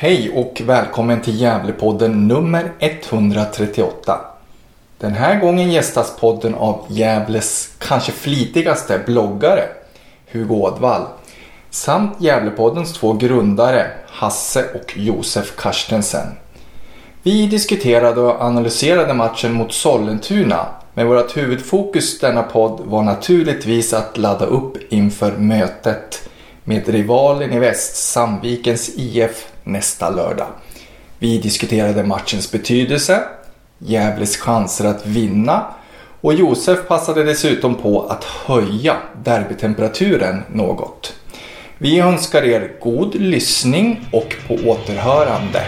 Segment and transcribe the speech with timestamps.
[0.00, 4.20] Hej och välkommen till Gävlepodden nummer 138.
[4.98, 9.64] Den här gången gästas podden av Gävles kanske flitigaste bloggare,
[10.32, 11.02] Hugo Ådvall,
[11.70, 16.26] samt Gävlepoddens två grundare, Hasse och Josef Karstensen.
[17.22, 24.18] Vi diskuterade och analyserade matchen mot Sollentuna, men vårt huvudfokus denna podd var naturligtvis att
[24.18, 26.28] ladda upp inför mötet
[26.64, 30.46] med rivalen i väst, Sandvikens IF, nästa lördag.
[31.18, 33.22] Vi diskuterade matchens betydelse,
[33.78, 35.64] Gävles chanser att vinna
[36.20, 41.14] och Josef passade dessutom på att höja derbytemperaturen något.
[41.78, 45.62] Vi önskar er god lyssning och på återhörande.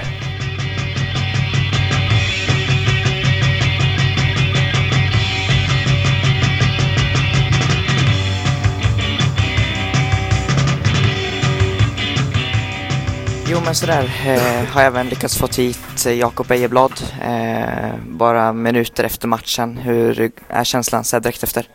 [13.52, 18.52] Jo men sådär eh, har jag även lyckats få hit eh, Jakob Ejeblad eh, bara
[18.52, 19.76] minuter efter matchen.
[19.76, 21.68] Hur är känslan så direkt efter?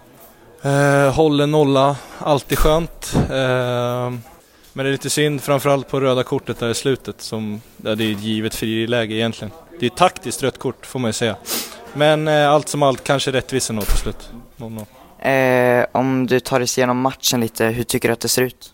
[0.62, 3.16] Eh, håller nolla, alltid skönt.
[3.16, 4.14] Eh,
[4.74, 8.04] men det är lite synd framförallt på röda kortet där i slutet som ja, det
[8.04, 9.52] är ett givet friläge egentligen.
[9.80, 11.36] Det är ett taktiskt rött kort får man ju säga.
[11.94, 14.30] Men eh, allt som allt kanske rättvisa nog till slut.
[15.20, 18.72] Eh, om du tar dig igenom matchen lite, hur tycker du att det ser ut?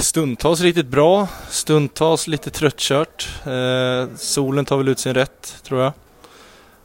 [0.00, 3.28] Stundtals riktigt bra, stundtals lite tröttkört.
[3.46, 5.92] Eh, solen tar väl ut sin rätt, tror jag.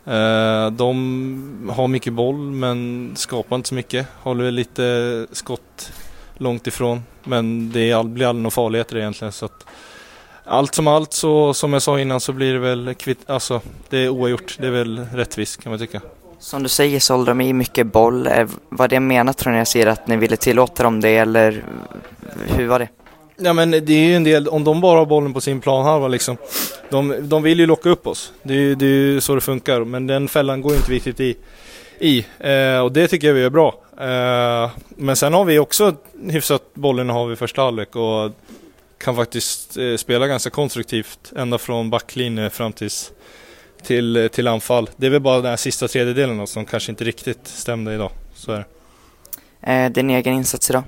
[0.05, 4.07] Eh, de har mycket boll men skapar inte så mycket.
[4.21, 5.91] Håller lite skott
[6.37, 7.03] långt ifrån.
[7.23, 9.31] Men det är, blir aldrig några farligheter egentligen.
[9.31, 9.65] Så att,
[10.45, 13.97] allt som allt så, som jag sa innan så blir det väl kvitt, alltså det
[13.97, 14.57] är oavgjort.
[14.59, 16.01] Det är väl rättvist kan man tycka.
[16.39, 18.23] Som du säger så håller de i mycket boll.
[18.23, 21.63] Var vad det menat tror ni jag att ni ville tillåta dem det eller
[22.45, 22.89] hur var det?
[23.39, 26.07] Ja men det är ju en del, om de bara har bollen på sin planhalva
[26.07, 26.37] liksom.
[26.89, 28.33] De, de vill ju locka upp oss.
[28.43, 29.83] Det är, det är ju så det funkar.
[29.83, 31.35] Men den fällan går ju inte riktigt i.
[31.99, 32.25] i.
[32.39, 33.81] Eh, och det tycker jag vi är bra.
[33.99, 35.95] Eh, men sen har vi också
[36.29, 38.31] hyfsat bollen har vi första halvlek och
[38.97, 43.11] kan faktiskt eh, spela ganska konstruktivt ända från backlinje fram tills,
[43.83, 44.89] till, till anfall.
[44.97, 48.11] Det är väl bara den här sista tredjedelen som kanske inte riktigt stämde idag.
[48.35, 48.65] Så är det.
[49.71, 50.83] Eh, din egen insats idag?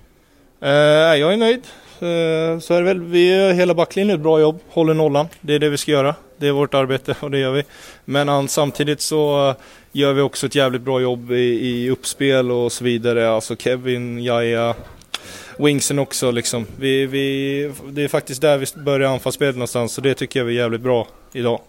[0.62, 0.70] Eh,
[1.16, 1.64] jag är nöjd.
[2.00, 3.02] Eh, så är det väl.
[3.02, 5.28] Vi gör hela backlinjen ett bra jobb, håller nollan.
[5.42, 6.16] Det är det vi ska göra.
[6.38, 7.64] Det är vårt arbete och det gör vi.
[8.06, 9.56] Men samtidigt så
[9.92, 13.30] gör vi också ett jävligt bra jobb i, i uppspel och så vidare.
[13.30, 14.76] Alltså Kevin, Jaja,
[15.58, 16.66] Wingsen också liksom.
[16.78, 20.58] Vi, vi, det är faktiskt där vi börjar anfallsspelet någonstans så det tycker jag vi
[20.58, 21.62] är jävligt bra idag.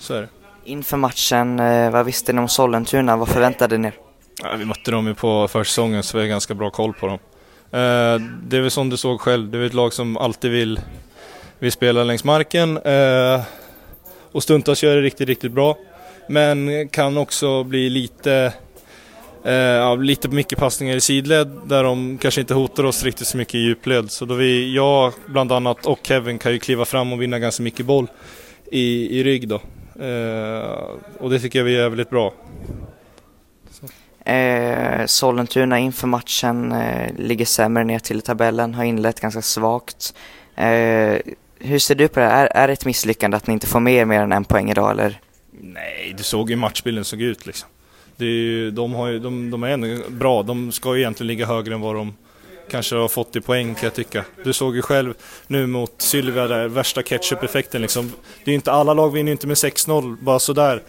[0.00, 0.28] Så är det.
[0.64, 3.16] Inför matchen, eh, vad visste ni om Sollentuna?
[3.16, 3.94] Vad förväntade ni er?
[4.42, 7.18] Ja, vi mötte dem ju på försäsongen så vi har ganska bra koll på dem.
[7.72, 10.80] Eh, det är väl som du såg själv, det är ett lag som alltid vill,
[11.58, 13.40] vill spela längs marken eh,
[14.32, 15.76] och stundtals gör det riktigt, riktigt bra.
[16.28, 18.52] Men kan också bli lite,
[19.44, 23.54] eh, lite mycket passningar i sidled där de kanske inte hotar oss riktigt så mycket
[23.54, 24.10] i djupled.
[24.10, 27.62] Så då vi, jag bland annat och Kevin kan ju kliva fram och vinna ganska
[27.62, 28.06] mycket boll
[28.70, 29.60] i, i rygg då.
[30.04, 30.80] Eh,
[31.18, 32.32] och det tycker jag vi är väldigt bra.
[34.24, 40.14] Eh, Sollentuna inför matchen eh, ligger sämre ner till tabellen, har inlett ganska svagt.
[40.56, 41.16] Eh,
[41.58, 42.26] hur ser du på det?
[42.26, 44.90] Är, är det ett misslyckande att ni inte får med mer än en poäng idag
[44.90, 45.20] eller?
[45.50, 47.68] Nej, du såg ju matchbilden såg ut liksom.
[48.16, 51.46] Det är, de, har ju, de, de är ändå bra, de ska ju egentligen ligga
[51.46, 52.14] högre än vad de
[52.70, 54.24] kanske har fått i poäng kan jag tycka.
[54.44, 55.14] Du såg ju själv
[55.46, 58.12] nu mot Sylvia där, värsta ketchup-effekten liksom.
[58.44, 60.82] Det är inte, alla lag vinner inte med 6-0 bara sådär.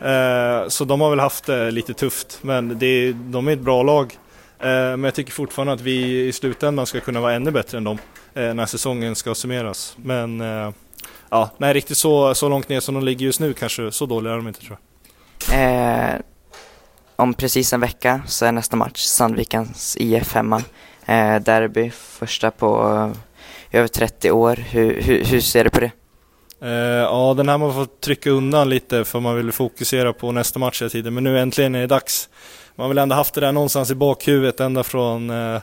[0.00, 3.82] Eh, så de har väl haft det lite tufft, men det, de är ett bra
[3.82, 4.18] lag.
[4.58, 7.84] Eh, men jag tycker fortfarande att vi i slutändan ska kunna vara ännu bättre än
[7.84, 7.98] dem
[8.34, 9.96] eh, när säsongen ska summeras.
[9.96, 10.40] Men
[11.30, 14.32] ja, nej, riktigt så, så långt ner som de ligger just nu kanske, så dåliga
[14.32, 14.90] är de inte tror jag.
[15.52, 16.20] Eh,
[17.16, 20.62] om precis en vecka så är nästa match Sandvikens IF hemma.
[21.06, 23.12] Eh, derby, första på
[23.70, 24.56] över 30 år.
[24.56, 25.90] Hur, hur, hur ser du på det?
[26.62, 30.58] Uh, ja, den här man får trycka undan lite för man vill fokusera på nästa
[30.58, 31.14] match hela tiden.
[31.14, 32.28] Men nu äntligen är det dags.
[32.74, 35.60] Man har väl ändå haft det där någonstans i bakhuvudet ända från uh,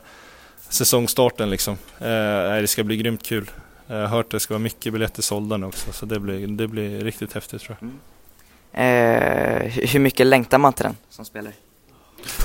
[0.70, 1.74] säsongstarten liksom.
[1.74, 3.52] Uh, det ska bli grymt kul.
[3.88, 6.48] Jag har hört att det ska vara mycket biljetter sålda nu också, så det blir,
[6.48, 7.90] det blir riktigt häftigt tror jag.
[7.90, 9.72] Mm.
[9.72, 11.54] hur mycket längtar man till den som spelare?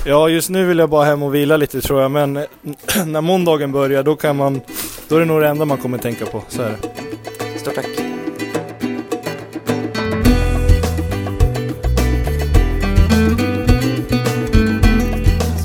[0.05, 2.33] Ja, just nu vill jag bara hem och vila lite tror jag, men
[3.05, 4.61] när måndagen börjar då kan man,
[5.07, 7.59] då är det nog det enda man kommer tänka på, så är det.
[7.59, 8.02] Stort tack.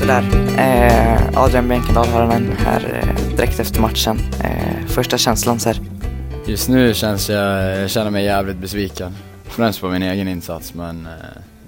[0.08, 0.24] Där.
[0.58, 4.18] Eh, Adrian Björkendal har den här eh, direkt efter matchen.
[4.44, 5.80] Eh, första känslan så här.
[6.46, 9.16] Just nu känns jag, jag känner mig jävligt besviken.
[9.44, 11.12] Främst på min egen insats men eh,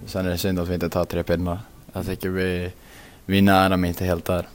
[0.06, 1.58] sen är det synd att vi inte tar tre pinnar.
[1.92, 2.72] Jag tycker vi,
[3.26, 4.46] vi är nära men inte helt där.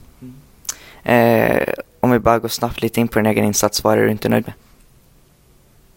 [1.04, 4.12] Eh, om vi bara går snabbt lite in på din egen insats, vad är du
[4.12, 4.54] inte nöjd med?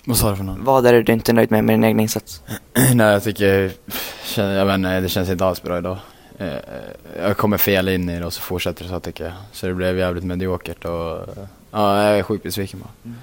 [0.04, 0.58] Vad sa du för något?
[0.60, 2.42] Vad är det du inte är nöjd med med din egen insats?
[2.94, 3.72] Nej jag tycker,
[4.36, 5.98] jag vet inte, det känns inte alls bra idag.
[6.38, 6.56] Eh,
[7.18, 9.32] Jag kommer fel in i det och så fortsätter det så tycker jag.
[9.52, 11.18] Så det blev jävligt mediokert och
[11.70, 13.14] ja, jag är sjukt besviken bara.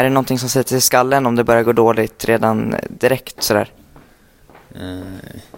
[0.00, 3.42] Är det någonting som sätter sig i skallen om det börjar gå dåligt redan direkt
[3.42, 3.70] sådär?
[4.74, 4.80] Eh,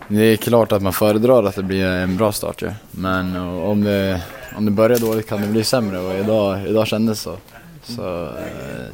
[0.09, 2.71] Det är klart att man föredrar att det blir en bra start ju.
[2.91, 4.23] Men om det,
[4.57, 7.37] om det börjar dåligt kan det bli sämre och idag, idag kändes så.
[7.83, 8.87] Så eh,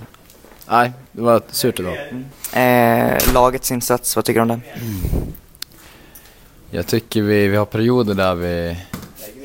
[0.69, 1.97] nej, det var surt idag.
[2.53, 4.63] Eh, lagets insats, vad tycker du om den?
[6.75, 8.77] Jag tycker vi, vi har perioder där vi,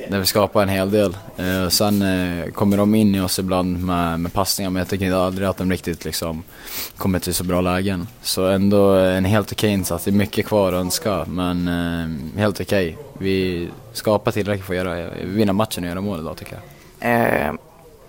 [0.09, 1.17] där vi skapar en hel del.
[1.37, 5.11] Eh, sen eh, kommer de in i oss ibland med, med passningar men jag tycker
[5.11, 6.43] aldrig att de riktigt liksom
[6.97, 8.07] kommer till så bra lägen.
[8.21, 10.03] Så ändå eh, en helt okej insats.
[10.03, 12.97] Det är mycket kvar att önska men eh, helt okej.
[13.17, 16.57] Vi skapar tillräckligt för att göra, vinna matchen och göra mål idag tycker
[16.99, 17.11] jag.
[17.11, 17.53] Eh,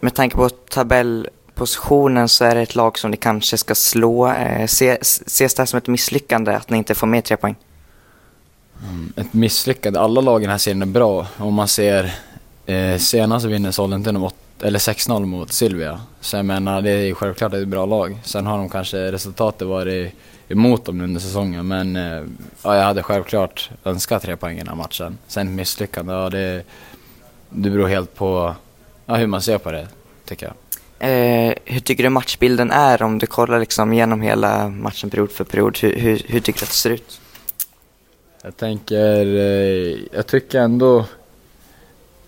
[0.00, 4.28] med tanke på tabellpositionen så är det ett lag som ni kanske ska slå.
[4.28, 7.56] Eh, se, ses det här som ett misslyckande att ni inte får med tre poäng?
[8.82, 9.12] Mm.
[9.16, 9.98] Ett misslyckande.
[9.98, 11.26] Alla lagen i den här serien är bra.
[11.36, 12.14] Om man ser
[12.66, 16.00] eh, senast vinner Sollentuna mot, eller 6-0 mot Silvia.
[16.20, 18.18] Så jag menar, det är ju självklart ett bra lag.
[18.24, 20.14] Sen har de kanske resultatet varit
[20.48, 21.68] emot dem under säsongen.
[21.68, 22.22] Men eh,
[22.62, 25.18] ja, jag hade självklart önskat tre poäng i den här matchen.
[25.26, 26.62] Sen misslyckande, ja det,
[27.50, 28.54] det beror helt på
[29.06, 29.88] ja, hur man ser på det,
[30.24, 30.54] tycker jag.
[31.00, 35.44] Eh, hur tycker du matchbilden är om du kollar liksom genom hela matchen period för
[35.44, 35.78] period?
[35.78, 37.20] Hur, hur, hur tycker du att det ser ut?
[38.42, 41.04] Jag tänker, eh, jag tycker ändå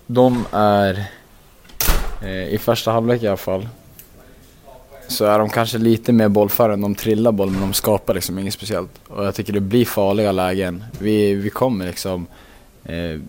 [0.07, 1.05] de är,
[2.23, 3.69] eh, i första halvlek i alla fall,
[5.09, 6.85] så är de kanske lite mer bollförande.
[6.85, 8.91] De trillar boll men de skapar liksom inget speciellt.
[9.09, 10.85] Och jag tycker det blir farliga lägen.
[10.99, 12.27] Vi, vi kommer liksom,
[12.85, 13.21] eh,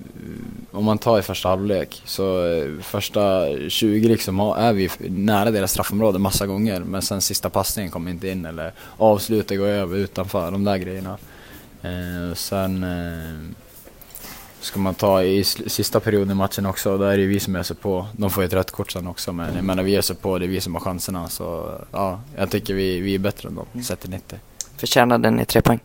[0.72, 5.72] om man tar i första halvlek, så eh, första 20 liksom är vi nära deras
[5.72, 6.80] straffområde massa gånger.
[6.80, 11.18] Men sen sista passningen kommer inte in eller avslutet går över utanför, de där grejerna.
[11.82, 13.56] Eh, sen eh,
[14.60, 17.76] ska man ta i sista perioden i matchen också, där är det vi som sig
[17.76, 18.08] på.
[18.14, 20.46] De får ju ett rött kort sen också, men jag menar vi sig på, det
[20.46, 21.30] är vi som har chanserna.
[21.30, 24.40] Så ja, jag tycker vi, vi är bättre än dem, sett till 90.
[24.78, 25.80] Förtjänade ni tre poäng?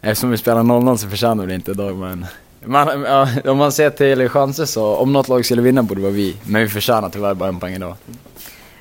[0.00, 2.26] Eftersom vi spelar 0-0 så förtjänar vi det inte idag, men
[2.64, 6.02] man, ja, om man ser till chanser så, om något lag skulle vinna borde det
[6.02, 6.36] vara vi.
[6.46, 7.94] Men vi förtjänar tyvärr bara en poäng idag.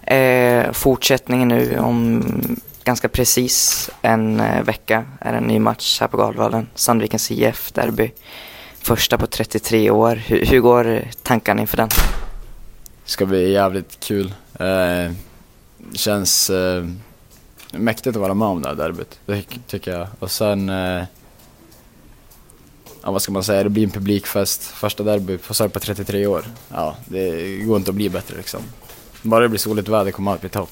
[0.01, 2.23] Eh, fortsättningen nu om
[2.87, 6.67] ganska precis en eh, vecka är en ny match här på Galvallen.
[6.75, 8.11] Sandvikens IF derby.
[8.79, 10.15] Första på 33 år.
[10.15, 11.87] Hur, hur går tankarna inför den?
[13.05, 14.33] Det ska bli jävligt kul.
[14.59, 15.11] Eh,
[15.93, 16.87] känns eh,
[17.71, 20.07] mäktigt att vara med om det här derbyt, det tycker jag.
[20.19, 21.03] Och sen, eh,
[23.03, 24.63] ja vad ska man säga, det blir en publikfest.
[24.63, 26.45] Första derby på, på 33 år.
[26.73, 28.61] Ja, det går inte att bli bättre liksom.
[29.21, 30.69] Bara det blir soligt väder kommer allt bli topp.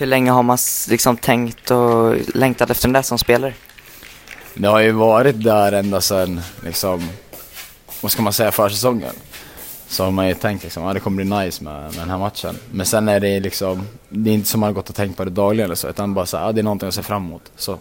[0.00, 0.58] Hur länge har man
[0.88, 3.54] liksom tänkt och längtat efter den där som spelare?
[4.54, 7.08] Det har ju varit där ända sedan, liksom,
[8.00, 9.14] vad ska man säga, försäsongen.
[9.88, 12.18] Så har man ju tänkt liksom, ja det kommer bli nice med, med den här
[12.18, 12.56] matchen.
[12.70, 15.24] Men sen är det liksom, det är inte som man har gått och tänkt på
[15.24, 17.26] det dagligen eller så, utan bara så här, ja, det är någonting att se fram
[17.26, 17.52] emot.
[17.56, 17.78] Så.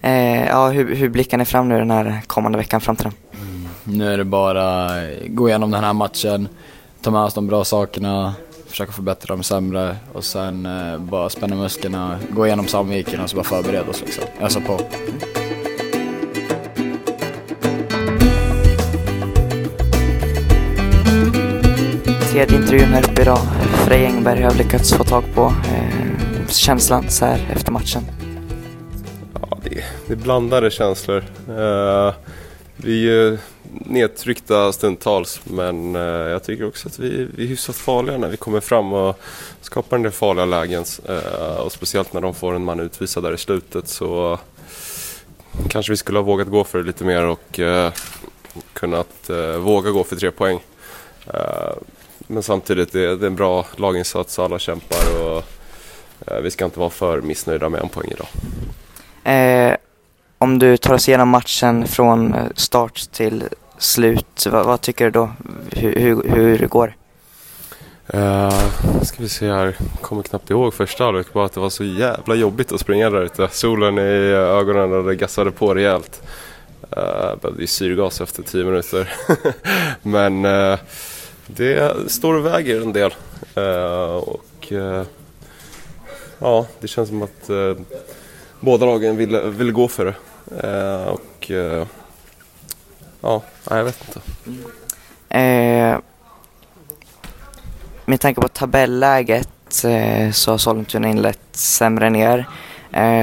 [0.00, 3.14] Eh, ja, hur, hur blickar ni fram nu den här kommande veckan fram till den?
[3.84, 4.90] Nu är det bara
[5.26, 6.48] gå igenom den här matchen,
[7.02, 8.34] ta med oss de bra sakerna,
[8.78, 13.36] försöka förbättra de sämre och sen eh, bara spänna musklerna, gå igenom Sandviken och så
[13.36, 14.24] bara förbereda oss liksom.
[14.40, 14.80] Ösa på.
[22.32, 23.38] Tredje intervjun här uppe idag.
[23.86, 25.42] Frej Engberg har lyckats få tag på.
[25.42, 28.02] Eh, känslan så här efter matchen.
[29.34, 31.24] Ja, det, det är blandade känslor.
[31.48, 32.14] Eh,
[32.82, 33.38] vi är ju
[33.70, 38.36] nedtryckta stundtals men eh, jag tycker också att vi, vi är hyfsat farliga när vi
[38.36, 39.20] kommer fram och
[39.60, 40.84] skapar en del farliga lägen.
[41.08, 44.38] Eh, och speciellt när de får en man utvisad där i slutet så
[45.68, 47.60] kanske vi skulle ha vågat gå för det lite mer och
[48.72, 50.60] kunnat våga gå för tre poäng.
[52.18, 55.44] Men samtidigt det, är en bra laginsats och alla kämpar och
[56.42, 58.28] vi ska inte vara för missnöjda med en poäng idag.
[59.24, 59.76] Eh,
[60.38, 63.44] om du tar oss igenom matchen från eh, start till
[63.78, 65.30] slut, vad, vad tycker du då?
[65.70, 66.94] Hur, hur, hur det?
[68.14, 71.84] Uh, ska vi se här, kommer knappt ihåg första halvlek bara att det var så
[71.84, 73.48] jävla jobbigt att springa där ute.
[73.50, 76.22] Solen i ögonen och det gassade på rejält.
[76.96, 79.12] Uh, behövde ju syrgas efter tio minuter.
[80.02, 80.78] Men uh,
[81.46, 83.14] det står och väger en del.
[83.56, 85.02] Uh, och uh,
[86.38, 87.50] ja, det känns som att
[88.60, 90.14] båda lagen ville, ville gå för det.
[90.56, 91.86] Eh, och eh,
[93.20, 94.20] ja, jag vet inte.
[95.38, 95.98] Eh,
[98.04, 99.48] med tanke på tabelläget
[100.32, 102.46] så har Sollentuna inlett sämre än er.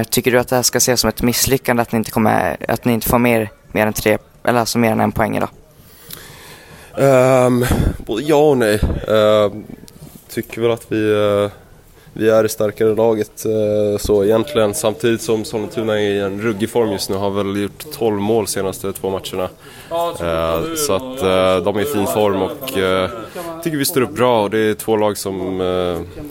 [0.04, 2.84] Tycker du att det här ska ses som ett misslyckande att ni inte, kommer, att
[2.84, 5.48] ni inte får mer, mer än tre, eller alltså mer än en poäng idag?
[6.98, 7.66] Um,
[7.98, 8.80] både ja och nej.
[9.08, 9.62] Uh,
[10.28, 11.50] tycker väl att vi, uh,
[12.16, 14.74] vi är det starkare laget uh, så egentligen.
[14.74, 17.16] Samtidigt som Sollentuna är i en ruggig form just nu.
[17.16, 19.48] Har väl gjort 12 mål senaste två matcherna.
[19.92, 21.20] Uh, så att
[21.64, 24.42] de är i fin form och uh, tycker vi står upp bra.
[24.42, 25.38] Och det är två lag som,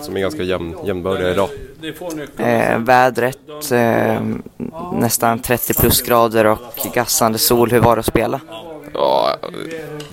[0.01, 1.50] som är ganska jämn, jämnbördiga idag.
[2.38, 4.22] Eh, vädret, eh,
[4.94, 7.72] nästan 30 plusgrader och gassande sol.
[7.72, 8.39] Hur var det att spela?
[8.94, 9.38] Ja,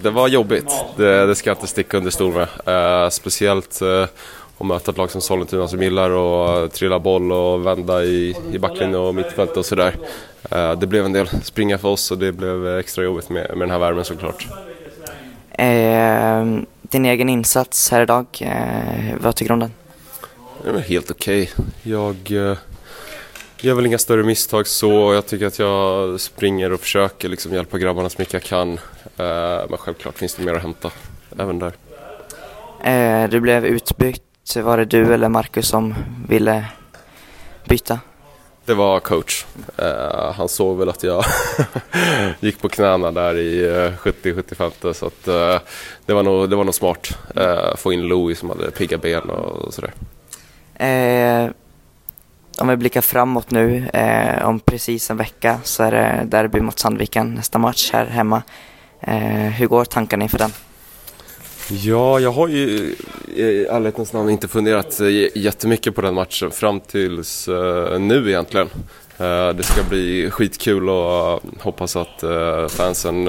[0.03, 0.75] det var jobbigt.
[0.97, 3.05] Det, det ska jag inte sticka under stol med.
[3.05, 3.81] Uh, speciellt
[4.63, 6.11] att möta ett lag som Sollentuna som gillar
[6.65, 9.95] att trilla boll och vända i, i backlinjen och mittfält och sådär.
[10.53, 13.61] Uh, det blev en del springa för oss och det blev extra jobbigt med, med
[13.61, 14.47] den här värmen såklart.
[15.51, 16.45] Eh,
[16.83, 18.27] din egen insats här idag,
[19.21, 19.73] vad tycker du om den?
[20.65, 21.51] Den är helt okej.
[21.57, 21.93] Okay.
[21.93, 22.57] Jag uh,
[23.61, 25.15] gör väl inga större misstag så.
[25.15, 28.73] Jag tycker att jag springer och försöker liksom hjälpa grabbarna så mycket jag kan.
[28.73, 28.79] Uh,
[29.69, 30.91] men självklart finns det mer att hämta
[31.39, 31.73] även där.
[32.87, 34.23] Uh, du blev utbytt.
[34.57, 35.95] Var det du eller Marcus som
[36.29, 36.65] ville
[37.65, 38.01] byta?
[38.65, 39.45] Det var coach.
[39.83, 41.25] Uh, han såg väl att jag
[42.41, 45.69] gick på knäna där i uh, 70-75 så att, uh,
[46.07, 47.19] det, var nog, det var nog smart.
[47.37, 49.93] Uh, få in Louis som hade pigga ben och sådär.
[50.75, 51.51] Eh,
[52.59, 56.79] om vi blickar framåt nu, eh, om precis en vecka så är det derby mot
[56.79, 58.43] Sandviken nästa match här hemma.
[59.01, 60.51] Eh, hur går tankarna inför den?
[61.81, 62.95] Ja, jag har ju
[63.37, 68.29] eh, i ärlighetens namn inte funderat eh, jättemycket på den matchen fram tills eh, nu
[68.29, 68.69] egentligen.
[69.57, 72.25] Det ska bli skitkul och hoppas att
[72.69, 73.29] fansen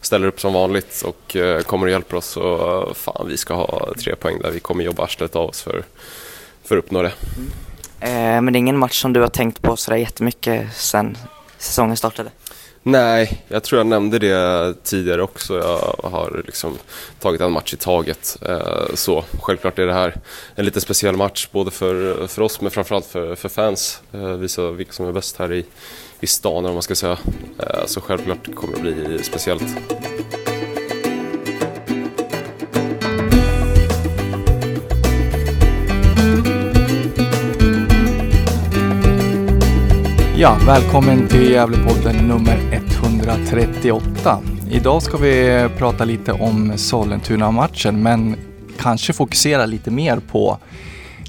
[0.00, 1.36] ställer upp som vanligt och
[1.66, 2.36] kommer och hjälper oss.
[2.36, 4.50] Och fan, vi ska ha tre poäng där.
[4.50, 5.84] Vi kommer jobba arslet av oss för
[6.64, 7.12] för att uppnå det.
[8.00, 8.44] Mm.
[8.44, 11.16] Men det är ingen match som du har tänkt på sådär jättemycket sen
[11.58, 12.30] säsongen startade?
[12.86, 15.58] Nej, jag tror jag nämnde det tidigare också.
[15.58, 16.78] Jag har liksom
[17.20, 18.36] tagit en match i taget.
[18.42, 20.14] Eh, så självklart är det här
[20.54, 24.02] en lite speciell match både för, för oss men framförallt för, för fans.
[24.12, 25.64] Eh, Visa vilka som är bäst här i,
[26.20, 27.18] i stan om man ska säga.
[27.58, 29.64] Eh, så självklart kommer det bli speciellt.
[40.44, 44.40] Ja, välkommen till Gävlepodden nummer 138.
[44.70, 48.36] Idag ska vi prata lite om Sollentuna-matchen men
[48.78, 50.58] kanske fokusera lite mer på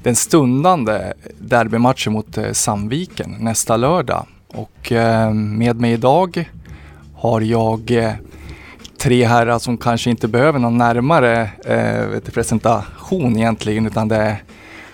[0.02, 4.26] den stundande derbymatchen mot eh, Sandviken nästa lördag.
[4.48, 6.50] Och eh, med mig idag
[7.14, 8.12] har jag eh,
[8.98, 11.50] tre herrar som kanske inte behöver någon närmare
[12.32, 14.42] presentation egentligen utan det är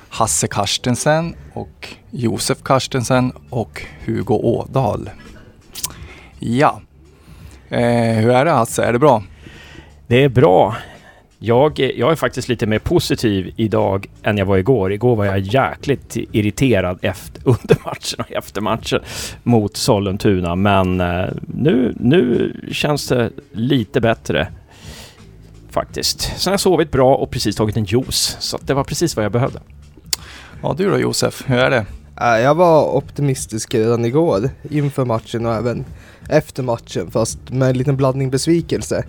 [0.09, 5.11] Hasse Karstensen och Josef Karstensen och Hugo Ådal.
[6.39, 6.81] Ja,
[7.69, 8.85] eh, hur är det Hasse?
[8.85, 9.23] Är det bra?
[10.07, 10.77] Det är bra.
[11.39, 14.93] Jag, jag är faktiskt lite mer positiv idag än jag var igår.
[14.93, 19.01] Igår var jag jäkligt irriterad efter, under matchen och efter matchen
[19.43, 20.55] mot Sollentuna.
[20.55, 24.49] Men eh, nu, nu känns det lite bättre
[25.71, 26.21] faktiskt.
[26.21, 28.37] Sen har jag sovit bra och precis tagit en juice.
[28.41, 29.61] Så det var precis vad jag behövde.
[30.65, 31.87] Ja du då Josef, hur är det?
[32.21, 35.85] Äh, jag var optimistisk redan igår inför matchen och även
[36.29, 39.05] efter matchen fast med en liten blandning besvikelse.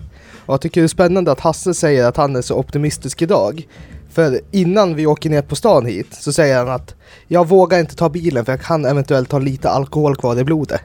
[0.46, 3.68] Och jag tycker det är spännande att Hasse säger att han är så optimistisk idag.
[4.10, 6.94] För innan vi åker ner på stan hit så säger han att
[7.28, 10.80] jag vågar inte ta bilen för jag kan eventuellt ha lite alkohol kvar i blodet.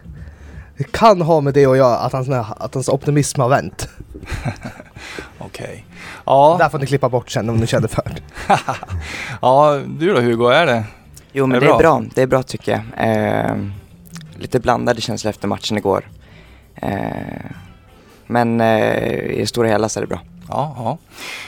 [0.80, 3.90] Det kan ha med det att göra att hans, att hans optimism har vänt.
[5.38, 5.66] Okej.
[5.66, 5.82] Okay.
[6.26, 6.56] Ja.
[6.60, 8.22] Där får ni klippa bort sen om ni känner för det.
[9.42, 10.84] ja, du då Hugo, är det?
[11.32, 13.08] Jo men är det, det är bra, det är bra tycker jag.
[13.08, 13.56] Eh,
[14.38, 16.10] lite blandade känslor efter matchen igår.
[16.76, 16.92] Eh,
[18.28, 20.22] men eh, i det stora hela så är det bra.
[20.50, 20.98] Ja, ja.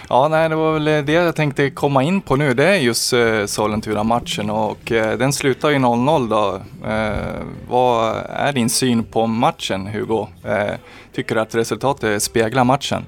[0.10, 2.53] ja nej, det var väl eh, det jag tänkte komma in på nu.
[2.53, 6.62] Det är just eh, Sollentuna-matchen och eh, den slutar ju 0-0 då.
[6.89, 10.27] Eh, vad är din syn på matchen Hugo?
[10.46, 10.74] Eh,
[11.13, 13.05] tycker du att resultatet speglar matchen?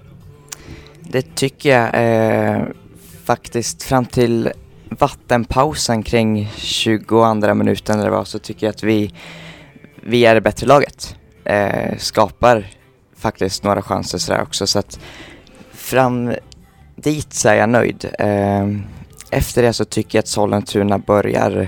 [1.00, 2.62] Det tycker jag eh,
[3.26, 4.52] faktiskt fram till
[4.90, 9.14] vattenpausen kring 22 minuten eller vad så tycker jag att vi,
[10.04, 11.16] vi är det bättre laget.
[11.46, 12.68] Eh, skapar
[13.18, 15.00] faktiskt några chanser sådär också så att
[15.84, 16.34] fram
[16.96, 18.10] dit så är jag nöjd.
[18.20, 18.84] Ehm,
[19.32, 21.68] efter det så tycker jag att Sollentuna börjar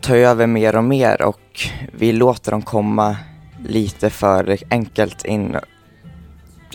[0.00, 1.60] ta över mer och mer och
[1.92, 3.16] vi låter dem komma
[3.64, 5.56] lite för enkelt in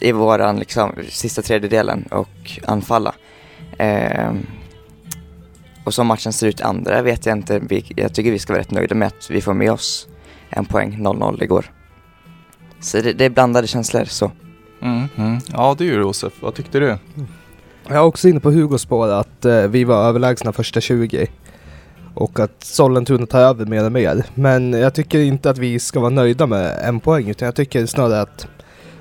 [0.01, 3.15] i våran liksom, sista tredjedelen och anfalla.
[3.77, 4.33] Eh,
[5.83, 7.59] och som matchen ser ut i andra vet jag inte.
[7.59, 10.07] Vi, jag tycker vi ska vara rätt nöjda med att vi får med oss
[10.49, 11.71] en poäng 0-0 igår.
[12.79, 14.31] Så det, det är blandade känslor så.
[14.83, 15.39] Mm, mm.
[15.53, 16.97] Ja du Josef, vad tyckte du?
[17.87, 21.27] Jag är också inne på Hugos spår att eh, vi var överlägsna första 20
[22.15, 24.25] och att Sollentuna tar över mer och mer.
[24.33, 27.85] Men jag tycker inte att vi ska vara nöjda med en poäng utan jag tycker
[27.85, 28.47] snarare att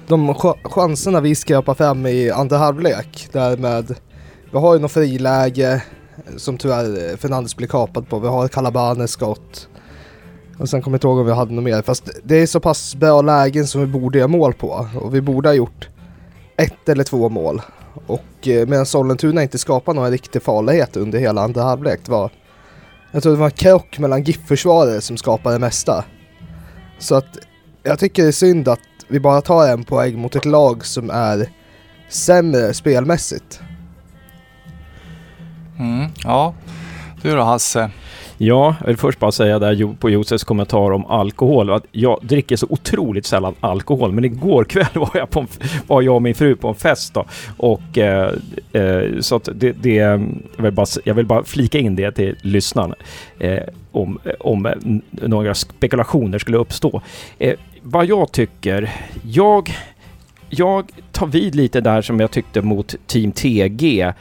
[0.07, 3.95] de ch chanserna vi skrapar fram i andra halvlek därmed
[4.53, 5.83] vi har ju något friläge
[6.37, 8.19] som tyvärr eh, Fernandes blir kapad på.
[8.19, 9.69] Vi har Calabanes skott.
[10.63, 11.83] Och sen kommer jag inte ihåg om vi hade något mer.
[11.83, 14.89] Fast det är så pass bra lägen som vi borde göra mål på.
[15.01, 15.89] Och vi borde ha gjort
[16.57, 17.63] ett eller två mål.
[18.07, 22.09] Och eh, medan Sollentuna inte skapade någon riktig farlighet under hela andra halvlek.
[22.09, 22.31] Var,
[23.13, 26.05] jag tror det var en krock mellan GIF-försvarare som skapade det mesta.
[26.99, 27.39] Så att
[27.83, 31.11] jag tycker det är synd att vi bara tar en poäng mot ett lag som
[31.11, 31.49] är
[32.09, 33.61] sämre spelmässigt.
[35.79, 36.55] Mm, ja,
[37.23, 37.91] du då Hasse?
[38.45, 42.57] Ja, jag vill först bara säga där på Josefs kommentar om alkohol att jag dricker
[42.57, 44.13] så otroligt sällan alkohol.
[44.13, 45.47] Men igår kväll var jag, på en,
[45.87, 47.25] var jag och min fru på en fest då.
[47.57, 48.33] Och eh,
[48.73, 50.19] eh, så att det, det jag,
[50.57, 52.95] vill bara, jag vill bara flika in det till lyssnarna.
[53.39, 54.73] Eh, om, om
[55.11, 57.03] några spekulationer skulle uppstå.
[57.39, 58.91] Eh, vad jag tycker,
[59.23, 59.71] jag,
[60.49, 64.13] jag tar vid lite där som jag tyckte mot Team TG.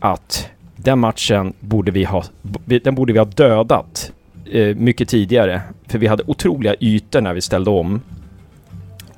[0.00, 0.50] Att
[0.82, 2.24] den matchen borde vi ha,
[2.64, 4.12] den borde vi ha dödat
[4.50, 5.62] eh, mycket tidigare.
[5.88, 8.00] För vi hade otroliga ytor när vi ställde om.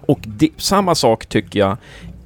[0.01, 1.77] Och det, samma sak tycker jag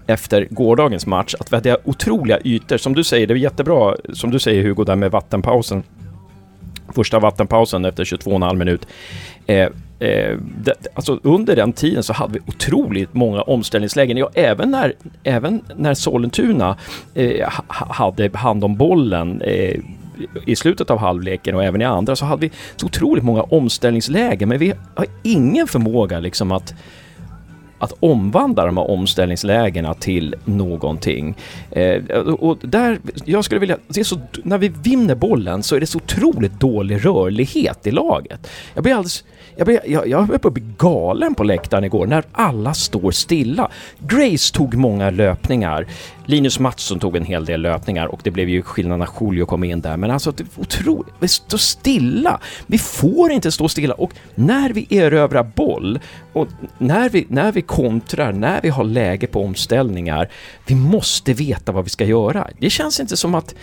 [0.07, 2.76] efter gårdagens match, att vi hade otroliga ytor.
[2.76, 5.83] Som du säger, det är jättebra, som du säger Hugo, där med vattenpausen.
[6.95, 8.87] Första vattenpausen efter 22,5 minut.
[9.46, 14.16] Eh, Eh, det, alltså under den tiden så hade vi otroligt många omställningslägen.
[14.16, 16.76] Ja, även när, även när Sollentuna
[17.14, 19.76] eh, hade hand om bollen eh,
[20.46, 24.48] i slutet av halvleken och även i andra så hade vi så otroligt många omställningslägen.
[24.48, 26.74] Men vi har ingen förmåga liksom att
[27.78, 31.37] att omvandla de här omställningslägena till någonting.
[31.70, 35.80] Eh, och där, jag skulle vilja, det är så, när vi vinner bollen så är
[35.80, 38.50] det så otroligt dålig rörlighet i laget.
[38.74, 39.24] Jag blir alldeles
[39.57, 43.11] jag, blev, jag, jag höll på att bli galen på läktaren igår när alla står
[43.11, 43.71] stilla.
[43.99, 45.87] Grace tog många löpningar.
[46.28, 49.64] Linus Mattsson tog en hel del löpningar och det blev ju skillnad när Julio kom
[49.64, 49.96] in där.
[49.96, 51.14] Men alltså, det är otroligt.
[51.20, 52.40] Vi står stilla.
[52.66, 55.98] Vi får inte stå stilla och när vi erövrar boll
[56.32, 60.28] och när vi, när vi kontrar, när vi har läge på omställningar,
[60.66, 62.48] vi måste veta vad vi ska göra.
[62.58, 63.54] Det känns inte som att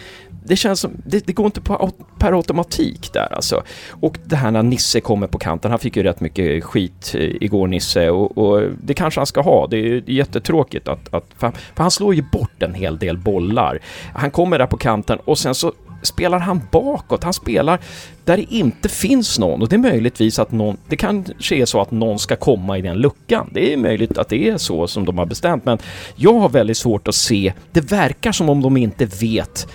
[0.46, 3.64] det känns som, det, det, går inte på, per automatik där alltså.
[3.90, 7.22] Och det här när Nisse kommer på kanten, han fick ju rätt mycket skit eh,
[7.22, 9.68] igår Nisse och, och det kanske han ska ha.
[9.68, 13.80] Det är jättetråkigt att, att för, för han slår ju bort en hel del bollar.
[14.14, 17.24] Han kommer där på kanten och sen så spelar han bakåt.
[17.24, 17.80] Han spelar
[18.26, 21.82] där det inte finns någon och det är möjligtvis att någon, det kanske är så
[21.82, 23.50] att någon ska komma i den luckan.
[23.54, 25.78] Det är möjligt att det är så som de har bestämt, men
[26.16, 27.54] jag har väldigt svårt att se.
[27.72, 29.68] Det verkar som om de inte vet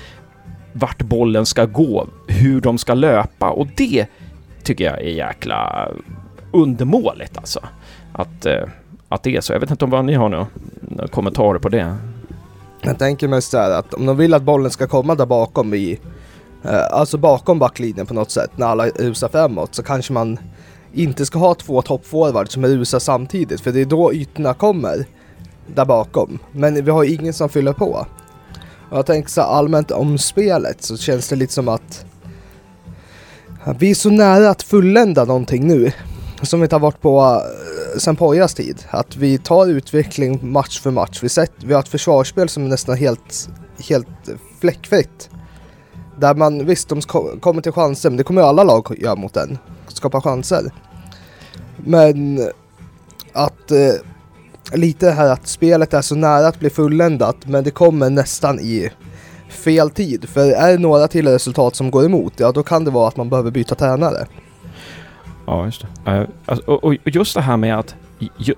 [0.73, 4.07] vart bollen ska gå, hur de ska löpa och det
[4.63, 5.89] tycker jag är jäkla
[6.53, 7.61] undermåligt alltså.
[8.13, 8.63] Att, eh,
[9.09, 9.53] att det är så.
[9.53, 11.97] Jag vet inte om vad ni har några kommentarer på det.
[12.83, 16.01] Jag tänker mig så att om de vill att bollen ska komma där bakom i,
[16.65, 20.39] eh, alltså bakom backlinjen på något sätt när alla rusar framåt så kanske man
[20.93, 25.07] inte ska ha två toppforwards som rusar samtidigt för det är då ytorna kommer
[25.75, 26.39] där bakom.
[26.53, 28.07] Men vi har ingen som fyller på.
[28.91, 32.05] Och jag tänker så allmänt om spelet så känns det lite som att
[33.79, 35.93] vi är så nära att fullända någonting nu.
[36.43, 38.85] Som vi inte har varit på eh, sen Pojas tid.
[38.91, 41.23] Att vi tar utveckling match för match.
[41.23, 43.49] Vi, sett, vi har ett försvarsspel som är nästan helt,
[43.89, 44.09] helt
[44.61, 45.31] fläckfritt.
[46.19, 47.01] Där man, visst de
[47.41, 49.59] kommer till chanser, men det kommer ju alla lag göra mot den.
[49.89, 50.73] Skapa chanser.
[51.77, 52.49] Men
[53.33, 53.93] att eh,
[54.73, 58.91] lite här att spelet är så nära att bli fulländat men det kommer nästan i
[59.49, 60.29] fel tid.
[60.29, 63.17] För är det några till resultat som går emot, ja då kan det vara att
[63.17, 64.27] man behöver byta tränare.
[65.49, 66.13] Ja, just det.
[66.13, 67.97] Uh, alltså, och, och, just det här med att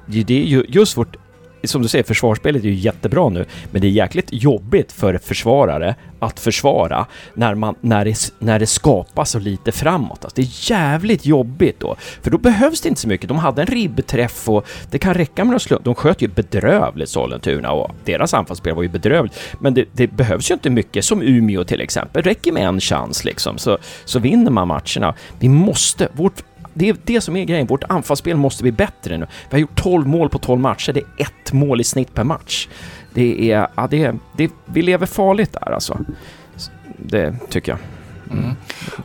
[0.07, 1.17] det är ju just vårt
[1.65, 5.95] som du säger, försvarsspelet är ju jättebra nu, men det är jäkligt jobbigt för försvarare
[6.19, 10.25] att försvara när, man, när, det, när det skapas så lite framåt.
[10.25, 13.29] Alltså, det är jävligt jobbigt då, för då behövs det inte så mycket.
[13.29, 15.85] De hade en ribbträff och det kan räcka med att slump.
[15.85, 19.41] De sköt ju bedrövligt Sollentuna och deras anfallsspel var ju bedrövligt.
[19.61, 22.23] Men det, det, behövs ju inte mycket, som Umeå till exempel.
[22.23, 25.15] Det räcker med en chans liksom, så, så vinner man matcherna.
[25.39, 26.43] Vi måste, vårt
[26.75, 27.67] det är det som är grejen.
[27.67, 29.27] Vårt anfallsspel måste bli bättre nu.
[29.51, 30.93] Vi har gjort 12 mål på 12 matcher.
[30.93, 32.69] Det är ett mål i snitt per match.
[33.15, 33.69] Det är...
[33.75, 35.99] Ja, det, det, vi lever farligt där alltså.
[36.97, 37.79] Det tycker jag.
[38.31, 38.45] Mm.
[38.45, 38.57] mm.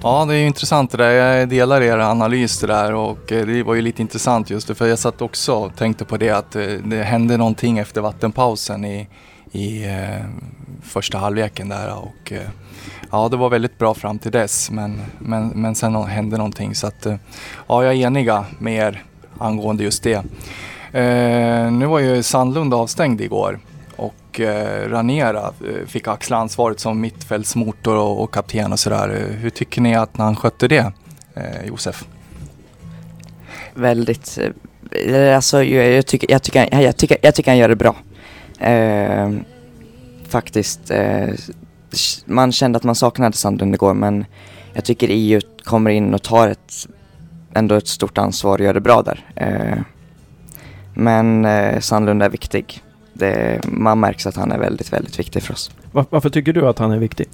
[0.01, 1.11] Ja, det är ju intressant det där.
[1.11, 4.75] Jag delar er analys det där och eh, det var ju lite intressant just det
[4.75, 8.85] för jag satt också och tänkte på det att eh, det hände någonting efter vattenpausen
[8.85, 9.07] i,
[9.51, 10.25] i eh,
[10.83, 12.49] första halvleken där och eh,
[13.11, 16.87] ja, det var väldigt bra fram till dess men, men, men sen hände någonting så
[16.87, 17.15] att eh,
[17.67, 19.03] ja, jag är eniga med er
[19.37, 20.23] angående just det.
[20.91, 23.59] Eh, nu var ju Sandlund avstängd igår
[23.95, 29.37] och eh, Ranera eh, fick axla ansvaret som mittfältsmotor och, och kapten och sådär.
[29.39, 30.91] Hur tycker ni att han skötte det,
[31.33, 32.05] eh, Josef?
[33.73, 34.39] Väldigt,
[34.91, 37.95] eh, alltså jag, jag, tycker, jag, tycker, jag, tycker, jag tycker han gör det bra.
[38.65, 39.31] Eh,
[40.27, 40.91] faktiskt.
[40.91, 41.29] Eh,
[42.25, 44.25] man kände att man saknade Sandlund igår men
[44.73, 46.87] jag tycker EU kommer in och tar ett,
[47.53, 49.25] ändå ett stort ansvar och gör det bra där.
[49.35, 49.79] Eh,
[50.93, 52.81] men eh, Sandlund är viktig.
[53.13, 55.71] Det, man märks att han är väldigt, väldigt viktig för oss.
[55.91, 57.27] Var, varför tycker du att han är viktig?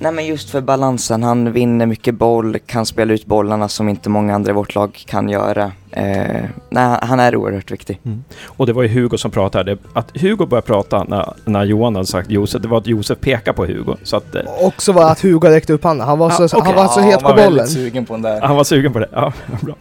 [0.00, 4.08] Nej men just för balansen, han vinner mycket boll, kan spela ut bollarna som inte
[4.10, 5.72] många andra i vårt lag kan göra.
[5.90, 8.00] Eh, nej, han är oerhört viktig.
[8.04, 8.24] Mm.
[8.44, 9.76] Och det var ju Hugo som pratade.
[9.92, 13.56] Att Hugo började prata när, när Johan hade sagt Josef, det var att Josef pekade
[13.56, 13.96] på Hugo.
[14.02, 14.42] Så att, eh.
[14.60, 16.06] Också var att Hugo räckte upp handen.
[16.06, 16.60] Han var så, ah, okay.
[16.60, 17.44] han var så ja, het på bollen.
[17.44, 18.40] Han var sugen på den där.
[18.40, 19.32] Han var sugen på det, ja.
[19.60, 19.74] Bra.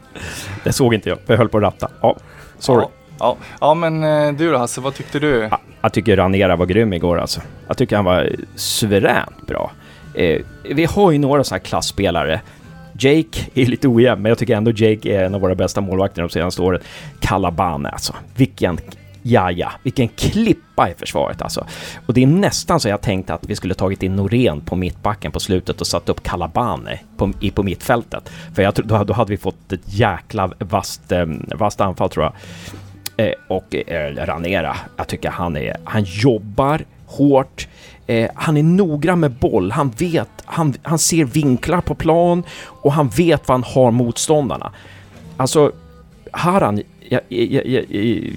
[0.64, 1.90] Det såg inte jag, för jag höll på att ratta.
[2.02, 2.16] Ja,
[2.60, 2.82] sorry.
[2.82, 2.90] Ja.
[3.20, 5.48] Ja, ja men eh, du då Hasse, vad tyckte du?
[5.52, 7.42] Ja, jag tycker Ranera var grym igår alltså.
[7.68, 9.72] Jag tycker han var suveränt bra.
[10.18, 12.42] Eh, vi har ju några sådana här klassspelare.
[13.00, 16.22] Jake är lite ojämn, men jag tycker ändå Jake är en av våra bästa målvakter
[16.22, 16.82] de senaste åren.
[17.20, 18.16] Calabane alltså.
[18.36, 18.80] Vilken
[19.22, 21.68] ja, ja, vilken klippa i försvaret alltså.
[22.06, 25.32] Och det är nästan så jag tänkte att vi skulle tagit in Norén på mittbacken
[25.32, 28.30] på slutet och satt upp Calabane på, i, på mittfältet.
[28.56, 31.26] För jag, då, då hade vi fått ett jäkla vasst, eh,
[31.56, 32.34] vasst anfall tror jag.
[33.28, 37.68] Eh, och eh, Ranera, jag tycker han är, han jobbar hårt.
[38.08, 42.94] Eh, han är noggrann med boll, han vet, han, han ser vinklar på plan och
[42.94, 44.72] han vet vad han har motståndarna.
[45.38, 45.72] Alltså,
[46.32, 47.86] Haran, jag, jag,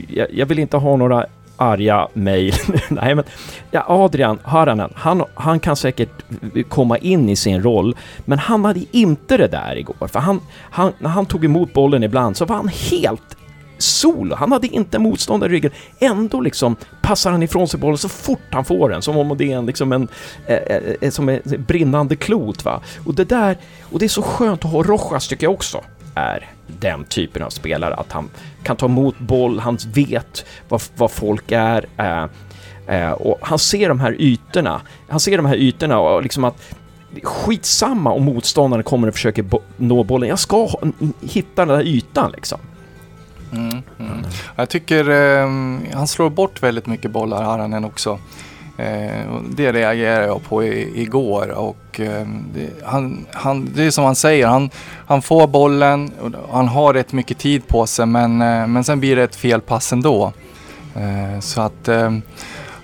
[0.08, 2.54] jag, jag vill inte ha några arga mejl.
[2.88, 3.24] Nej, men
[3.70, 6.10] ja, Adrian Haranen, han, han kan säkert
[6.68, 10.08] komma in i sin roll, men han hade inte det där igår.
[10.08, 13.36] För han, han, när han tog emot bollen ibland så var han helt
[13.80, 14.34] solo.
[14.34, 15.70] Han hade inte motståndare i ryggen.
[15.98, 19.52] Ändå liksom passar han ifrån sig bollen så fort han får den, som om det
[19.52, 20.08] är en, liksom en,
[20.46, 22.64] eh, eh, eh, som en brinnande klot.
[22.64, 22.80] Va?
[23.06, 25.80] Och det där, och det är så skönt att ha Rojas tycker jag också
[26.14, 28.30] är den typen av spelare, att han
[28.62, 31.86] kan ta emot boll, han vet vad, vad folk är.
[31.96, 32.26] Eh,
[32.96, 36.74] eh, och han ser de här ytorna, han ser de här ytorna och liksom att
[37.22, 39.44] skitsamma om motståndaren kommer och försöker
[39.76, 40.68] nå bollen, jag ska
[41.20, 42.58] hitta den där ytan liksom.
[43.52, 44.24] Mm, mm.
[44.56, 45.48] Jag tycker eh,
[45.94, 48.18] han slår bort väldigt mycket bollar, Haranen också.
[48.80, 54.04] Eh, det reagerade jag på i, igår och eh, det, han, han, det är som
[54.04, 54.70] han säger, han,
[55.06, 56.12] han får bollen
[56.48, 59.36] och han har rätt mycket tid på sig men, eh, men sen blir det ett
[59.36, 60.32] felpass ändå.
[60.96, 62.22] Eh, så att, ehm,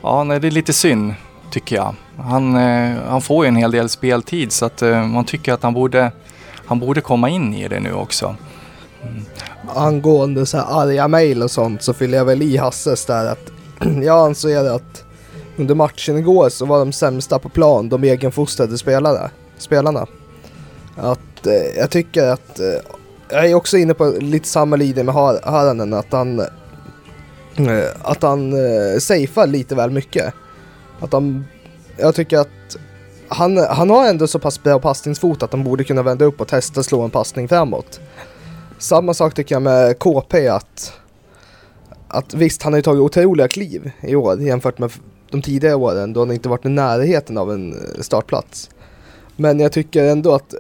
[0.02, 1.14] ja nej, det är lite synd
[1.50, 1.94] tycker jag.
[2.18, 5.62] Han, eh, han får ju en hel del speltid så att eh, man tycker att
[5.62, 6.12] han borde,
[6.66, 8.37] han borde komma in i det nu också.
[9.02, 9.22] Mm
[9.74, 13.52] angående så här arga mejl och sånt så fyller jag väl i Hasses där att
[14.02, 15.05] jag anser att
[15.57, 20.07] under matchen igår så var de sämsta på plan de egenfostrade spelare, spelarna.
[20.96, 22.66] Att eh, jag tycker att eh,
[23.29, 26.46] jag är också inne på lite samma linje med Har Haranen att han eh,
[28.02, 30.35] att han eh, safear lite väl mycket.
[31.00, 31.44] Att han,
[31.96, 32.76] jag tycker att
[33.29, 36.48] han, han har ändå så pass bra passningsfot att han borde kunna vända upp och
[36.48, 38.00] testa slå en passning framåt.
[38.78, 40.92] Samma sak tycker jag med KP att,
[42.08, 44.92] att visst, han har ju tagit otroliga kliv i år jämfört med
[45.30, 48.70] de tidigare åren då han inte varit i närheten av en eh, startplats.
[49.36, 50.54] Men jag tycker ändå att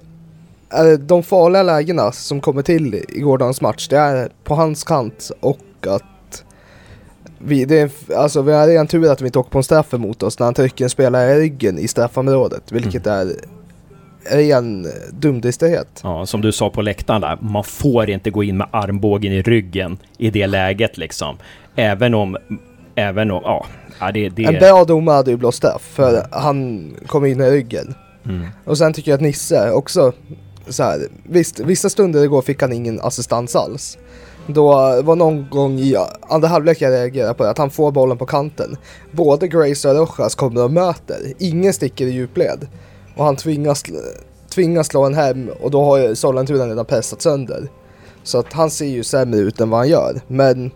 [0.98, 5.86] de farliga lägena som kommer till i gårdagens match, det är på hans kant och
[5.86, 6.44] att
[7.38, 9.94] vi, det är, alltså vi har redan tur att vi inte åker på en straff
[9.94, 13.28] emot oss när han trycker en spelare i ryggen i straffområdet, vilket mm.
[13.28, 13.34] är
[14.30, 16.00] ren dumdristighet.
[16.02, 19.42] Ja, som du sa på läktaren där, man får inte gå in med armbågen i
[19.42, 21.36] ryggen i det läget liksom.
[21.74, 22.36] Även om
[22.96, 23.42] även om,
[24.00, 24.44] ja, det, det...
[24.44, 27.94] En bra domare hade ju blåst straff för han kom in i ryggen.
[28.24, 28.46] Mm.
[28.64, 30.12] Och sen tycker jag att Nisse också,
[30.68, 33.98] så här, visst, vissa stunder igår fick han ingen assistans alls.
[34.46, 34.66] Då
[35.02, 35.96] var någon gång i
[36.28, 38.76] andra halvlek jag reagerade på det, att han får bollen på kanten.
[39.10, 42.66] Både Grace och Rojas kommer och möter, ingen sticker i djupled.
[43.16, 43.84] Och han tvingas,
[44.48, 47.68] tvingas slå en hem och då har Sollentuna redan pressat sönder.
[48.22, 50.20] Så att han ser ju sämre ut än vad han gör.
[50.28, 50.70] Men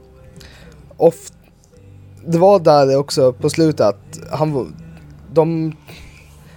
[0.96, 1.34] ofta,
[2.26, 4.66] det var där också på slutet att han, var-
[5.32, 5.76] de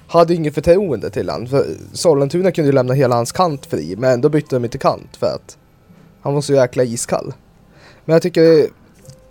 [0.07, 1.47] hade inget förtroende till honom.
[1.47, 5.17] För Sollentuna kunde ju lämna hela hans kant fri, men då bytte de inte kant
[5.19, 5.57] för att
[6.21, 7.33] han var så jäkla iskall.
[8.05, 8.41] Men jag tycker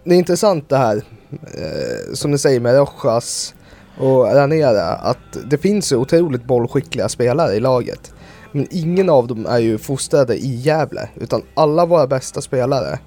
[0.05, 3.55] det, är intressant det här, eh, som ni säger med Rojas
[3.99, 8.15] och Ranera, att det finns otroligt bollskickliga spelare i laget.
[8.53, 12.99] Men ingen av dem är ju fostrade i Gävle, utan alla våra bästa spelare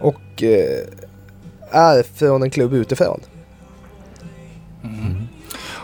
[0.00, 0.86] och eh,
[1.70, 3.20] är från en klubb utifrån.
[4.84, 5.22] Mm.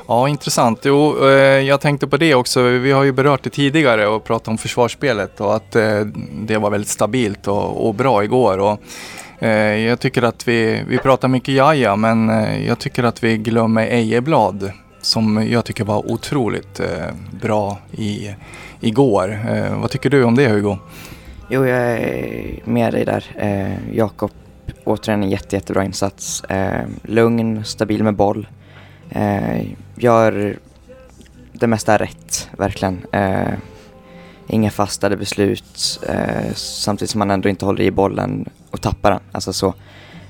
[0.08, 0.80] Ja, intressant.
[0.84, 2.62] Jo, eh, jag tänkte på det också.
[2.62, 6.00] Vi har ju berört det tidigare och pratat om försvarsspelet och att eh,
[6.46, 8.58] det var väldigt stabilt och, och bra igår.
[8.58, 8.80] Och,
[9.40, 13.36] Eh, jag tycker att vi, vi pratar mycket Jaja, men eh, jag tycker att vi
[13.36, 16.86] glömmer Ejeblad som jag tycker var otroligt eh,
[17.40, 18.34] bra i,
[18.80, 19.38] igår.
[19.80, 20.76] Vad tycker du om det Hugo?
[21.50, 23.24] Jo, jag är med dig där.
[23.92, 24.30] Jakob,
[24.84, 26.42] återigen en jätte, jättebra insats.
[27.02, 28.46] Lugn, stabil med boll.
[29.94, 30.56] Gör
[31.52, 33.06] det mesta rätt, verkligen.
[34.48, 39.20] Inga fastade beslut, eh, samtidigt som man ändå inte håller i bollen och tappar den.
[39.32, 39.74] Alltså så.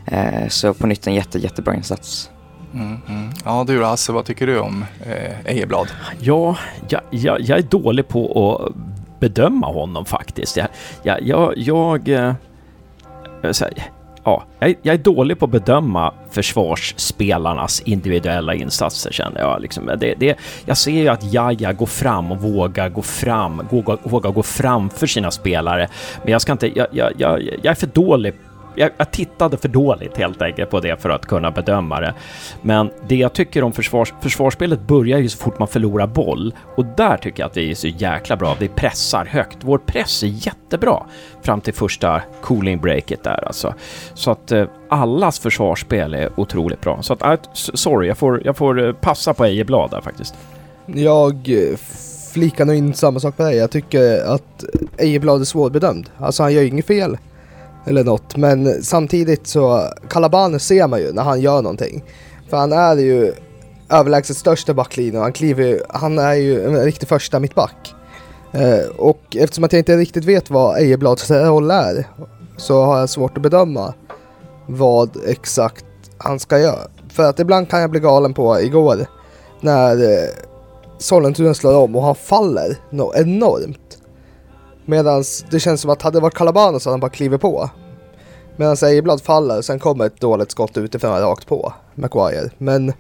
[0.06, 2.30] Eh, så på nytt en jätte, jättebra insats.
[2.74, 3.30] Mm, mm.
[3.44, 5.88] Ja du Hasse, vad tycker du om eh, Ejeblad?
[6.20, 6.56] Ja,
[6.88, 8.74] jag, jag, jag är dålig på att
[9.20, 10.56] bedöma honom faktiskt.
[10.56, 10.68] Jag,
[11.02, 13.90] jag, jag, jag, eh, så här,
[14.28, 19.62] ja, jag, jag är dålig på att bedöma försvarsspelarnas individuella insatser känner jag.
[19.62, 19.86] Liksom.
[19.86, 24.30] Det, det, jag ser ju att Jaja går fram och vågar gå fram, vågar, vågar
[24.30, 25.88] gå framför sina spelare.
[26.22, 28.34] Men jag ska inte, jag, jag, jag, jag är för dålig
[28.78, 32.14] jag, jag tittade för dåligt helt enkelt på det för att kunna bedöma det.
[32.62, 36.84] Men det jag tycker om försvars, försvarsspelet börjar ju så fort man förlorar boll och
[36.84, 38.56] där tycker jag att vi är så jäkla bra.
[38.60, 39.58] Vi pressar högt.
[39.60, 41.02] Vår press är jättebra
[41.42, 43.74] fram till första cooling breaket där alltså.
[44.14, 47.02] Så att eh, allas försvarsspel är otroligt bra.
[47.02, 50.34] Så att, eh, sorry, jag får, jag får eh, passa på Ejeblad där faktiskt.
[50.86, 51.76] Jag eh,
[52.32, 53.56] flikar nog in samma sak på dig.
[53.56, 54.64] Jag tycker att
[54.98, 56.10] Ejeblad är svårbedömd.
[56.18, 57.16] Alltså han gör ju inget fel.
[57.88, 58.36] Eller något.
[58.36, 62.04] Men samtidigt så, Kalabaner ser man ju när han gör någonting.
[62.48, 63.32] För han är ju
[63.90, 65.22] överlägset största backlinjen.
[65.22, 67.94] Han kliver ju, han är ju en riktig första mittback.
[68.52, 72.06] Eh, och eftersom att jag inte riktigt vet vad Ejeblads roll är
[72.56, 73.94] så har jag svårt att bedöma
[74.66, 75.84] vad exakt
[76.18, 76.88] han ska göra.
[77.08, 79.06] För att ibland kan jag bli galen på igår
[79.60, 80.28] när eh,
[80.98, 83.97] Sollentuna slår om och han faller något enormt.
[84.88, 87.70] Medan det känns som att hade det varit Calabano så hade han bara klivit på.
[88.56, 92.50] Medan Ejeblad faller, sen kommer ett dåligt skott utifrån rakt på Maguire.
[92.58, 92.92] Men...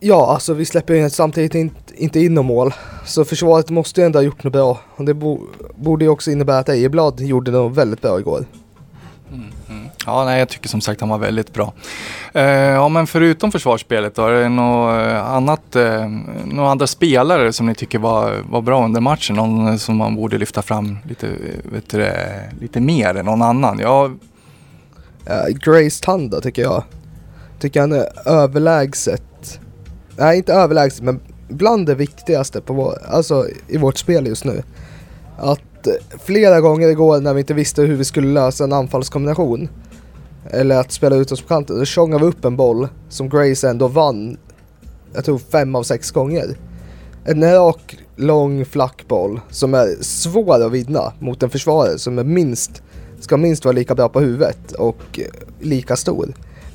[0.00, 2.74] Ja, alltså vi släpper in samtidigt inte, inte in något mål.
[3.06, 4.78] Så försvaret måste ju ändå ha gjort något bra.
[4.96, 5.40] Och det bo,
[5.74, 8.44] borde ju också innebära att Ejeblad gjorde något väldigt bra igår.
[9.32, 9.46] Mm.
[10.06, 11.72] Ja, nej, jag tycker som sagt han var väldigt bra.
[12.34, 16.08] Eh, ja, men förutom försvarsspelet då, är det något eh, annat, eh,
[16.44, 19.36] några andra spelare som ni tycker var, var bra under matchen?
[19.36, 22.12] Någon eh, som man borde lyfta fram lite, eh, vet du,
[22.60, 23.78] lite mer än någon annan?
[23.78, 24.10] Ja,
[25.30, 26.84] Uh, Grace Tanda tycker jag.
[27.58, 29.60] Tycker han är överlägset.
[30.16, 34.62] Nej, inte överlägset, men bland det viktigaste på vår, alltså, i vårt spel just nu.
[35.38, 35.88] Att
[36.24, 39.68] flera gånger igår när vi inte visste hur vi skulle lösa en anfallskombination.
[40.50, 41.78] Eller att spela ut oss på kanten.
[41.78, 44.36] Då tjongade vi upp en boll som Grace ändå vann.
[45.12, 46.56] Jag tror fem av sex gånger.
[47.24, 52.24] En rak, lång, flack boll som är svår att vinna mot en försvarare som är
[52.24, 52.82] minst
[53.20, 55.24] ska minst vara lika bra på huvudet och eh,
[55.60, 56.26] lika stor.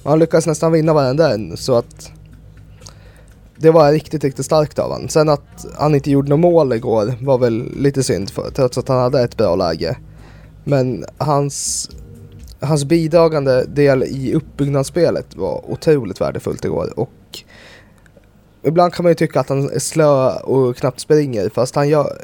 [0.04, 2.12] Man han lyckas nästan vinna varenda en så att
[3.58, 5.10] det var riktigt, riktigt starkt av honom.
[5.10, 8.88] Sen att han inte gjorde något mål igår var väl lite synd för, trots att
[8.88, 9.98] han hade ett bra läge.
[10.64, 11.90] Men hans,
[12.66, 17.44] hans bidragande del i uppbyggnadsspelet var otroligt värdefullt igår och
[18.64, 22.22] ibland kan man ju tycka att han är slö och knappt springer fast han gör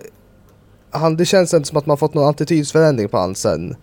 [0.93, 3.75] han, det känns inte som att man fått någon attitydsförändring på han sen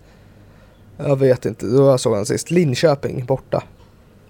[0.99, 2.51] jag vet inte, då jag såg han sist.
[2.51, 3.63] Linköping borta.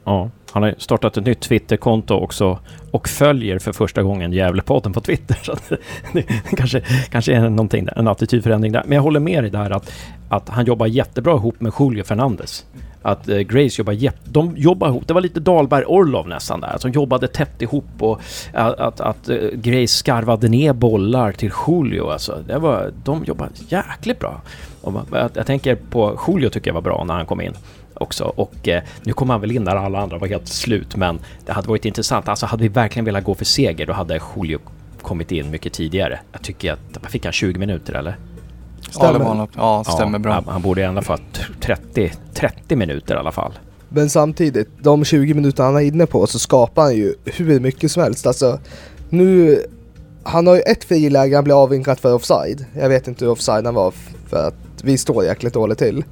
[0.08, 2.58] Ja, han har startat ett nytt Twitterkonto också
[2.90, 5.38] och följer för första gången Gävlepodden på Twitter.
[5.42, 5.56] Så
[6.12, 6.22] det
[6.56, 8.82] kanske, kanske är någonting där, en attitydförändring där.
[8.86, 9.92] Men jag håller med dig där att,
[10.28, 12.66] att han jobbar jättebra ihop med Julio Fernandes.
[13.02, 14.18] att eh, Grace jobbar jätte...
[14.24, 15.08] De jobbar ihop.
[15.08, 16.78] Det var lite Dahlberg-Orlov nästan där.
[16.78, 18.20] Som jobbade tätt ihop och
[18.54, 22.10] eh, att, att, att Grace skarvade ner bollar till Julio.
[22.10, 24.40] Alltså, det var, de jobbade jäkligt bra.
[25.12, 27.54] Jag, jag tänker på Julio tycker jag var bra när han kom in
[28.00, 28.24] också.
[28.24, 31.52] Och eh, nu kom han väl in när alla andra var helt slut, men det
[31.52, 32.28] hade varit intressant.
[32.28, 34.58] Alltså hade vi verkligen velat gå för seger, då hade Julio
[35.02, 36.20] kommit in mycket tidigare.
[36.32, 38.16] Jag tycker att, vad fick han 20 minuter eller?
[38.94, 40.32] Ja, det var något, ja, stämmer bra.
[40.32, 41.20] Han, han borde i alla fall
[41.60, 43.52] 30, 30 minuter i alla fall.
[43.88, 47.92] Men samtidigt, de 20 minuter han är inne på så skapar han ju hur mycket
[47.92, 48.26] som helst.
[48.26, 48.58] Alltså,
[49.08, 49.62] nu...
[50.22, 52.64] Han har ju ett friläge, han blir avvinkad för offside.
[52.74, 53.94] Jag vet inte hur offside han var
[54.26, 56.04] för att vi står jäkligt dåligt till.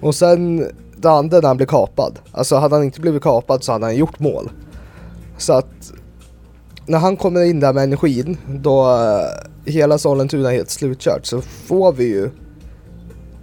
[0.00, 0.66] Och sen
[1.06, 2.18] det andra när han blir kapad.
[2.32, 4.50] Alltså hade han inte blivit kapad så hade han gjort mål.
[5.38, 5.92] Så att
[6.86, 11.40] när han kommer in där med energin då eh, hela Sollentuna är helt slutkört så
[11.40, 12.30] får vi ju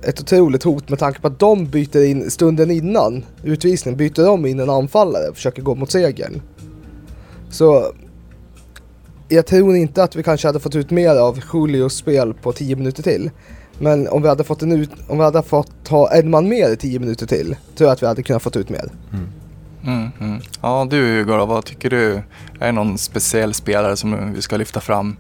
[0.02, 4.46] ett otroligt hot med tanke på att de byter in stunden innan utvisningen byter de
[4.46, 6.42] in en anfallare och försöker gå mot segern.
[7.50, 7.94] Så
[9.30, 12.76] jag tror inte att vi kanske hade fått ut mer av Julios spel på 10
[12.76, 13.32] minuter till.
[13.84, 16.70] Men om vi hade fått, en ut, om vi hade fått ha en man mer
[16.70, 18.90] i 10 minuter till tror jag att vi hade kunnat fått ut mer.
[19.84, 20.42] Mm, mm.
[20.62, 22.14] Ja, du Hugo vad tycker du?
[22.60, 25.18] Är det någon speciell spelare som vi ska lyfta fram?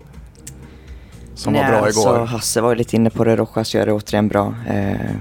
[1.36, 2.26] Som var Nej, bra alltså, igår?
[2.26, 4.56] Hasse var ju lite inne på det, Rojas gör det återigen bra.
[4.67, 5.15] Eh,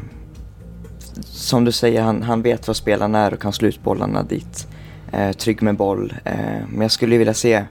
[1.22, 4.66] som du säger, han, han vet vad spelarna är och kan slutbollarna dit.
[5.12, 6.14] Eh, trygg med boll.
[6.24, 6.34] Eh,
[6.68, 7.64] men jag skulle ju vilja se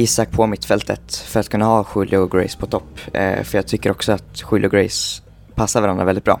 [0.00, 3.00] Isak på mittfältet för att kunna ha Julio och Grace på topp.
[3.12, 5.22] Eh, för jag tycker också att Julio och Grace
[5.54, 6.40] passar varandra väldigt bra.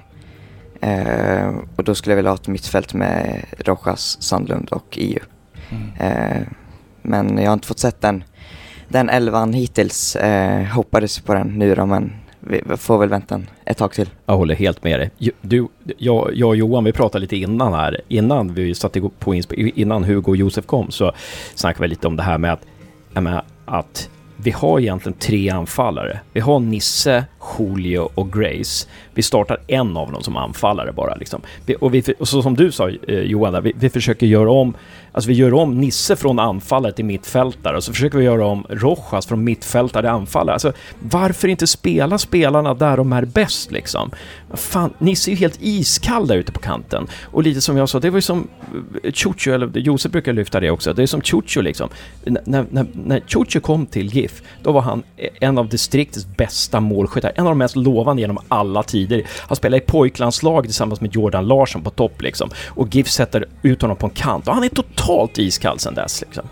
[0.80, 5.18] Eh, och då skulle jag vilja ha ett mittfält med Rojas, Sandlund och EU.
[5.70, 5.90] Mm.
[6.00, 6.42] Eh,
[7.02, 8.24] men jag har inte fått sett den,
[8.88, 10.16] den elvan hittills.
[10.16, 14.10] Eh, hoppades på den nu då, men vi får väl vänta ett tag till.
[14.26, 15.10] Jag håller helt med dig.
[15.40, 15.68] Du,
[15.98, 20.04] jag, jag och Johan, vi pratade lite innan här, innan vi satte på insp- innan
[20.04, 21.12] Hugo och Josef kom, så
[21.54, 22.66] snackade vi lite om det här med att,
[23.64, 26.20] att vi har egentligen tre anfallare.
[26.32, 27.24] Vi har Nisse,
[27.58, 28.86] Julio och Grace.
[29.14, 31.40] Vi startar en av dem som anfallare bara liksom.
[31.80, 34.74] Och, vi, och så som du sa eh, Johan, där, vi, vi försöker göra om
[35.12, 38.66] Alltså vi gör om Nisse från anfallare till mittfältare och så försöker vi göra om
[38.68, 40.52] Rojas från mittfältare till anfallare.
[40.54, 44.10] Alltså varför inte spela spelarna där de är bäst liksom?
[44.54, 47.06] Fan, Nisse är ju helt iskall där ute på kanten.
[47.24, 48.48] Och lite som jag sa, det var ju som
[49.04, 51.88] eh, Chucho, eller Josef brukar lyfta det också, det är som Chucho liksom.
[52.26, 56.26] N- När, när, när Chucho kom till GIF, då var han eh, en av distriktets
[56.36, 59.22] bästa målskyttar, en av de mest lovande genom alla tider.
[59.48, 62.50] Han spelade i pojklandslag tillsammans med Jordan Larsson på topp liksom.
[62.68, 66.20] Och GIF sätter ut honom på en kant och han är totalt iskall sen dess
[66.20, 66.44] liksom.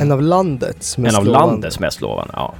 [0.00, 1.46] En av landets mest En av lovande.
[1.50, 2.54] landets mest lovande, ja.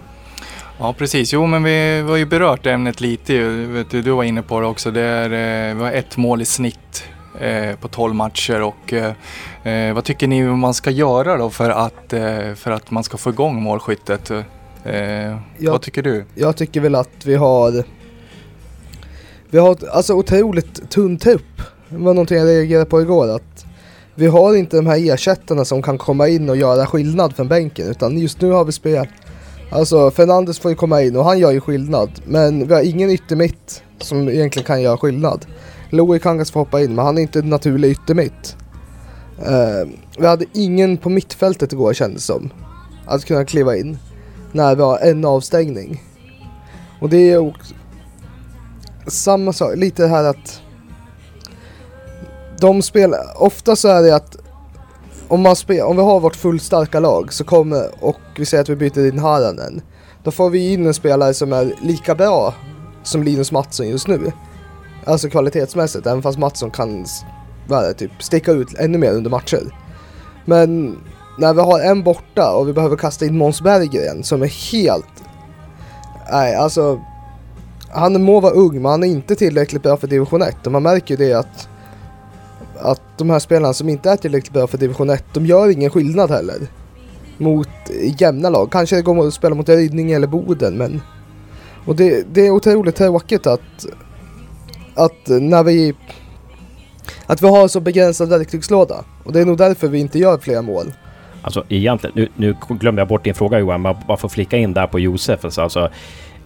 [0.78, 1.32] Ja, precis.
[1.32, 3.44] Jo, men vi har ju berört ämnet lite.
[3.48, 4.90] Vet du, du var inne på det också.
[4.90, 5.24] Det är,
[5.70, 7.04] eh, vi har ett mål i snitt
[7.40, 8.62] eh, på 12 matcher.
[8.62, 9.12] Och, eh,
[9.72, 13.16] eh, vad tycker ni man ska göra då för att, eh, för att man ska
[13.16, 14.30] få igång målskyttet?
[14.84, 16.24] Eh, Vad tycker du?
[16.34, 17.84] Jag tycker väl att vi har
[19.50, 21.62] Vi har alltså otroligt tunn trupp.
[21.88, 23.64] Det var någonting jag reagerade på igår att
[24.14, 27.88] Vi har inte de här ersättarna som kan komma in och göra skillnad från bänken
[27.88, 29.06] utan just nu har vi spel
[29.70, 33.10] Alltså Fernandes får ju komma in och han gör ju skillnad men vi har ingen
[33.10, 35.46] yttermitt som egentligen kan göra skillnad.
[35.90, 38.56] Louis Kangas får hoppa in men han är inte naturlig yttermitt.
[39.38, 42.50] Uh, vi hade ingen på mittfältet igår kändes som.
[43.06, 43.98] Att kunna kliva in
[44.52, 46.02] när vi har en avstängning.
[47.00, 47.74] Och det är också
[49.06, 50.62] samma sak, lite det här att
[52.60, 54.36] de spelar, ofta så är det att
[55.28, 58.68] om, man spel, om vi har vårt fullstarka lag så kommer, och vi säger att
[58.68, 59.82] vi byter in Haranen,
[60.22, 62.54] då får vi in en spelare som är lika bra
[63.02, 64.32] som Linus Mattsson just nu.
[65.04, 67.06] Alltså kvalitetsmässigt, även fast Mattsson kan
[67.68, 69.74] vara, typ, sticka ut ännu mer under matcher.
[70.44, 70.98] Men
[71.38, 75.24] när vi har en borta och vi behöver kasta in Måns Berggren som är helt...
[76.30, 77.00] Nej, alltså...
[77.94, 80.82] Han må vara ung men han är inte tillräckligt bra för division 1 och man
[80.82, 81.68] märker ju det att
[82.82, 85.90] att de här spelarna som inte är tillräckligt bra för division 1, de gör ingen
[85.90, 86.58] skillnad heller.
[87.38, 87.68] Mot
[88.18, 88.72] jämna lag.
[88.72, 91.02] Kanske det går att spela mot Rydninge eller Boden men...
[91.86, 93.86] Och det, det är otroligt tråkigt att...
[94.94, 95.94] Att när vi...
[97.26, 99.04] Att vi har så begränsad verktygslåda.
[99.24, 100.92] Och det är nog därför vi inte gör fler mål.
[101.42, 104.72] Alltså egentligen, nu, nu glömde jag bort din fråga Johan, men bara får flika in
[104.72, 105.44] där på Josef.
[105.44, 105.90] Alltså, alltså,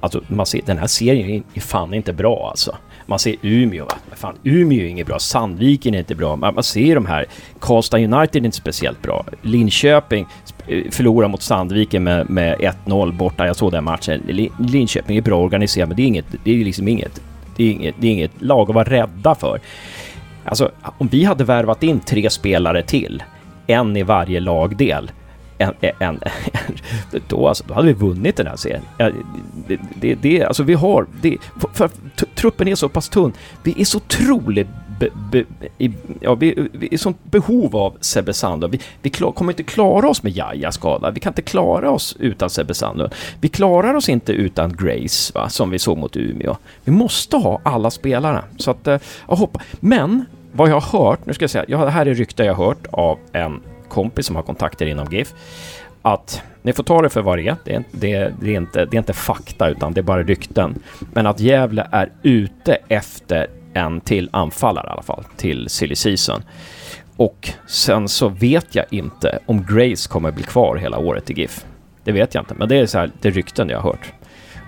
[0.00, 2.76] alltså man ser, den här serien är fan inte bra alltså.
[3.06, 3.94] Man ser Umeå, va?
[4.08, 6.36] Men fan Umeå är inget bra, Sandviken är inte bra.
[6.36, 7.26] Man, man ser de här,
[7.60, 9.24] Karlstad United är inte speciellt bra.
[9.42, 10.26] Linköping
[10.66, 14.50] eh, förlorar mot Sandviken med, med 1-0 borta, jag såg den matchen.
[14.58, 17.20] Linköping är bra organiserat, men det är inget, det är liksom inget,
[17.56, 19.60] det är inget, det är inget lag att vara rädda för.
[20.44, 23.22] Alltså, om vi hade värvat in tre spelare till,
[23.66, 25.10] en i varje lagdel,
[25.58, 26.20] en, en, en,
[27.28, 28.82] då, alltså, då hade vi vunnit den här serien.
[29.68, 31.90] Det, det, det, alltså vi har, det, för, för
[32.34, 33.32] truppen är så pass tunn.
[33.62, 35.44] Vi är så otroligt be, be,
[35.78, 38.72] i, ja, vi, vi är i sånt behov av Sebbe Sandlund.
[38.72, 41.10] Vi, vi klar, kommer inte klara oss med Jaja skada.
[41.10, 43.14] Vi kan inte klara oss utan Sebbe Sandlund.
[43.40, 46.56] Vi klarar oss inte utan Grace, va, som vi såg mot Umeå.
[46.84, 48.44] Vi måste ha alla spelarna.
[48.56, 48.98] Så att, eh,
[49.28, 49.62] jag hoppas.
[49.80, 50.24] Men
[50.56, 52.66] vad jag har hört, nu ska jag säga, jag, det här är rykten jag har
[52.66, 55.34] hört av en kompis som har kontakter inom GIF.
[56.02, 57.56] Att, ni får ta det för vad det är.
[57.64, 60.74] Det är, det, det, är inte, det är inte fakta utan det är bara rykten.
[61.12, 66.42] Men att Gävle är ute efter en till anfallare i alla fall, till silly season.
[67.16, 71.64] Och sen så vet jag inte om Grace kommer bli kvar hela året i GIF.
[72.04, 74.12] Det vet jag inte, men det är så här, det är rykten jag har hört.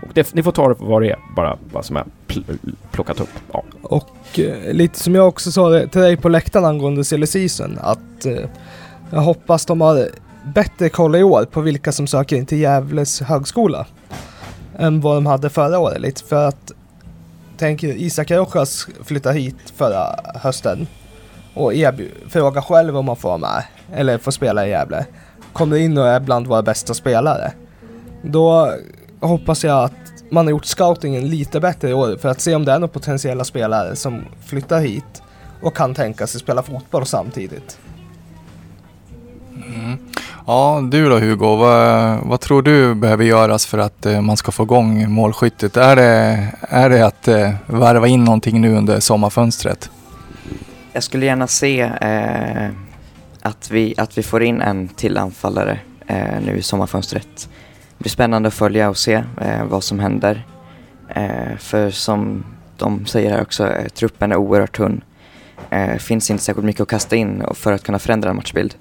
[0.08, 2.58] Och det, ni får ta det för vad det är, bara vad som är pl-
[2.90, 3.28] plockat upp.
[3.52, 3.62] Ja.
[3.82, 8.26] Och eh, lite som jag också sa till dig på läktaren angående silly season att
[8.26, 8.38] eh,
[9.10, 10.08] jag hoppas de har
[10.54, 13.86] bättre koll i år på vilka som söker in till Gävles högskola
[14.78, 16.00] än vad de hade förra året.
[16.00, 16.72] Lite för att
[17.56, 20.86] tänk Isak Rojas flytta hit förra hösten
[21.54, 21.72] och
[22.28, 25.06] fråga själv om man får vara med eller får spela i Gävle.
[25.52, 27.52] Kommer in och är bland våra bästa spelare.
[28.22, 28.72] Då
[29.20, 29.92] hoppas jag att
[30.30, 32.92] man har gjort scoutingen lite bättre i år för att se om det är några
[32.92, 35.22] potentiella spelare som flyttar hit
[35.62, 37.78] och kan tänka sig spela fotboll samtidigt.
[40.46, 44.52] Ja, du då Hugo, vad, vad tror du behöver göras för att eh, man ska
[44.52, 45.76] få igång målskyttet?
[45.76, 49.90] Är det, är det att eh, värva in någonting nu under sommarfönstret?
[50.92, 52.68] Jag skulle gärna se eh,
[53.42, 57.48] att, vi, att vi får in en till anfallare eh, nu i sommarfönstret.
[57.98, 60.46] Det blir spännande att följa och se eh, vad som händer.
[61.08, 62.44] Eh, för som
[62.76, 65.00] de säger här också, eh, truppen är oerhört tunn.
[65.70, 68.74] Eh, finns inte särskilt mycket att kasta in och- för att kunna förändra en matchbild.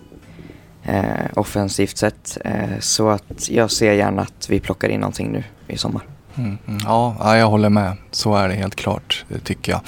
[0.84, 1.04] Eh,
[1.36, 2.38] offensivt sett.
[2.46, 6.02] Eh, så att jag ser gärna att vi plockar in någonting nu i sommar.
[6.36, 7.94] Mm, mm, ja, ja, jag håller med.
[8.12, 9.82] Så är det helt klart, det tycker jag.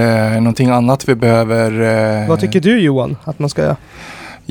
[0.00, 1.80] Eh, någonting annat vi behöver...
[2.22, 3.76] Eh, Vad tycker du Johan att man ska göra?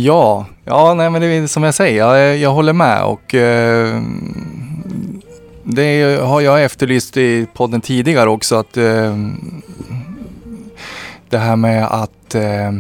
[0.01, 4.01] Ja, ja nej, men det är som jag säger, jag, jag håller med och eh,
[5.63, 9.17] det har jag efterlyst i podden tidigare också att eh,
[11.29, 12.71] det här med att eh,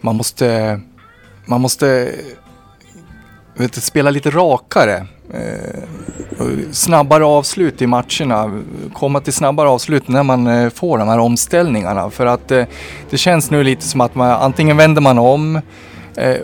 [0.00, 0.80] man måste,
[1.46, 2.12] man måste
[3.54, 5.06] vet, spela lite rakare.
[5.34, 5.76] Eh,
[6.70, 8.62] snabbare avslut i matcherna.
[8.92, 12.10] Komma till snabbare avslut när man eh, får de här omställningarna.
[12.10, 12.64] För att eh,
[13.10, 15.60] det känns nu lite som att man antingen vänder man om
[16.16, 16.36] eh,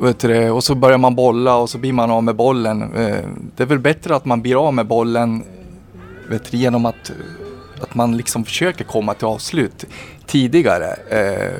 [0.00, 2.82] vet du, och så börjar man bolla och så blir man av med bollen.
[2.82, 3.24] Eh,
[3.56, 5.44] det är väl bättre att man blir av med bollen
[6.28, 7.12] vet du, genom att,
[7.80, 9.84] att man liksom försöker komma till avslut
[10.26, 10.96] tidigare.
[11.10, 11.52] Eh,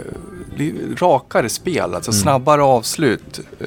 [0.97, 3.41] rakare spel, alltså snabbare avslut.
[3.61, 3.67] Eh,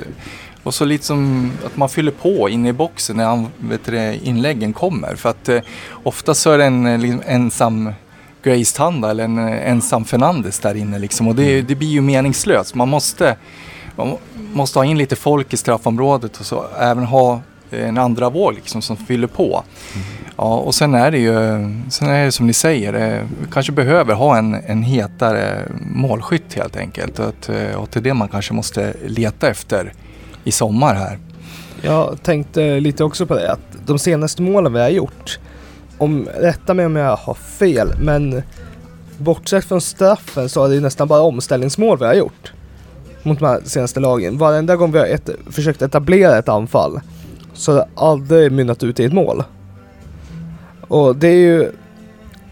[0.63, 4.13] och så lite som att man fyller på inne i boxen när han, vet du,
[4.23, 5.15] inläggen kommer.
[5.15, 5.61] För att eh,
[6.03, 7.93] ofta så är det en liksom, ensam
[8.43, 11.27] Grace Tanda eller en eh, ensam Fernandes där inne liksom.
[11.27, 12.75] Och det, det blir ju meningslöst.
[12.75, 13.35] Man måste,
[13.95, 14.17] man
[14.53, 18.53] måste ha in lite folk i straffområdet och så även ha eh, en andra våg
[18.53, 19.63] liksom som fyller på.
[20.37, 21.33] Ja, och sen är det ju,
[21.89, 26.53] sen är det som ni säger, eh, vi kanske behöver ha en, en hetare målskytt
[26.53, 27.19] helt enkelt.
[27.19, 29.93] Och, att, eh, och till det man kanske måste leta efter
[30.43, 31.19] i sommar här.
[31.81, 35.39] Jag tänkte lite också på det att de senaste målen vi har gjort,
[35.97, 38.43] om, rätta mig om jag har fel, men
[39.17, 42.53] bortsett från straffen så är det nästan bara omställningsmål vi har gjort
[43.23, 44.37] mot de här senaste lagen.
[44.37, 46.99] Varenda gång vi har ett, försökt etablera ett anfall
[47.53, 49.43] så har det aldrig mynnat ut i ett mål.
[50.87, 51.71] Och det är ju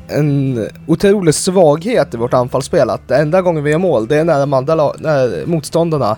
[0.07, 4.24] en otrolig svaghet i vårt anfallsspel att det enda gången vi gör mål det är
[4.24, 6.18] när, de andra, när motståndarna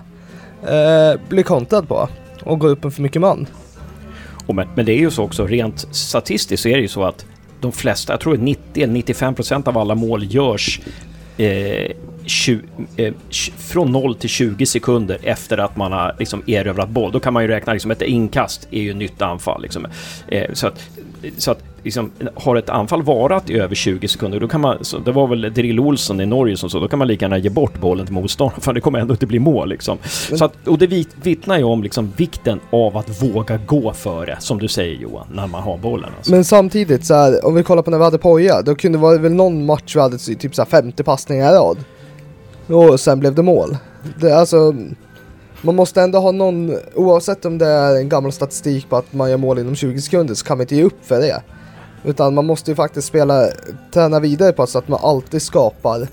[0.62, 2.08] eh, blir kontrad på
[2.44, 3.46] och går upp en för mycket man.
[4.46, 7.04] Och men, men det är ju så också, rent statistiskt så är det ju så
[7.04, 7.26] att
[7.60, 10.80] de flesta, jag tror 90-95% av alla mål görs
[11.36, 11.92] eh,
[12.24, 12.62] 20,
[12.96, 13.14] eh,
[13.58, 17.12] från 0 till 20 sekunder efter att man har liksom erövrat boll.
[17.12, 19.62] Då kan man ju räkna liksom ett inkast är ju nytt anfall.
[19.62, 19.86] Liksom.
[20.28, 20.80] Eh, så att,
[21.36, 24.98] så att liksom, har ett anfall varat i över 20 sekunder, då kan man, så
[24.98, 27.50] det var väl Drill Olsson i Norge som sa, då kan man lika gärna ge
[27.50, 29.68] bort bollen till motståndaren för det kommer ändå inte bli mål.
[29.68, 29.98] Liksom.
[30.34, 34.36] Så att, och det vit- vittnar ju om liksom, vikten av att våga gå före,
[34.40, 36.10] som du säger Johan, när man har bollen.
[36.16, 36.32] Alltså.
[36.32, 39.02] Men samtidigt så här, om vi kollar på när vi hade Poja, då kunde det
[39.02, 41.76] vara väl någon match vi hade typ så här 50 passningar i rad.
[42.70, 43.76] Och sen blev det mål.
[44.20, 44.74] Det, alltså,
[45.62, 49.30] man måste ändå ha någon, oavsett om det är en gammal statistik på att man
[49.30, 51.42] gör mål inom 20 sekunder så kan man inte ge upp för det.
[52.04, 53.48] Utan man måste ju faktiskt spela,
[53.92, 56.08] träna vidare på så att man alltid skapar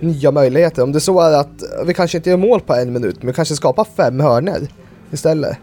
[0.00, 0.82] nya möjligheter.
[0.82, 3.56] Om det så är att vi kanske inte gör mål på en minut, men kanske
[3.56, 4.68] skapar fem hörner
[5.10, 5.56] istället.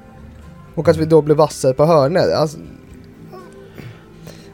[0.75, 2.31] Och att vi då blir vassare på hörner.
[2.31, 2.57] Alltså,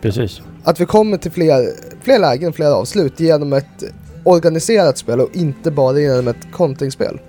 [0.02, 0.42] Precis.
[0.64, 1.70] att vi kommer till fler,
[2.02, 3.84] fler lägen, fler avslut genom ett
[4.24, 7.20] organiserat spel och inte bara genom ett kontringsspel.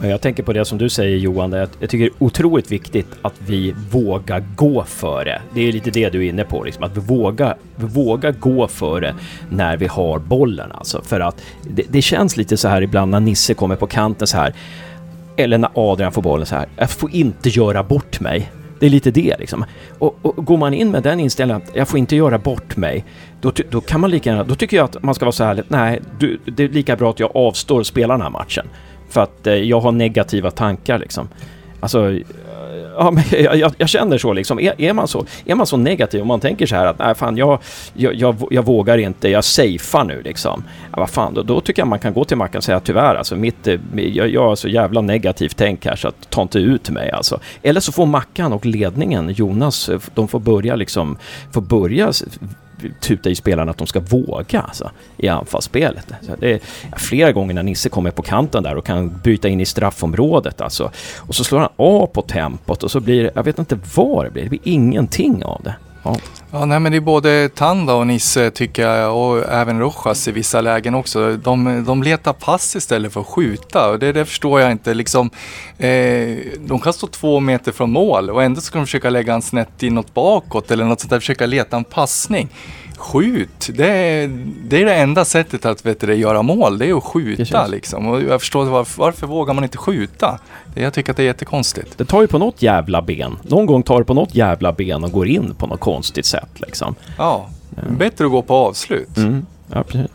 [0.00, 2.72] Men jag tänker på det som du säger Johan, att jag tycker det är otroligt
[2.72, 5.42] viktigt att vi vågar gå före.
[5.54, 8.68] Det är lite det du är inne på, liksom, att vi vågar, vi vågar gå
[8.68, 9.14] före
[9.50, 10.72] när vi har bollen.
[10.72, 11.02] Alltså.
[11.02, 14.36] För att det, det känns lite så här ibland när Nisse kommer på kanten så
[14.36, 14.54] här.
[15.36, 16.68] Eller när Adrian får bollen så här.
[16.76, 18.50] Jag får inte göra bort mig.
[18.80, 19.64] Det är lite det liksom.
[19.98, 23.04] Och, och går man in med den inställningen att jag får inte göra bort mig.
[23.40, 25.44] Då, ty- då kan man lika gärna, då tycker jag att man ska vara så
[25.44, 28.66] här, nej, du, det är lika bra att jag avstår att spela den här matchen.
[29.10, 31.28] För att eh, jag har negativa tankar liksom.
[31.80, 32.18] Alltså,
[32.98, 34.60] ja, men jag, jag, jag känner så liksom.
[34.60, 35.26] Är, är, man så.
[35.46, 37.58] är man så negativ och man tänker så här att nej fan jag,
[37.94, 40.64] jag, jag, jag vågar inte, jag safear nu liksom.
[40.90, 43.14] Ja, vad fan, då, då tycker jag man kan gå till Mackan och säga tyvärr
[43.14, 46.58] alltså, eh, mitt, jag, jag har så jävla negativt tänk här så att ta inte
[46.58, 47.40] ut mig alltså.
[47.62, 51.16] Eller så får Mackan och ledningen, Jonas, eh, de får börja liksom,
[51.52, 52.12] får börja
[53.00, 56.06] tuta i spelarna att de ska våga alltså, i anfallsspelet.
[56.22, 56.60] Så det är
[56.96, 60.90] flera gånger när Nisse kommer på kanten där och kan bryta in i straffområdet alltså.
[61.16, 64.24] Och så slår han av på tempot och så blir det, jag vet inte vad
[64.24, 65.74] det blir, det blir ingenting av det.
[66.08, 66.16] Ja.
[66.50, 70.32] Ja, nej, men det är både Tanda och Nisse tycker jag och även Rojas i
[70.32, 71.36] vissa lägen också.
[71.36, 74.94] De, de letar pass istället för att skjuta och det, det förstår jag inte.
[74.94, 75.30] Liksom,
[75.78, 79.42] eh, de kan stå två meter från mål och ändå ska de försöka lägga en
[79.42, 82.48] snett inåt bakåt eller något sånt där, försöka leta en passning.
[82.98, 83.70] Skjut!
[83.74, 84.28] Det är,
[84.62, 88.06] det är det enda sättet att vet du, göra mål, det är att skjuta liksom.
[88.06, 90.38] Och jag förstår varför, varför vågar man inte skjuta?
[90.74, 91.98] Det, jag tycker att det är jättekonstigt.
[91.98, 93.38] Det tar ju på något jävla ben.
[93.42, 96.50] Någon gång tar det på något jävla ben och går in på något konstigt sätt
[96.54, 96.94] liksom.
[97.18, 97.48] Ja,
[97.90, 99.16] bättre att gå på avslut.
[99.16, 99.46] Mm.
[99.72, 100.10] Ja, precis.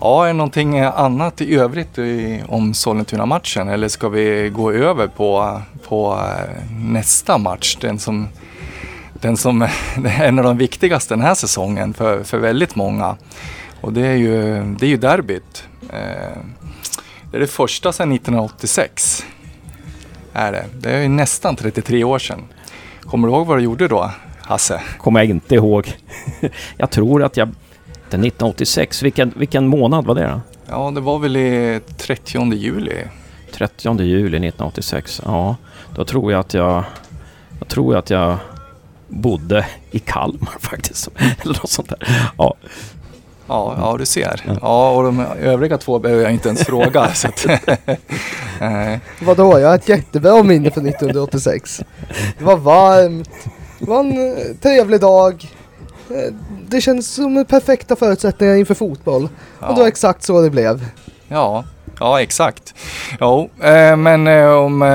[0.00, 5.06] Ja, är det någonting annat i övrigt i, om Sollentuna-matchen eller ska vi gå över
[5.06, 7.76] på, på eh, nästa match?
[7.80, 8.28] Den som,
[9.20, 9.62] den som
[10.04, 13.16] är en av de viktigaste den här säsongen för, för väldigt många.
[13.80, 15.64] Och det är ju, det är ju derbyt.
[15.92, 16.38] Eh,
[17.30, 19.24] Det är det första sedan 1986.
[20.32, 20.64] Är det.
[20.78, 22.44] det är ju nästan 33 år sedan.
[23.02, 24.10] Kommer du ihåg vad du gjorde då,
[24.42, 24.80] Hasse?
[24.98, 25.92] Kommer jag inte ihåg.
[26.76, 27.48] jag tror att jag...
[28.10, 30.40] Den 1986, vilken, vilken månad var det då?
[30.70, 33.04] Ja, det var väl i 30 juli.
[33.52, 35.22] 30 juli 1986.
[35.24, 35.56] Ja,
[35.94, 36.84] då tror jag att jag...
[37.58, 38.38] Då tror jag att jag
[39.08, 41.08] bodde i Kalmar faktiskt.
[41.42, 42.30] Eller något sånt där.
[42.38, 42.54] Ja,
[43.50, 44.58] Ja, ja du ser.
[44.62, 47.12] Ja, och de övriga två behöver jag inte ens fråga.
[47.14, 47.46] så att,
[48.60, 49.00] Nej.
[49.22, 51.80] Vadå, jag har ett jättebra minne från 1986.
[52.38, 53.30] Det var varmt,
[53.78, 55.46] det var en eh, trevlig dag.
[56.10, 56.34] Eh,
[56.68, 59.24] Det känns som perfekta förutsättningar inför fotboll.
[59.58, 59.88] Och det var Ja.
[59.88, 60.84] exakt så det blev.
[61.28, 61.64] ja,
[62.00, 62.74] ja, exakt.
[63.20, 64.88] Jo, eh, men eh, om, eh,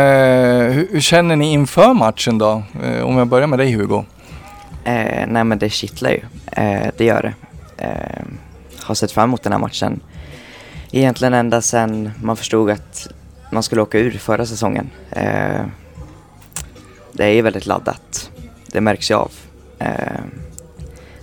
[0.74, 2.64] hur, känner ni inför matchen då?
[2.84, 4.06] Eh, om jag börjar med dig Hugo.
[4.84, 6.22] Eh, nej men det kittlar ju.
[6.52, 7.34] Eh, det gör det.
[7.86, 8.24] Eh,
[8.84, 10.00] har sett fram emot den här matchen
[10.92, 13.08] egentligen ända sedan man förstod att
[13.52, 14.90] man skulle åka ur förra säsongen.
[15.12, 15.62] Eh,
[17.12, 18.32] det är ju väldigt laddat.
[18.68, 19.32] Det märks ju av.
[19.80, 20.22] Eh,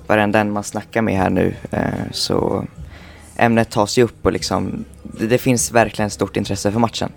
[0.07, 2.65] varenda en man snackar med här nu eh, så
[3.41, 7.13] ämnet tas ju upp och liksom det, det finns verkligen stort intresse för matchen.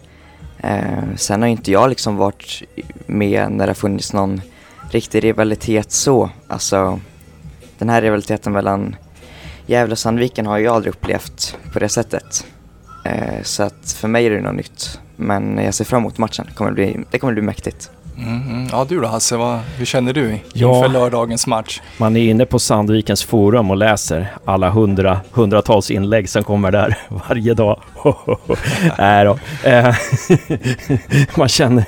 [0.58, 2.64] Eh, sen har ju inte jag liksom varit
[3.06, 4.42] med när det har funnits någon
[4.92, 6.30] riktig rivalitet så.
[6.48, 7.00] Alltså
[7.78, 8.96] den här rivaliteten mellan
[9.66, 12.46] Gävle och Sandviken har jag aldrig upplevt på det sättet.
[13.06, 15.00] Eh, så att för mig är det något nytt.
[15.16, 16.46] Men jag ser fram emot matchen.
[16.50, 17.92] Det kommer bli, det kommer bli mäktigt.
[18.18, 18.68] Mm.
[18.72, 20.78] Ja, du då Hasse, vad, hur känner du Ja.
[20.78, 21.82] inför lördagens match?
[21.98, 26.98] man är inne på Sandvikens forum och läser alla hundra, hundratals inlägg som kommer där
[27.28, 27.80] varje dag.
[28.98, 29.38] nej då.
[29.70, 29.96] Eh,
[31.38, 31.86] man känner...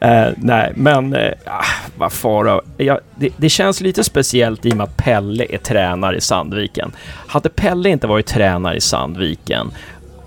[0.00, 1.14] Eh, nej, men...
[1.14, 1.64] Eh, ah,
[1.96, 2.60] vad fara.
[2.76, 6.92] Ja, det, det känns lite speciellt i och med att Pelle är tränare i Sandviken.
[7.26, 9.70] Hade Pelle inte varit tränare i Sandviken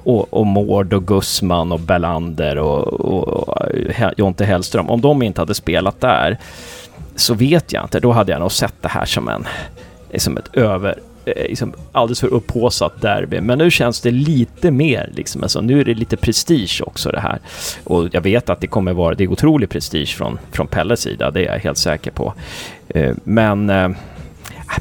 [0.08, 3.58] och, och Mård och Gussman och Bellander och, och, och
[4.18, 6.38] Jonte Hellström, om de inte hade spelat där
[7.16, 8.00] så vet jag inte.
[8.00, 9.48] Då hade jag nog sett det här som en
[10.12, 13.42] liksom ett över eh, liksom alldeles för upphaussat derby.
[13.42, 17.20] Men nu känns det lite mer liksom, alltså, nu är det lite prestige också det
[17.20, 17.40] här.
[17.84, 21.32] Och jag vet att det kommer vara, det är otrolig prestige från, från Pelles sida,
[21.32, 22.34] det är jag helt säker på.
[22.88, 23.92] Eh, men, eh, äh,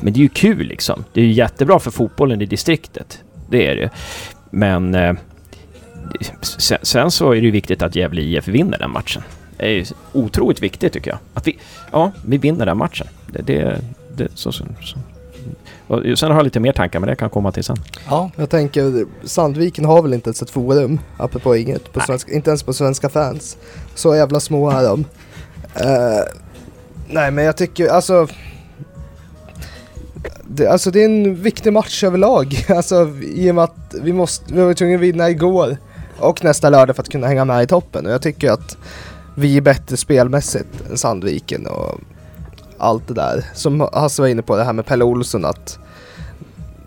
[0.00, 1.04] men det är ju kul liksom.
[1.12, 3.22] Det är ju jättebra för fotbollen i distriktet.
[3.50, 3.90] Det är det.
[4.56, 5.14] Men eh,
[6.40, 9.22] sen, sen så är det ju viktigt att Gävle IF vinner den matchen.
[9.56, 11.18] Det är ju otroligt viktigt tycker jag.
[11.34, 11.58] Att vi,
[11.92, 13.06] ja, vi vinner den matchen.
[13.26, 13.80] Det, det,
[14.16, 14.98] det, så, så, så.
[15.86, 17.76] Och sen har jag lite mer tankar, men det kan komma till sen.
[18.08, 22.50] Ja, Jag tänker, Sandviken har väl inte ens ett forum, apropå inget, på svenska, inte
[22.50, 23.56] ens på svenska fans.
[23.94, 25.04] Så jävla små är de.
[25.74, 26.24] Eh,
[27.08, 28.28] nej men jag tycker, alltså...
[30.42, 32.64] Det, alltså det är en viktig match överlag.
[32.68, 35.76] Alltså i och med att vi måste, vi var tvungna att vinna igår
[36.18, 38.06] och nästa lördag för att kunna hänga med i toppen.
[38.06, 38.76] Och jag tycker att
[39.34, 42.00] vi är bättre spelmässigt än Sandviken och
[42.78, 43.44] allt det där.
[43.54, 45.78] Som Hasse var inne på det här med Pelle Olsson att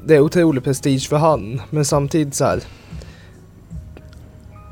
[0.06, 2.60] det är otrolig prestige för han, men samtidigt så här.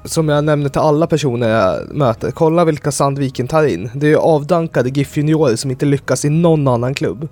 [0.06, 3.90] Som jag nämner till alla personer jag möter, kolla vilka Sandviken tar in.
[3.96, 7.28] Det är ju avdankade GIF juniorer som inte lyckas i någon annan klubb.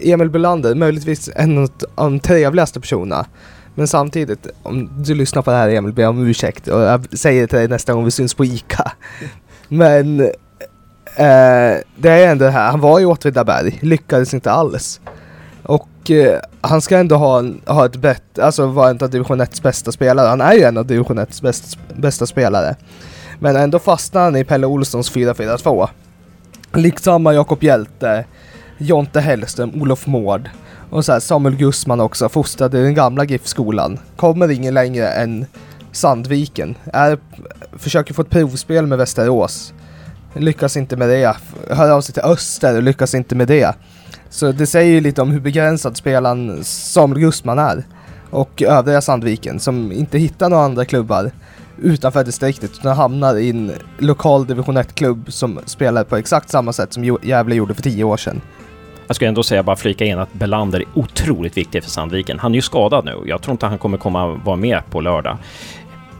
[0.00, 3.26] Emil Belander, möjligtvis en av de trevligaste personerna.
[3.74, 7.18] Men samtidigt, om du lyssnar på det här Emil, ber jag om ursäkt och jag
[7.18, 8.92] säger det till dig nästa gång vi syns på ICA.
[9.68, 15.00] Men eh, det är ändå det här, han var i Åtvidaberg, lyckades inte alls.
[15.62, 19.62] Och eh, han ska ändå ha, ha ett bett, alltså vara en av division 1
[19.62, 20.28] bästa spelare.
[20.28, 22.76] Han är ju en av division 1 bäst, bästa spelare.
[23.38, 25.88] Men ändå fastnar han i Pelle Olssons 4-4-2.
[26.72, 28.24] Liksom Jakob Hjälte,
[28.78, 30.50] Jonte Hellström, Olof Mård
[30.90, 33.98] och så här Samuel Gussman också, fostrad i den gamla GIF-skolan.
[34.16, 35.46] Kommer ingen längre än
[35.92, 36.74] Sandviken.
[36.92, 37.18] Är,
[37.72, 39.72] försöker få ett provspel med Västerås.
[40.34, 41.36] Lyckas inte med det.
[41.70, 43.74] Hör av sig till Öster och lyckas inte med det.
[44.30, 47.84] Så det säger ju lite om hur begränsad spelaren Samuel Gussman är.
[48.30, 51.30] Och övriga Sandviken som inte hittar några andra klubbar
[51.82, 56.92] utanför distriktet utan hamnar i en lokal division 1-klubb som spelar på exakt samma sätt
[56.92, 58.40] som Gävle gjorde för tio år sedan.
[59.08, 62.38] Jag ska ändå säga, bara flika in att Belander är otroligt viktig för Sandviken.
[62.38, 63.22] Han är ju skadad nu.
[63.26, 65.36] Jag tror inte han kommer komma vara med på lördag.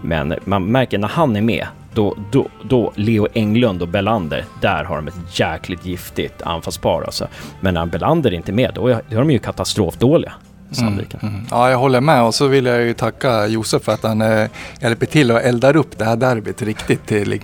[0.03, 4.85] Men man märker när han är med, då, då, då Leo Englund och Belander, där
[4.85, 7.29] har de ett jäkligt giftigt anfallspar alltså.
[7.61, 10.33] Men när Belander inte är med, då är, då är de ju katastrofdåliga.
[10.71, 11.21] Sandviken.
[11.23, 11.35] Mm.
[11.35, 11.47] mm.
[11.51, 14.49] Ja, jag håller med och så vill jag ju tacka Josef för att han eh,
[14.81, 17.41] hjälper till och eldar upp det här derbyt riktigt till.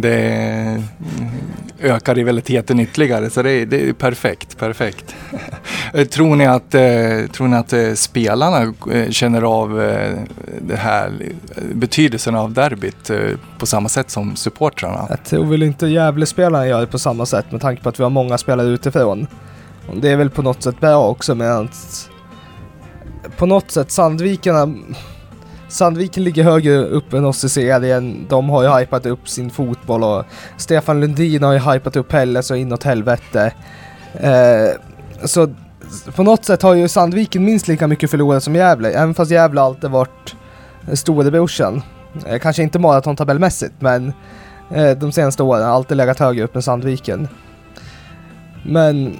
[0.00, 0.82] Det
[1.80, 5.14] ökar rivaliteten ytterligare så det är, det är perfekt, perfekt.
[5.94, 8.74] Eh, tror ni att, eh, tror ni att eh, spelarna
[9.10, 9.76] känner av
[10.60, 11.12] det här
[11.72, 13.10] betydelsen av derbyt
[13.58, 15.06] på samma sätt som supportrarna?
[15.08, 18.02] Jag tror väl inte Gävle-spelarna gör det på samma sätt med tanke på att vi
[18.02, 19.26] har många spelare utifrån.
[19.94, 21.68] Det är väl på något sätt bra också medan
[23.36, 24.74] på något sätt Sandvikarna
[25.70, 28.26] Sandviken ligger högre upp än oss i serien.
[28.28, 30.24] De har ju hypat upp sin fotboll och
[30.56, 33.52] Stefan Lundin har ju hypat upp Pelle så inåt helvete.
[34.14, 34.80] Eh,
[35.24, 35.48] så
[36.16, 39.60] på något sätt har ju Sandviken minst lika mycket förlorat som Gävle, även fast Gävle
[39.60, 40.34] alltid varit
[40.92, 41.82] storebrorsan.
[42.26, 44.12] Eh, kanske inte maratontabellmässigt, men
[44.70, 47.28] eh, de senaste åren har alltid legat högre upp än Sandviken.
[48.62, 49.16] Men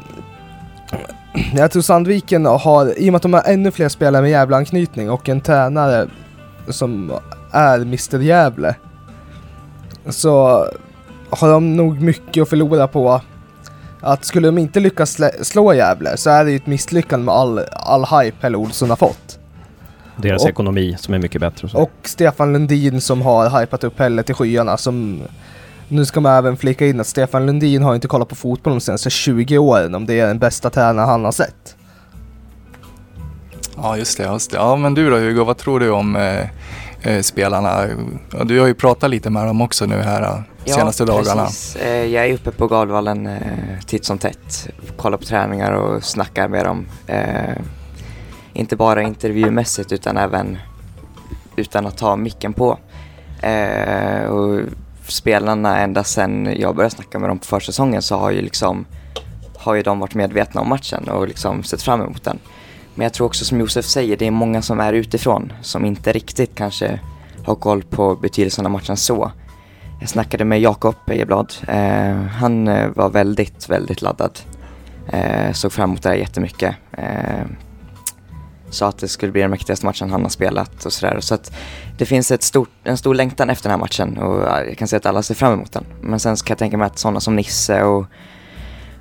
[1.55, 5.11] jag tror Sandviken har, i och med att de har ännu fler spelare med Gävle-anknytning
[5.11, 6.09] och en tränare
[6.73, 7.13] som
[7.53, 8.75] är Mr Gävle,
[10.09, 10.67] så
[11.31, 13.21] har de nog mycket att förlora på
[14.01, 17.59] att skulle de inte lyckas slå Gävle så är det ju ett misslyckande med all,
[17.73, 19.39] all hype Pelle Olsson har fått.
[20.17, 21.69] Deras Och- ekonomi som är mycket bättre.
[21.75, 21.83] Och.
[21.83, 25.21] Och Stefan Lundin som har hypat upp Pelle till skyarna som
[25.89, 28.81] nu ska man även flika in att Stefan Lundin har inte kollat på fotboll de
[28.81, 31.77] senaste 20 åren om det är den bästa tränaren han har sett.
[33.83, 34.25] Ja, just det.
[34.25, 34.57] Just det.
[34.57, 36.41] Ja, men du då Hugo, vad tror du om eh,
[37.03, 37.85] eh, spelarna?
[38.33, 41.45] Ja, Du har ju pratat lite med dem också nu här eh, senaste dagarna.
[41.45, 41.77] Precis.
[41.77, 43.39] Eh, Jag är uppe på Galvallen eh,
[43.87, 44.69] titt som tätt.
[44.97, 46.87] Kollar på träningar och snackar med dem.
[47.07, 47.57] Eh,
[48.53, 50.59] inte bara intervjumässigt utan även
[51.57, 52.79] utan att ta micken på.
[53.43, 54.61] Eh, och
[55.07, 58.85] spelarna ända sedan jag började snacka med dem på försäsongen så har ju liksom
[59.57, 62.39] har ju de varit medvetna om matchen och liksom sett fram emot den.
[62.95, 66.13] Men jag tror också som Josef säger, det är många som är utifrån som inte
[66.13, 67.01] riktigt kanske
[67.45, 69.33] har koll på betydelsen av matchen så.
[70.01, 71.53] Jag snackade med Jakob Ejeblad.
[71.69, 74.39] Eh, han eh, var väldigt, väldigt laddad.
[75.09, 76.75] Eh, såg fram emot det här jättemycket.
[76.93, 77.45] Eh,
[78.71, 81.21] sa att det skulle bli den mäktigaste matchen han har spelat och sådär.
[81.21, 81.53] Så att
[81.99, 84.99] det finns ett stort, en stor längtan efter den här matchen och jag kan säga
[84.99, 85.85] att alla ser fram emot den.
[86.01, 88.07] Men sen kan jag tänka mig att sådana som Nisse och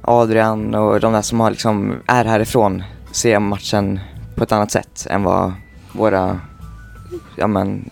[0.01, 3.99] Adrian och de där som har liksom är härifrån ser matchen
[4.35, 5.53] på ett annat sätt än vad
[5.91, 6.39] våra
[7.35, 7.89] ja, men,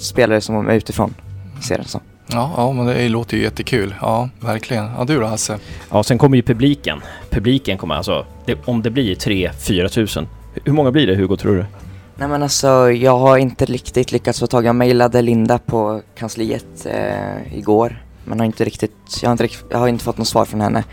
[0.00, 1.14] spelare som är utifrån
[1.62, 2.00] ser det som.
[2.26, 3.94] Ja, ja, men det låter ju jättekul.
[4.00, 4.90] Ja, verkligen.
[4.98, 5.58] Ja, du då Hasse?
[5.90, 7.00] Ja, sen kommer ju publiken.
[7.30, 10.28] Publiken kommer alltså, det, om det blir 3-4 tusen.
[10.64, 11.64] Hur många blir det Hugo, tror du?
[12.14, 16.02] Nej men alltså jag har inte riktigt lyckats få tag i, jag mejlade Linda på
[16.14, 18.04] kansliet eh, igår.
[18.24, 18.92] Men har inte riktigt,
[19.22, 20.84] jag har inte, jag har inte fått något svar från henne.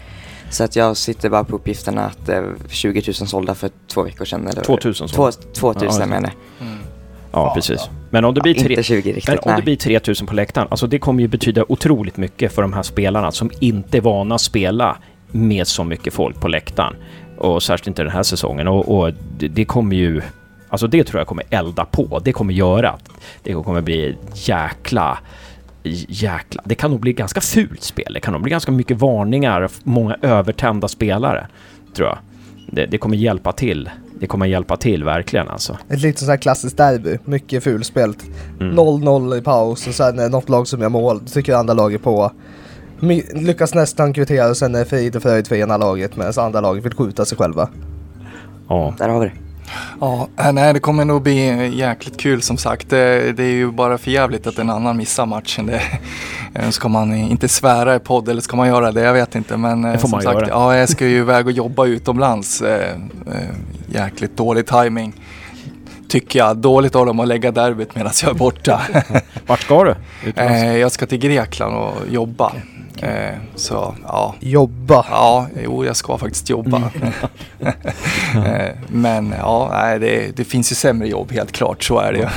[0.49, 4.03] Så att jag sitter bara på uppgifterna att det är 20 000 sålda för två
[4.03, 4.47] veckor sedan.
[4.47, 5.53] Eller 2000 Två, sålda.
[5.53, 6.29] 2000 Ja, menar
[6.59, 6.67] jag.
[6.67, 6.79] Mm.
[7.31, 7.89] Ja, precis.
[8.09, 10.67] Men om det blir, tre, Inte 20 riktigt, men om det blir 3000 på läktaren,
[10.71, 14.35] alltså det kommer ju betyda otroligt mycket för de här spelarna som inte är vana
[14.35, 14.97] att spela
[15.31, 16.95] med så mycket folk på läktaren.
[17.37, 18.67] Och särskilt inte den här säsongen.
[18.67, 20.21] Och, och det, det kommer ju...
[20.69, 22.19] Alltså det tror jag kommer elda på.
[22.23, 23.09] Det kommer göra att
[23.43, 25.19] det kommer bli jäkla...
[26.07, 26.61] Jäkla...
[26.65, 28.13] Det kan nog bli ganska fult spel.
[28.13, 31.47] Det kan nog bli ganska mycket varningar, många övertända spelare,
[31.95, 32.17] tror jag.
[32.71, 33.89] Det, det kommer hjälpa till.
[34.19, 35.77] Det kommer hjälpa till verkligen alltså.
[35.89, 38.25] Ett litet sånt här klassiskt derby, mycket fulspelt.
[38.59, 38.75] Mm.
[38.75, 42.31] 0-0 i paus och sen är något lag som gör mål, tycker andra laget på.
[42.99, 46.61] My- lyckas nästan kvittera och sen är frid och fröjd för ena laget medan andra
[46.61, 47.69] laget vill skjuta sig själva.
[48.67, 48.93] Ja.
[48.97, 49.48] Där har vi det.
[50.01, 52.89] Ja, äh, nej det kommer nog bli jäkligt kul som sagt.
[52.89, 55.65] Det, det är ju bara för jävligt att en annan missar matchen.
[55.65, 55.81] Det,
[56.53, 59.01] eh, ska man inte svära i podd eller ska man göra det?
[59.01, 59.57] Jag vet inte.
[59.57, 60.47] Men eh, Det får som man sagt, göra.
[60.49, 62.61] ja, jag ska ju iväg och jobba utomlands.
[62.61, 62.89] Eh,
[63.27, 63.55] eh,
[63.87, 65.13] jäkligt dålig timing
[66.09, 66.57] Tycker jag.
[66.57, 68.81] Dåligt av dem att lägga derbyt medan jag är borta.
[69.47, 69.95] Vart ska du?
[70.35, 72.53] Eh, jag ska till Grekland och jobba.
[73.01, 74.35] Eh, så ja.
[74.39, 75.05] Jobba.
[75.09, 76.81] Ja, jo jag ska faktiskt jobba.
[78.35, 82.19] Eh, Men ja, nej, det, det finns ju sämre jobb helt klart, så är det
[82.19, 82.27] ju.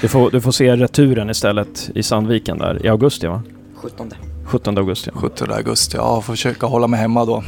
[0.00, 3.42] Du får, du får se returen istället i Sandviken där i augusti va?
[3.76, 4.10] 17.
[4.44, 5.10] 17 augusti.
[5.14, 7.42] 17 augusti, ja, får försöka hålla mig hemma då.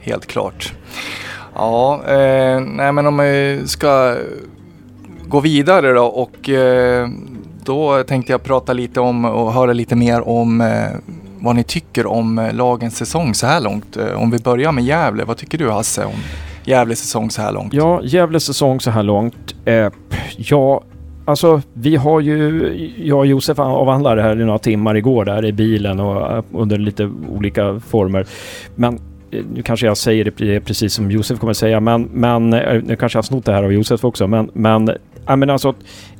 [0.00, 0.72] Helt klart.
[1.54, 4.16] Ja, eh, nej men om vi ska
[5.28, 7.08] gå vidare då och eh,
[7.64, 12.06] då tänkte jag prata lite om och höra lite mer om eh, vad ni tycker
[12.06, 13.96] om eh, lagens säsong så här långt.
[13.96, 16.12] Eh, om vi börjar med Gävle, vad tycker du Hasse om
[16.64, 17.72] Gävles säsong så här långt?
[17.74, 19.54] Ja, Gävles säsong så här långt.
[19.64, 19.88] Eh,
[20.36, 20.82] ja,
[21.24, 25.44] alltså vi har ju, jag och Josef avhandlade det här i några timmar igår där
[25.44, 28.26] i bilen och eh, under lite olika former.
[28.74, 29.00] Men
[29.30, 33.22] nu kanske jag säger det precis som Josef kommer säga, men, men nu kanske jag
[33.22, 34.90] har snott det här av Josef också, men, men,
[35.28, 35.74] ja, men alltså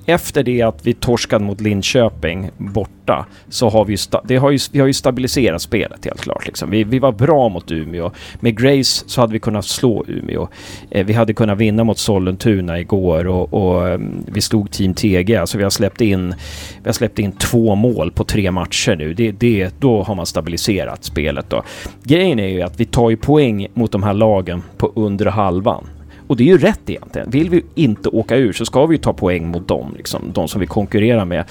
[0.09, 4.59] efter det att vi torskade mot Linköping borta så har vi ju, det har ju,
[4.73, 6.47] vi har ju stabiliserat spelet helt klart.
[6.47, 6.71] Liksom.
[6.71, 8.11] Vi, vi var bra mot Umeå.
[8.41, 10.49] Med Grace så hade vi kunnat slå Umeå.
[10.91, 15.37] Eh, vi hade kunnat vinna mot Sollentuna igår och, och mm, vi slog Team TG.
[15.37, 16.35] Alltså vi har släppt in,
[16.83, 19.15] vi har släppt in två mål på tre matcher nu.
[19.15, 21.51] Det, det, då har man stabiliserat spelet.
[21.51, 21.63] Då.
[22.03, 25.87] Grejen är ju att vi tar ju poäng mot de här lagen på undre halvan.
[26.29, 27.31] Och det är ju rätt egentligen.
[27.31, 30.49] Vill vi inte åka ur så ska vi ju ta poäng mot dem, liksom, de
[30.49, 31.45] som vi konkurrerar med.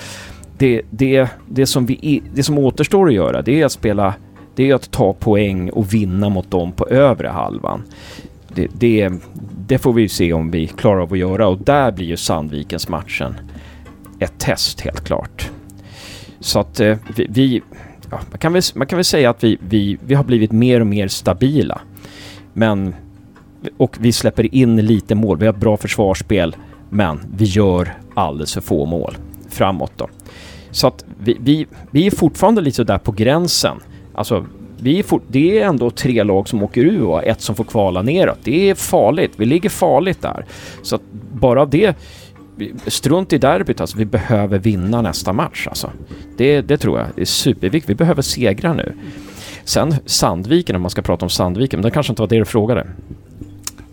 [0.57, 4.13] Det, det, det, som vi, det som återstår att göra det är att spela,
[4.55, 7.84] det är att ta poäng och vinna mot dem på övre halvan.
[8.55, 9.11] Det, det,
[9.67, 12.17] det får vi ju se om vi klarar av att göra och där blir ju
[12.17, 13.36] Sandvikens matchen
[14.19, 15.51] ett test helt klart.
[16.39, 17.61] Så att eh, vi, vi
[18.11, 20.80] ja, man, kan väl, man kan väl säga att vi, vi, vi har blivit mer
[20.80, 21.82] och mer stabila.
[22.53, 22.95] Men
[23.77, 25.37] och vi släpper in lite mål.
[25.37, 26.55] Vi har ett bra försvarsspel,
[26.89, 29.17] men vi gör alldeles för få mål
[29.49, 30.09] framåt då.
[30.71, 33.77] Så att vi, vi, vi är fortfarande lite där på gränsen.
[34.13, 34.45] Alltså,
[34.79, 37.63] vi är fort, det är ändå tre lag som åker ur och ett som får
[37.63, 38.37] kvala neråt.
[38.43, 39.31] Det är farligt.
[39.35, 40.45] Vi ligger farligt där.
[40.81, 41.01] Så att
[41.33, 41.95] bara det...
[42.87, 43.97] Strunt i derbyt alltså.
[43.97, 45.91] Vi behöver vinna nästa match alltså.
[46.37, 47.89] Det, det tror jag är superviktigt.
[47.89, 48.93] Vi behöver segra nu.
[49.63, 52.45] Sen Sandviken, om man ska prata om Sandviken, men det kanske inte var det du
[52.45, 52.87] frågade.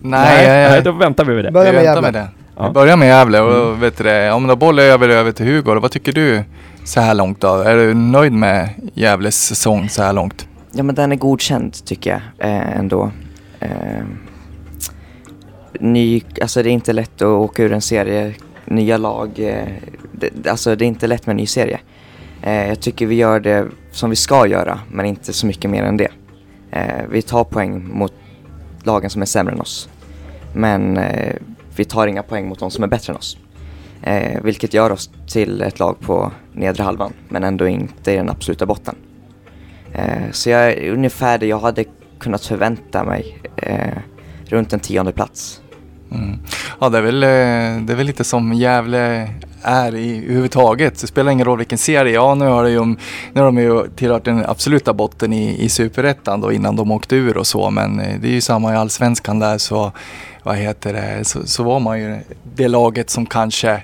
[0.06, 1.50] Nej, nej, nej, då väntar vi med det.
[1.50, 2.12] Börja med väntar Gävle.
[2.12, 2.28] med det.
[2.56, 2.66] Ja.
[2.66, 5.46] Vi börjar med Gävle och vet du det, om då bollar jag över, över till
[5.46, 6.42] Hugo, vad tycker du
[6.84, 7.54] så här långt då?
[7.54, 10.48] Är du nöjd med Gävles säsong så här långt?
[10.72, 13.10] Ja men den är godkänd tycker jag eh, ändå.
[13.60, 13.68] Eh,
[15.80, 18.34] ny, alltså det är inte lätt att åka ur en serie,
[18.64, 19.30] nya lag.
[19.38, 19.68] Eh,
[20.12, 21.78] det, alltså det är inte lätt med en ny serie.
[22.42, 25.82] Eh, jag tycker vi gör det som vi ska göra, men inte så mycket mer
[25.82, 26.08] än det.
[26.70, 28.12] Eh, vi tar poäng mot
[28.86, 29.88] lagen som är sämre än oss.
[30.52, 31.36] Men eh,
[31.76, 33.38] vi tar inga poäng mot de som är bättre än oss.
[34.02, 38.30] Eh, vilket gör oss till ett lag på nedre halvan, men ändå inte i den
[38.30, 38.94] absoluta botten.
[39.92, 41.84] Eh, så jag är ungefär det jag hade
[42.18, 43.38] kunnat förvänta mig.
[43.56, 43.98] Eh,
[44.46, 45.60] runt en tionde plats.
[46.10, 46.38] Mm.
[46.80, 49.28] Ja, det är, väl, eh, det är väl lite som Gävle
[49.64, 51.00] är i överhuvudtaget.
[51.00, 52.14] Det spelar ingen roll vilken serie.
[52.14, 52.96] Ja, nu har, det ju, nu
[53.34, 57.36] har de ju tillhört den absoluta botten i, i superettan då innan de åkte ur
[57.36, 57.70] och så.
[57.70, 59.92] Men eh, det är ju samma i allsvenskan där så,
[60.42, 62.18] vad heter det, så, så var man ju
[62.54, 63.82] det laget som kanske,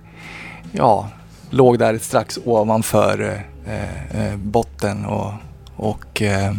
[0.72, 1.08] ja,
[1.50, 5.32] låg där strax ovanför eh, eh, botten och,
[5.76, 6.52] och eh,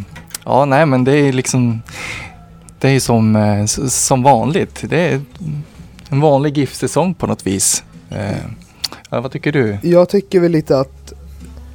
[0.45, 1.81] ja, nej men det är liksom
[2.81, 4.83] det är som, eh, som vanligt.
[4.89, 5.21] Det är
[6.09, 7.83] en vanlig GIF-säsong på något vis.
[8.09, 8.45] Eh,
[9.13, 9.77] Ja, vad tycker du?
[9.81, 11.13] Jag tycker väl lite att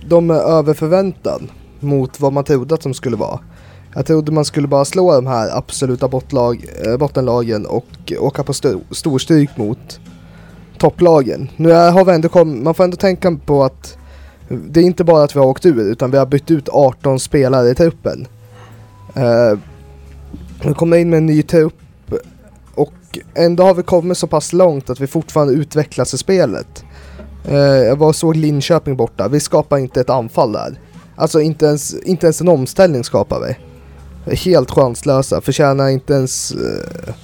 [0.08, 3.40] de är över förväntan mot vad man trodde att de skulle vara.
[3.94, 8.52] Jag trodde man skulle bara slå de här absoluta bottlag, eh, bottenlagen och åka på
[8.52, 10.00] st storstryk mot
[10.78, 11.48] topplagen.
[11.56, 13.98] Nu är, har vi ändå kom, man får ändå tänka på att
[14.48, 17.20] det är inte bara att vi har åkt ur utan vi har bytt ut 18
[17.20, 18.26] spelare i truppen.
[19.14, 19.58] Eh, uh,
[20.64, 21.74] vi kommer in med en ny trupp
[22.74, 26.85] och ändå har vi kommit så pass långt att vi fortfarande utvecklas i spelet.
[27.48, 30.80] Eh, jag var och såg Linköping borta, vi skapar inte ett anfall där.
[31.16, 33.56] Alltså inte ens, inte ens en omställning skapar vi.
[34.36, 36.54] Helt chanslösa, förtjänar inte ens...
[36.54, 37.14] Uh,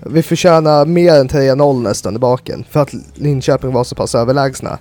[0.00, 4.78] vi förtjänar mer än 3-0 nästan i baken för att Linköping var så pass överlägsna.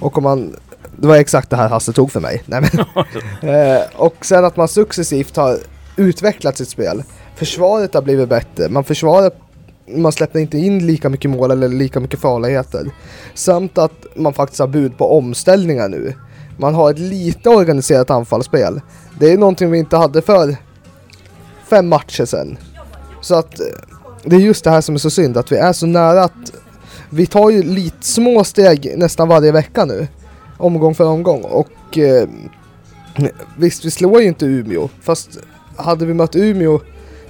[0.00, 0.56] Och om man...
[0.96, 2.42] Det var exakt det här Hasse tog för mig.
[2.46, 5.58] Nej, men, eh, och sen att man successivt har
[5.96, 7.02] utvecklat sitt spel.
[7.36, 8.68] Försvaret har blivit bättre.
[8.68, 9.30] Man försvarar
[9.96, 12.90] man släpper inte in lika mycket mål eller lika mycket farligheter.
[13.34, 16.14] Samt att man faktiskt har bud på omställningar nu.
[16.56, 18.80] Man har ett lite organiserat anfallsspel.
[19.20, 20.56] Det är någonting vi inte hade för
[21.70, 22.58] fem matcher sedan.
[23.20, 23.66] Så att eh,
[24.24, 26.52] det är just det här som är så synd, att vi är så nära att
[27.10, 30.08] vi tar ju lite små steg nästan varje vecka nu.
[30.58, 31.42] Omgång för omgång.
[31.42, 32.28] Och eh,
[33.56, 34.88] visst, vi slår ju inte Umeå.
[35.02, 35.38] Fast
[35.76, 36.80] hade vi mött Umeå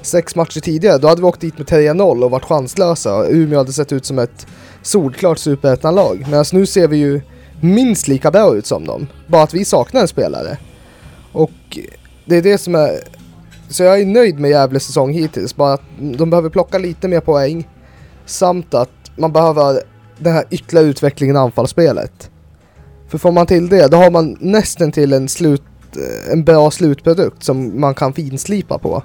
[0.03, 3.27] sex matcher tidigare, då hade vi åkt dit med 3-0 och varit chanslösa.
[3.29, 4.47] Umeå hade sett ut som ett
[4.83, 6.27] solklart superettan-lag.
[6.31, 7.21] Medan nu ser vi ju
[7.61, 9.07] minst lika bra ut som dem.
[9.27, 10.59] Bara att vi saknar en spelare.
[11.33, 11.79] Och
[12.27, 12.99] det är det som är...
[13.69, 15.57] Så jag är nöjd med Gävles säsong hittills.
[15.57, 17.69] Bara att de behöver plocka lite mer poäng.
[18.27, 19.81] Samt att man behöver
[20.19, 22.31] den här ytterligare utvecklingen i anfallsspelet.
[23.09, 25.63] För får man till det, då har man nästan till en slut
[26.33, 29.03] en bra slutprodukt som man kan finslipa på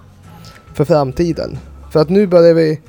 [0.76, 1.58] för framtiden.
[1.92, 2.80] För att nu börjar vi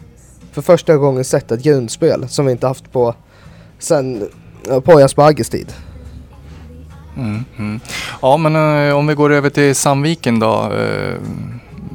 [0.52, 3.14] för första gången sätta ett grundspel som vi inte haft på
[3.78, 4.28] sen
[4.84, 5.72] på Bagges tid.
[7.16, 7.80] Mm, mm.
[8.22, 10.72] Ja, men uh, om vi går över till Sandviken då.
[10.72, 11.14] Uh,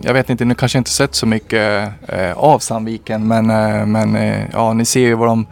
[0.03, 3.47] jag vet inte, nu kanske inte sett så mycket uh, av Sandviken, men,
[3.91, 4.17] men
[4.53, 5.45] ja, ni ser ju vad de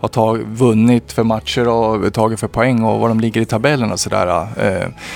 [0.00, 3.92] har tag, vunnit för matcher och tagit för poäng och var de ligger i tabellen
[3.92, 4.46] och sådär.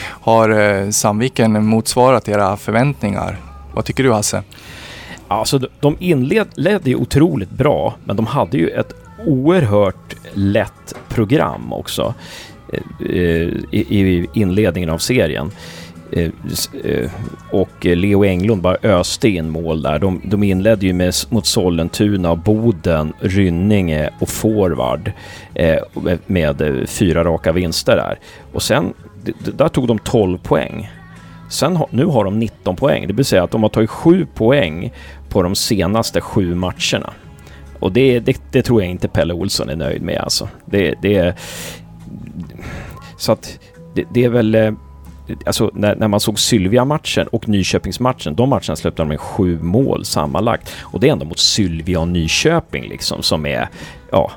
[0.07, 3.39] har Sandviken motsvarat era förväntningar?
[3.74, 4.43] Vad tycker du Hasse?
[5.29, 8.93] Alltså de inledde ju otroligt bra, men de hade ju ett
[9.26, 12.14] oerhört lätt program också
[12.72, 13.49] eh, eh,
[13.81, 15.51] i inledningen av serien.
[16.12, 16.31] Eh,
[17.51, 19.99] och Leo Englund bara öste in mål där.
[19.99, 25.12] De, de inledde ju med, mot Sollentuna, Boden, Rynninge och Forward
[26.26, 28.18] med fyra raka vinster där.
[28.53, 28.95] Och sen,
[29.57, 30.89] där tog de 12 poäng.
[31.49, 34.92] Sen nu har de 19 poäng, det vill säga att de har tagit 7 poäng
[35.28, 37.12] på de senaste 7 matcherna.
[37.80, 40.49] Och det, det, det, tror jag inte Pelle Olsson är nöjd med alltså.
[40.64, 41.38] Det, det,
[43.16, 43.59] så att
[43.94, 44.55] det, det är väl...
[44.55, 44.72] Eh,
[45.46, 50.05] alltså när, när man såg Sylvia-matchen och Nyköpingsmatchen, de matcherna släppte de med sju mål
[50.05, 50.74] sammanlagt.
[50.80, 53.68] Och det är ändå mot Sylvia och Nyköping liksom som är,
[54.11, 54.30] ja,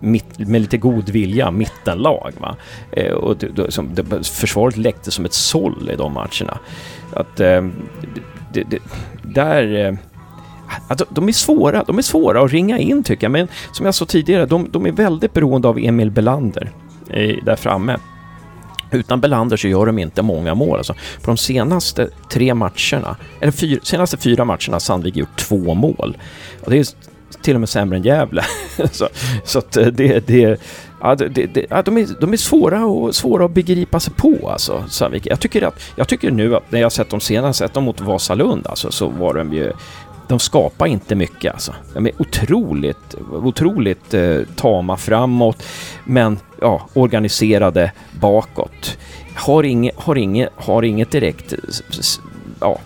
[0.00, 2.32] mitt, med lite god vilja, mittenlag.
[2.38, 2.56] Va?
[2.92, 6.58] Eh, och det, det, som, det, försvaret läckte som ett såll i de matcherna.
[7.12, 7.66] Att, eh,
[8.52, 8.78] det,
[9.22, 9.86] där...
[9.86, 9.94] Eh,
[10.88, 13.94] Alltså, de är svåra, de är svåra att ringa in tycker jag, men som jag
[13.94, 16.70] sa tidigare, de, de är väldigt beroende av Emil Belander
[17.10, 17.96] eh, där framme.
[18.90, 20.78] Utan Belander så gör de inte många mål.
[20.78, 25.74] Alltså, på de senaste tre matcherna, eller fyr, senaste fyra matcherna har Sandvik gjort två
[25.74, 26.16] mål.
[26.60, 26.86] Och det är
[27.42, 28.44] till och med sämre än Gävle.
[28.92, 29.08] så
[29.44, 30.60] så att eh, det, det,
[31.00, 34.50] ja, det, det, ja, de, är, de är svåra, och, svåra att begripa sig på
[34.52, 35.26] alltså, Sandvik.
[35.26, 38.00] Jag tycker, att, jag tycker nu att när jag sett dem senast, sett dem mot
[38.00, 39.72] Vasalund alltså, så var de ju
[40.30, 41.74] de skapar inte mycket alltså.
[41.94, 45.62] De är otroligt, otroligt eh, tama framåt,
[46.04, 48.98] men ja, organiserade bakåt.
[49.34, 51.54] Har, inget, har, inget, har inget direkt,
[52.60, 52.78] ja,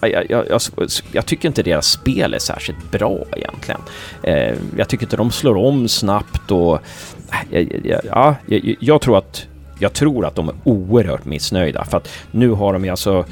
[0.00, 0.60] jag, jag, jag,
[1.12, 3.80] jag, tycker inte deras spel är särskilt bra egentligen.
[4.22, 6.80] Eh, jag tycker inte de slår om snabbt och
[8.04, 8.36] ja,
[8.80, 9.46] jag, tror att
[9.78, 13.24] jag tror att de är oerhört missnöjda för att nu har de alltså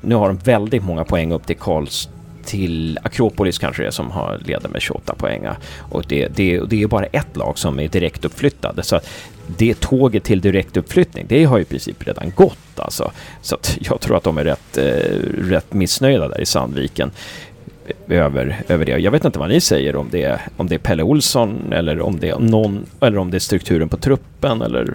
[0.00, 2.08] nu har de väldigt många poäng upp till Karls
[2.44, 5.48] till Akropolis kanske det är som har leder med 28 poäng.
[5.78, 8.82] Och det, det, det är bara ett lag som är direkt uppflyttade.
[8.82, 9.00] Så
[9.46, 13.10] det tåget till direktuppflyttning, det har i princip redan gått alltså.
[13.42, 14.84] Så att jag tror att de är rätt, eh,
[15.38, 17.10] rätt missnöjda där i Sandviken
[18.08, 18.98] över, över det.
[18.98, 22.20] Jag vet inte vad ni säger om det, om det är Pelle Olsson eller om
[22.20, 24.94] det är någon, eller om det är strukturen på truppen eller...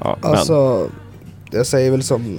[0.00, 1.58] Ja, alltså, men.
[1.58, 2.38] jag säger väl som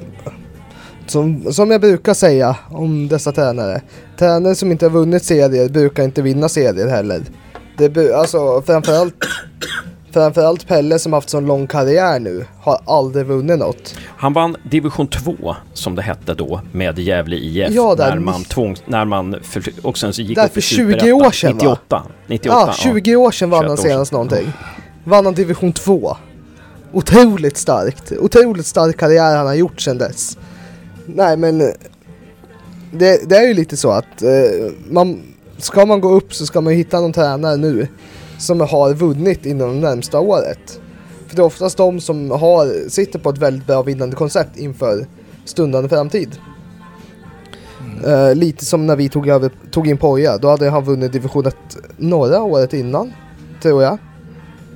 [1.09, 3.81] som, som jag brukar säga om dessa tränare.
[4.17, 7.21] Tränare som inte har vunnit serier brukar inte vinna serier heller.
[7.77, 9.15] Det, alltså framförallt,
[10.21, 13.95] framförallt Pelle som haft sån lång karriär nu har aldrig vunnit något.
[14.17, 17.69] Han vann division 2, som det hette då, med Gävle IF.
[17.71, 20.61] Ja, där- när man tvång, när man för, och sen så gick Där för i
[20.61, 21.11] 20 Superettan.
[21.13, 21.63] år sedan, va?
[21.63, 22.03] 98.
[22.27, 23.91] 98 Ja, 20 år sedan vann 21 han år sedan.
[23.91, 24.51] senast någonting.
[25.03, 26.17] Vann han division 2.
[26.91, 28.11] Otroligt starkt.
[28.11, 30.37] Otroligt stark karriär han har gjort sedan dess.
[31.05, 31.57] Nej men
[32.91, 35.21] det, det är ju lite så att eh, man,
[35.57, 37.87] ska man gå upp så ska man ju hitta någon tränare nu
[38.37, 40.81] som har vunnit inom det närmsta året.
[41.27, 45.07] För det är oftast de som har, sitter på ett väldigt bra vinnande koncept inför
[45.45, 46.39] stundande framtid.
[48.05, 51.45] Eh, lite som när vi tog, över, tog in Poja, då hade han vunnit division
[51.45, 51.55] 1
[51.97, 53.13] norra året innan,
[53.61, 53.97] tror jag.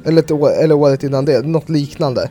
[0.06, 2.30] Eller, år, eller året innan det, något liknande.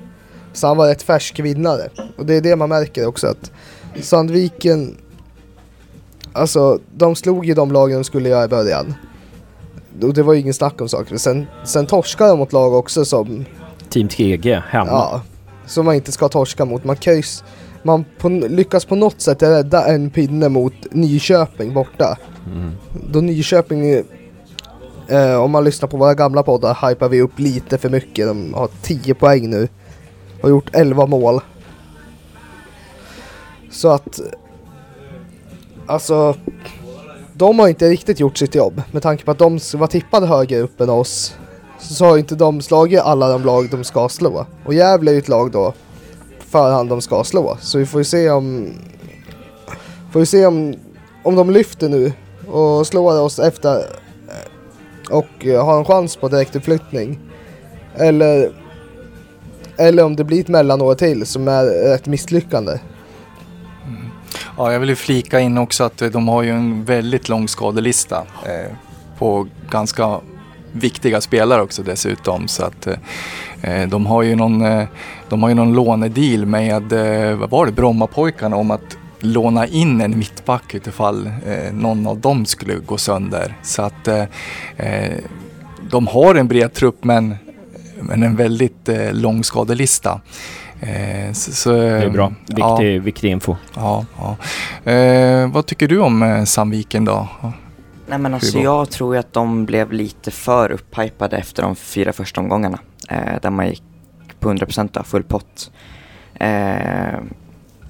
[0.52, 1.88] Så han var rätt färsk vinnare.
[2.18, 3.50] Och det är det man märker också att
[4.00, 4.96] Sandviken,
[6.32, 8.94] alltså de slog ju de lagen de skulle göra i början.
[10.04, 11.16] Och det var ju ingen snack om saker.
[11.16, 13.44] Sen, sen torskade de mot lag också som
[13.88, 14.86] Team TG hemma.
[14.90, 15.22] Ja,
[15.66, 16.84] som man inte ska torska mot.
[16.84, 17.44] Man kan ju, s-
[17.82, 22.16] man på, lyckas på något sätt rädda en pinne mot Nyköping borta.
[22.46, 22.72] Mm.
[23.10, 23.90] Då Nyköping,
[25.08, 28.26] eh, om man lyssnar på våra gamla poddar, hypar vi upp lite för mycket.
[28.26, 29.68] De har 10 poäng nu.
[30.42, 31.40] Och gjort 11 mål.
[33.70, 34.20] Så att,
[35.86, 36.34] alltså,
[37.40, 38.82] de har inte riktigt gjort sitt jobb.
[38.92, 41.34] Med tanke på att de var tippade högre upp än oss
[41.78, 44.46] så har inte de slagit alla de lag de ska slå.
[44.64, 45.72] Och Gävle är ju ett lag då
[46.50, 47.56] förhand de ska slå.
[47.60, 48.72] Så vi får ju se om
[50.12, 50.74] får ju se om,
[51.22, 52.12] om de lyfter nu
[52.48, 57.18] och slår oss efter eh, och eh, har en chans på direktuppflyttning.
[57.94, 58.52] Eller
[59.76, 62.78] eller om det blir ett mellanår till som är ett misslyckande.
[64.56, 67.48] Ja, jag vill ju flika in också att eh, de har ju en väldigt lång
[67.48, 68.72] skadelista eh,
[69.18, 70.20] på ganska
[70.72, 72.48] viktiga spelare också dessutom.
[72.48, 72.94] Så att eh,
[73.62, 74.84] eh, de har ju någon, eh,
[75.28, 80.00] de har ju någon lånedeal med, eh, vad var det, Brommapojkarna om att låna in
[80.00, 83.56] en mittback utifall eh, någon av dem skulle gå sönder.
[83.62, 84.24] Så att eh,
[84.76, 85.16] eh,
[85.90, 87.36] de har en bred trupp men,
[88.00, 90.20] men en väldigt eh, lång skadelista.
[90.80, 92.32] Eh, så, så, Det är bra.
[92.46, 92.62] Viktig,
[92.96, 93.56] Ja, viktig info.
[93.74, 94.36] Ja, ja.
[94.92, 97.28] Eh, vad tycker du om eh, Sandviken då?
[98.06, 102.40] Nej men alltså jag tror att de blev lite för upphypade efter de fyra första
[102.40, 102.78] omgångarna.
[103.08, 103.82] Eh, där man gick
[104.40, 105.70] på 100% då, full pott.
[106.34, 107.18] Eh,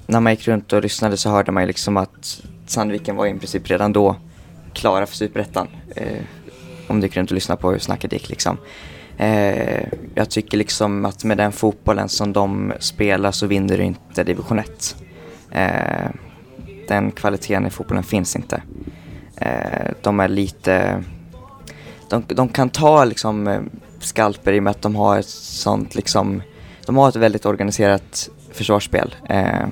[0.07, 3.38] när man gick runt och lyssnade så hörde man ju liksom att Sandviken var i
[3.38, 4.16] princip redan då
[4.72, 5.68] klara för Superettan.
[5.97, 6.22] Eh,
[6.86, 8.59] om du gick runt och lyssnade på hur snacket gick liksom.
[9.21, 14.25] Eh, jag tycker liksom att med den fotbollen som de spelar så vinner du inte
[14.25, 14.97] division 1.
[15.51, 16.11] Eh,
[16.89, 18.62] den kvaliteten i fotbollen finns inte.
[19.37, 21.05] Eh, de är lite...
[22.09, 23.61] De, de kan ta liksom eh,
[23.99, 26.43] skalper i och med att de har ett sånt liksom...
[26.87, 29.14] De har ett väldigt organiserat försvarsspel.
[29.29, 29.66] Eh,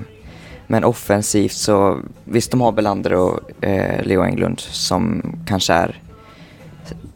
[0.67, 6.01] men offensivt så, visst de har Belander och eh, Leo Englund som kanske är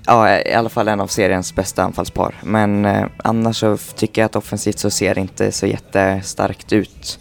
[0.06, 2.36] Ja, i alla fall en av seriens bästa anfallspar.
[2.44, 7.20] Men eh, annars så tycker jag att offensivt så ser det inte så jättestarkt ut.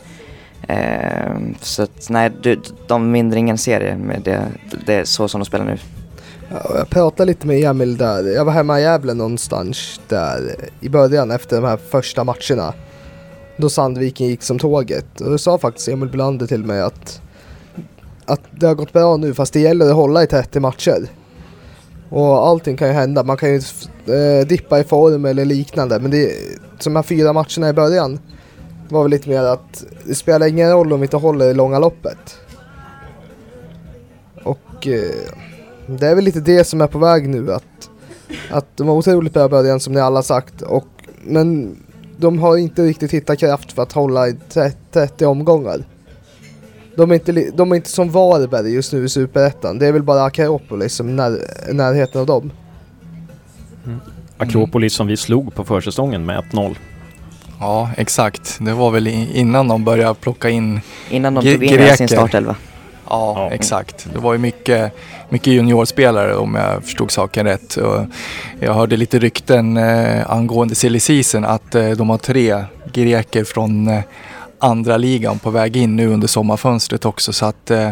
[0.69, 4.47] Eh, så att nej, du, de vinner ingen serie med det,
[4.87, 5.79] det är så som de spelar nu.
[6.51, 8.25] Ja, Jag pratade lite med Emil där.
[8.25, 12.75] Jag var hemma i Gävle någonstans där i början efter de här första matcherna.
[13.57, 15.21] Då Sandviken gick som tåget.
[15.21, 17.21] Och då sa faktiskt Emil Belander till mig att,
[18.25, 21.09] att det har gått bra nu fast det gäller att hålla i 30 matcher.
[22.13, 23.23] Och allting kan ju hända.
[23.23, 23.61] Man kan ju
[24.07, 25.99] eh, dippa i form eller liknande.
[25.99, 26.33] Men det,
[26.79, 28.19] som de här fyra matcherna i början
[28.89, 31.79] var väl lite mer att det spelar ingen roll om vi inte håller i långa
[31.79, 32.39] loppet.
[34.45, 35.11] Och eh,
[35.87, 37.91] det är väl lite det som är på väg nu att,
[38.51, 40.89] att de var otroligt bra i början som ni alla sagt och,
[41.25, 41.77] men
[42.17, 45.85] de har inte riktigt hittat kraft för att hålla i 30, 30 omgångar.
[46.97, 49.79] De är, inte, de är inte som Varberg just nu i Superettan.
[49.79, 51.39] Det är väl bara Akropolis som är när,
[51.73, 52.51] närheten av dem.
[54.39, 56.77] Akropolis som vi slog på försäsongen med 1-0.
[57.61, 58.59] Ja, exakt.
[58.61, 60.81] Det var väl innan de började plocka in
[61.11, 62.57] Innan de tog in sin startelva.
[63.09, 63.51] Ja, Ja.
[63.51, 64.09] exakt.
[64.13, 64.93] Det var ju mycket,
[65.29, 67.77] mycket juniorspelare om jag förstod saken rätt.
[67.77, 68.05] Och
[68.61, 73.89] jag hörde lite rykten eh, angående silly season att eh, de har tre greker från
[73.89, 74.01] eh,
[74.63, 77.33] andra ligan på väg in nu under sommarfönstret också.
[77.33, 77.91] Så att eh,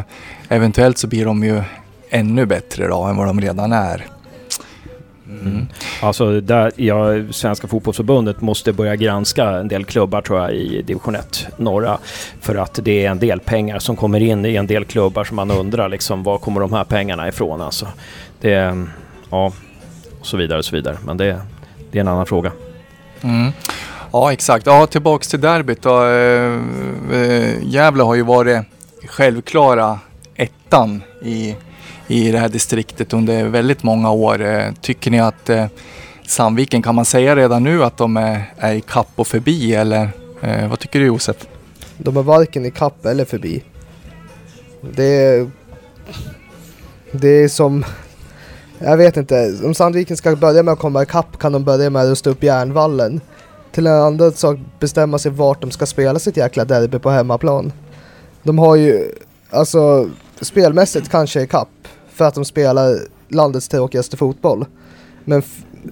[0.49, 1.62] eventuellt så blir de ju
[2.11, 4.07] ännu bättre då än vad de redan är.
[5.31, 5.66] Mm.
[6.03, 11.16] Alltså, där, ja, Svenska fotbollsförbundet måste börja granska en del klubbar tror jag i division
[11.16, 11.99] 1 norra.
[12.41, 15.37] För att det är en del pengar som kommer in i en del klubbar som
[15.37, 17.89] man undrar liksom var kommer de här pengarna ifrån alltså.
[18.41, 18.87] Det,
[19.31, 19.53] ja,
[20.21, 20.97] och så vidare och så vidare.
[21.05, 21.41] Men det,
[21.91, 22.53] det är en annan fråga.
[23.23, 23.53] Mm.
[24.12, 24.66] Ja, exakt.
[24.66, 26.04] Ja, tillbaks till derbyt då.
[26.04, 26.61] Eh,
[27.12, 28.62] eh, Gävle har ju varit
[29.06, 29.98] självklara
[30.34, 31.56] ettan i,
[32.06, 34.42] i det här distriktet under väldigt många år.
[34.42, 35.50] Eh, tycker ni att
[36.26, 40.11] Sandviken, kan man säga redan nu att de är, är i kapp och förbi eller
[40.68, 41.36] vad tycker du Josef?
[41.98, 43.62] De är varken i kapp eller förbi.
[44.80, 45.50] Det är...
[47.12, 47.84] Det är som...
[48.78, 49.58] Jag vet inte.
[49.64, 52.42] Om Sandviken ska börja med att komma ikapp kan de börja med att rusta upp
[52.42, 53.20] järnvallen.
[53.73, 57.73] Till en annan sak bestämma sig vart de ska spela sitt jäkla derby på hemmaplan.
[58.43, 59.12] De har ju,
[59.51, 60.09] alltså
[60.41, 61.68] spelmässigt kanske ikapp
[62.12, 62.99] för att de spelar
[63.29, 64.64] landets tråkigaste fotboll.
[65.25, 65.43] Men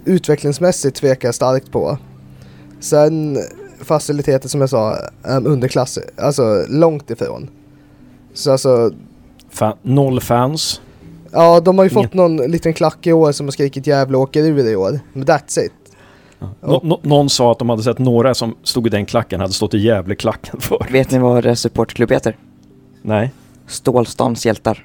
[0.04, 1.98] utvecklingsmässigt tvekar jag starkt på.
[2.80, 3.38] Sen
[3.80, 4.96] faciliteter som jag sa,
[5.44, 7.50] underklass, alltså långt ifrån.
[8.34, 8.90] Så alltså,
[9.52, 10.80] Fa- noll fans.
[11.32, 14.42] ja de har ju fått någon liten klack i år som har skrikit Gävle åker
[14.42, 15.00] ur i år.
[15.12, 15.72] Men that's it.
[16.60, 19.52] Nå- nå- någon sa att de hade sett några som stod i den klacken hade
[19.52, 20.86] stått i Gävle-klacken för.
[20.92, 22.36] Vet ni vad supportklubb heter?
[23.02, 23.30] Nej.
[23.66, 24.84] Stålstans hjältar.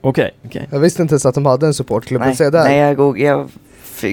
[0.00, 0.68] Okej, okej.
[0.70, 2.20] Jag visste inte ens att de hade en supportklubb.
[2.22, 2.64] Nej, där.
[2.64, 3.48] nej jag, goog- jag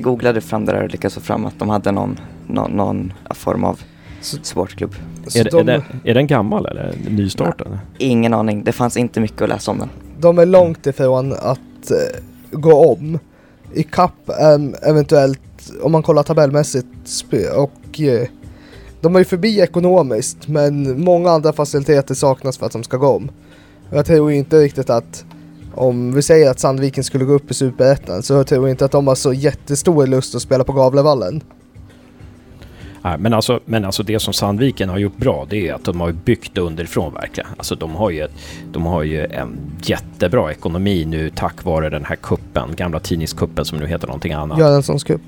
[0.04, 3.64] googlade fram det där och lyckades få fram att de hade någon, någon, någon form
[3.64, 3.80] av
[4.22, 4.96] Så- supportklubb.
[5.28, 7.80] Så Är, de, är, den, är den gammal eller nystartad?
[7.98, 9.90] Ingen aning, det fanns inte mycket att läsa om den.
[10.20, 12.20] de är långt ifrån att eh,
[12.52, 13.20] gå om.
[13.74, 15.42] I kapp um, eventuellt,
[15.82, 16.88] om man kollar tabellmässigt
[17.56, 18.28] och eh,
[19.02, 23.08] de är ju förbi ekonomiskt men många andra faciliteter saknas för att de ska gå
[23.08, 23.32] om.
[23.90, 25.26] Och Jag tror inte riktigt att
[25.76, 28.92] om vi säger att Sandviken skulle gå upp i Superettan så jag tror inte att
[28.92, 31.44] de har så jättestor lust att spela på Gavlevallen.
[33.06, 36.02] Nej, men, alltså, men alltså det som Sandviken har gjort bra det är att de
[36.02, 37.50] har byggt underifrån verkligen.
[37.58, 38.28] Alltså de har ju,
[38.72, 43.78] de har ju en jättebra ekonomi nu tack vare den här kuppen, gamla tidningskuppen som
[43.78, 44.60] nu heter någonting annat.
[44.60, 45.22] Göranssons cup.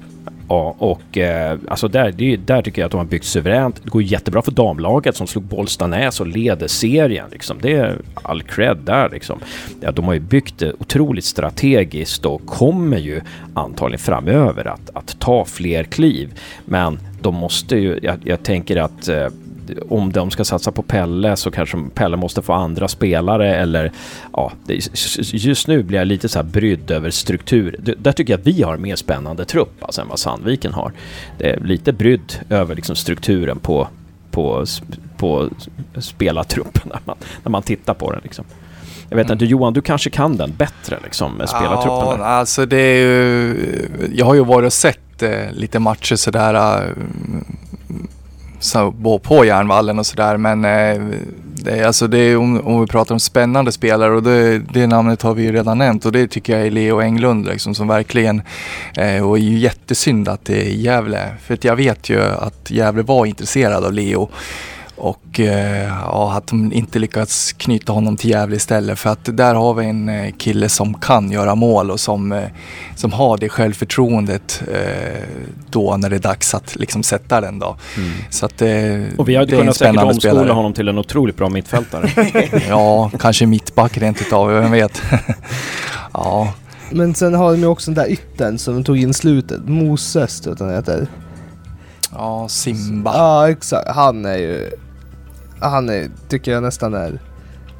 [0.50, 3.80] Ja, och eh, alltså där, det, är- där tycker jag att de har byggt suveränt.
[3.84, 7.26] Det går jättebra för damlaget som slog Bollstanäs och leder serien.
[7.32, 7.58] Liksom.
[7.62, 9.40] Det är all cred där liksom.
[9.82, 13.22] Ja, de har ju byggt det otroligt strategiskt och kommer ju
[13.54, 16.40] antagligen framöver att, att ta fler kliv.
[16.66, 19.28] Men de måste ju, jag, jag tänker att eh,
[19.90, 23.92] om de ska satsa på Pelle så kanske Pelle måste få andra spelare eller
[24.34, 24.74] ja, det,
[25.34, 27.76] just nu blir jag lite så här brydd över struktur.
[27.98, 30.92] Där tycker jag att vi har en mer spännande trupp alltså, än vad Sandviken har.
[31.38, 33.88] Det är lite brydd över liksom strukturen på,
[34.32, 34.66] på,
[35.18, 35.50] på
[35.98, 38.22] spelartruppen när man, när man tittar på den.
[38.24, 38.46] Liksom.
[39.10, 39.34] Jag vet Mm.
[39.36, 42.24] inte, Johan, du kanske kan den bättre liksom, med spelartruppen Ja, där.
[42.24, 43.56] alltså det är ju,
[44.16, 46.92] jag har ju varit och sett eh, lite matcher sådär eh,
[48.60, 51.02] så, på- på järnvallen och sådär men eh,
[51.64, 55.22] det alltså det är, om, om vi pratar om spännande spelare och det, det namnet
[55.22, 58.42] har vi ju redan nämnt och det tycker jag är Leo Englund liksom, som verkligen
[58.98, 62.72] eh, och är ju jättesynd att det är Gävle för att jag vet ju att
[62.72, 64.30] Gävle var intresserad av Leo
[64.98, 69.00] och eh, ja, att de inte lyckats knyta honom till Gävle istället.
[69.00, 72.44] För att där har vi en eh, kille som kan göra mål och som, eh,
[72.96, 74.64] som har det självförtroendet
[75.70, 77.76] då när det är dags att liksom sätta den då.
[77.98, 78.12] Mm.
[78.30, 80.54] Så att det, Och vi hade det är en kunnat säkert spännande omskola spelare.
[80.54, 82.12] honom till en otroligt bra mittfältare.
[82.70, 85.02] Ja, kanske mittback rent utav, vem vet.
[86.14, 86.54] ja,
[86.92, 89.62] Men sen har de ju också den där ytten som de tog in i slutet.
[89.68, 91.08] Moses tror jag att han heter.
[92.12, 93.14] ja, Simba.
[93.18, 94.70] Ja exakt, han är ju...
[95.60, 97.20] Han är, tycker jag nästan är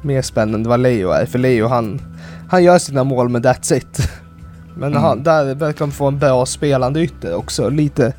[0.02, 1.26] mer spännande än vad Leo är.
[1.26, 2.00] För Leo han,
[2.48, 4.10] han gör sina mål men that's it.
[4.76, 5.02] Men Mm.
[5.02, 7.68] han, där verkar de få en bra spelande ytter också.
[7.68, 8.12] Lite,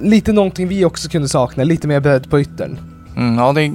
[0.00, 2.78] lite någonting vi också kunde sakna, lite mer bredd på yttern.
[3.16, 3.72] Mm, ja, det är,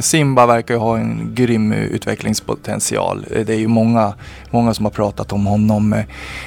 [0.00, 3.26] Simba verkar ju ha en grym utvecklingspotential.
[3.30, 4.14] Det är ju många,
[4.50, 5.92] många som har pratat om honom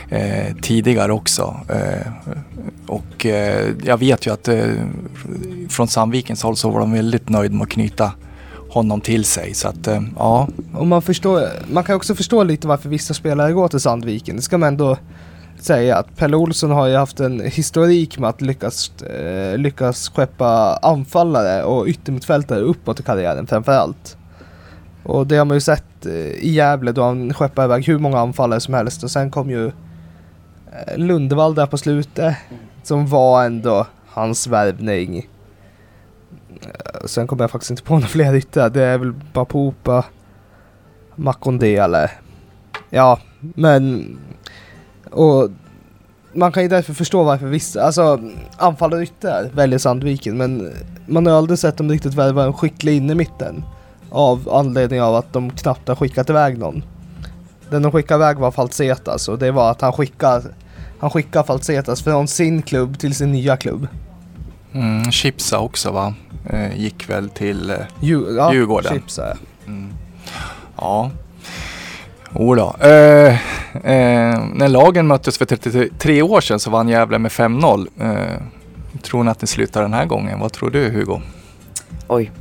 [0.09, 1.55] eh, tidigare också.
[1.69, 2.11] Eh,
[2.87, 4.63] och eh, jag vet ju att eh,
[5.69, 8.11] från Sandvikens håll så var de väldigt nöjda med att knyta
[8.69, 9.53] honom till sig.
[9.53, 13.53] Så att eh, ja, Och man förstår, man kan också förstå lite varför vissa spelare
[13.53, 14.35] går till Sandviken.
[14.35, 14.97] Det ska man ändå
[15.63, 20.79] säga att Pelle Olsson har ju haft en historik med att lyckas, eh, lyckas skeppa
[20.81, 24.17] anfallare och yttermittfältare uppåt i karriären framförallt.
[25.03, 28.19] Och det har man ju sett eh, i Gävle då han skeppade iväg hur många
[28.19, 32.35] anfallare som helst och sen kom ju eh, Lundevall där på slutet
[32.83, 35.29] som var ändå hans värvning.
[36.61, 38.69] Eh, sen kommer jag faktiskt inte på några fler yttrar.
[38.69, 40.05] Det är väl bara Popa,
[41.15, 42.11] Makondele.
[42.89, 44.17] Ja, men...
[45.11, 45.49] Och
[46.33, 48.19] man kan ju därför förstå varför vissa, alltså
[48.57, 50.73] anfallare yttrar väljer Sandviken men
[51.05, 53.63] man har aldrig sett dem riktigt värva en skicklig in i mitten.
[54.09, 56.83] Av anledning av att de knappt har skickat iväg någon.
[57.69, 60.43] Den de skickade iväg var Falsetas och det var att han skickar
[60.99, 63.87] han skickar Falsetas från sin klubb till sin nya klubb.
[64.73, 66.13] Mm, Chipsa också va?
[66.49, 67.69] Eh, gick väl till...
[67.69, 69.01] Eh, Djur, ja, Djurgården.
[69.17, 69.33] Ja.
[69.65, 69.93] mm.
[70.77, 71.11] Ja.
[72.35, 72.75] Jodå.
[72.79, 73.33] Eh,
[73.73, 77.87] eh, när lagen möttes för 33 år sedan så vann Gävle med 5-0.
[77.99, 78.41] Eh,
[79.01, 80.39] tror ni att ni slutar den här gången?
[80.39, 81.21] Vad tror du Hugo?
[82.07, 82.31] Oj.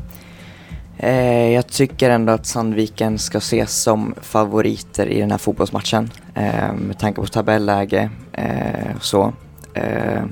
[0.98, 6.10] Eh, jag tycker ändå att Sandviken ska ses som favoriter i den här fotbollsmatchen.
[6.35, 9.32] Eh, med tanke på tabelläge eh, och så.
[9.74, 10.23] Eh,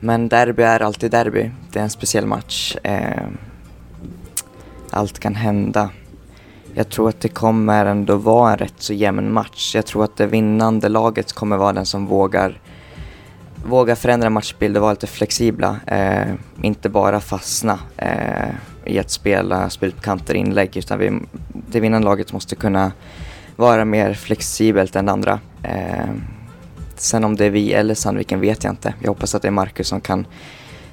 [0.00, 1.50] men derby är alltid derby.
[1.72, 2.76] Det är en speciell match.
[2.82, 3.26] Eh,
[4.90, 5.90] allt kan hända.
[6.74, 9.74] Jag tror att det kommer ändå vara en rätt så jämn match.
[9.74, 12.60] Jag tror att det vinnande laget kommer vara den som vågar
[13.66, 15.76] vågar förändra matchbild och vara lite flexibla.
[15.86, 18.48] Eh, inte bara fastna eh,
[18.84, 21.20] i att spela spelkanter inlägg utan vi,
[21.70, 22.92] det vinnande laget måste kunna
[23.56, 25.40] vara mer flexibelt än andra.
[25.62, 26.10] Eh,
[26.96, 28.94] sen om det är vi eller Sandviken vet jag inte.
[29.00, 30.26] Jag hoppas att det är Marcus som kan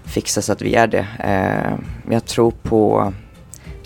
[0.04, 1.08] fixa så att vi är det.
[1.20, 1.74] Eh,
[2.14, 3.14] jag tror på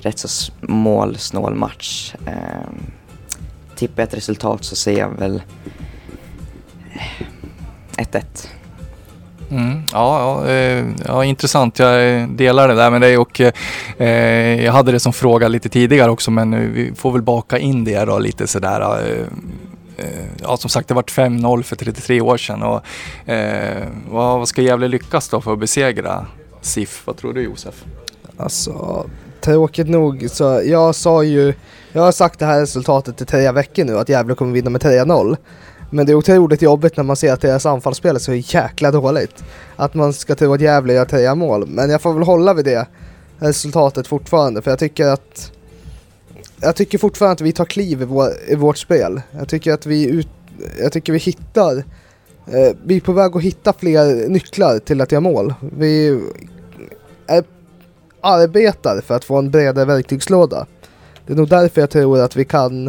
[0.04, 2.16] rätt så målsnål match.
[2.26, 2.34] Eh,
[3.76, 5.42] tippar jag ett resultat så säger jag väl
[7.98, 8.48] 1-1.
[9.50, 11.80] Mm, ja, ja, eh, ja, intressant.
[11.80, 15.70] Jag eh, delar det där med dig och eh, jag hade det som fråga lite
[15.70, 18.82] tidigare också men eh, vi får väl baka in det då lite sådär.
[18.82, 19.26] Eh,
[19.98, 22.86] eh, ja, som sagt det vart 5-0 för 33 år sedan och
[23.32, 26.26] eh, vad, vad ska Gävle lyckas då för att besegra
[26.62, 27.02] SIF?
[27.06, 27.84] Vad tror du Josef?
[28.38, 29.06] Alltså,
[29.44, 31.54] tråkigt nog så jag sa ju,
[31.92, 34.82] jag har sagt det här resultatet i tre veckor nu att Gävle kommer vinna med
[34.82, 35.38] 3-0.
[35.90, 39.44] Men det är otroligt jobbigt när man ser att deras anfallsspel är så jäkla dåligt.
[39.76, 41.68] Att man ska tro att Gävle gör tre mål.
[41.68, 42.88] Men jag får väl hålla vid det
[43.40, 45.52] resultatet fortfarande för jag tycker att
[46.62, 49.22] jag tycker fortfarande att vi tar kliv i, vår, i vårt spel.
[49.32, 50.28] Jag tycker att vi, ut,
[50.80, 51.78] jag tycker vi hittar
[52.48, 55.54] eh, vi är på väg att hitta fler nycklar till att göra mål.
[55.78, 56.22] Vi
[57.28, 57.44] är,
[58.24, 60.66] arbetar för att få en bredare verktygslåda.
[61.26, 62.88] Det är nog därför jag tror att vi kan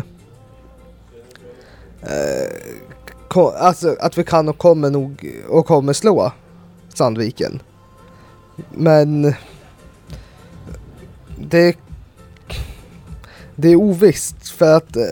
[2.02, 2.50] eh,
[3.58, 6.32] alltså att vi kan och kommer nog och kommer slå
[6.94, 7.62] Sandviken.
[8.70, 9.34] Men
[11.36, 11.76] det
[13.56, 15.02] det är ovisst för att eh,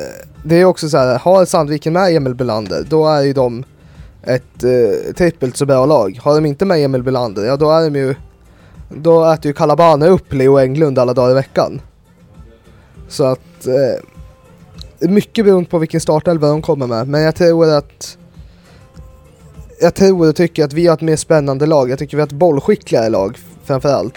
[0.44, 3.64] det är också så här, har Sandviken med Emil Belander då är ju de
[4.22, 6.20] ett eh, trippelt så bra lag.
[6.22, 8.14] Har de inte med Emil Belander, ja då är de ju
[8.96, 11.80] då äter ju Calabane upp Leo Englund alla dagar i veckan.
[13.08, 17.08] Så att eh, mycket beroende på vilken startelva de kommer med.
[17.08, 18.18] Men jag tror att
[19.80, 21.90] jag tror och tycker att vi har ett mer spännande lag.
[21.90, 24.14] Jag tycker vi har ett bollskickligare lag framförallt.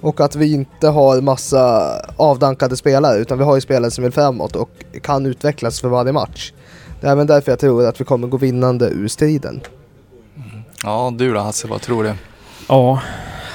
[0.00, 4.12] Och att vi inte har massa avdankade spelare utan vi har ju spelare som vill
[4.12, 4.70] framåt och
[5.02, 6.52] kan utvecklas för varje match.
[7.00, 9.60] Det är även därför jag tror att vi kommer gå vinnande ur striden.
[10.82, 12.14] Ja, du då Hasse, vad tror du?
[12.68, 13.00] Ja,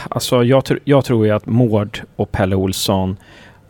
[0.10, 3.18] alltså jag, tr jag tror ju att Mård och Pelle Olsson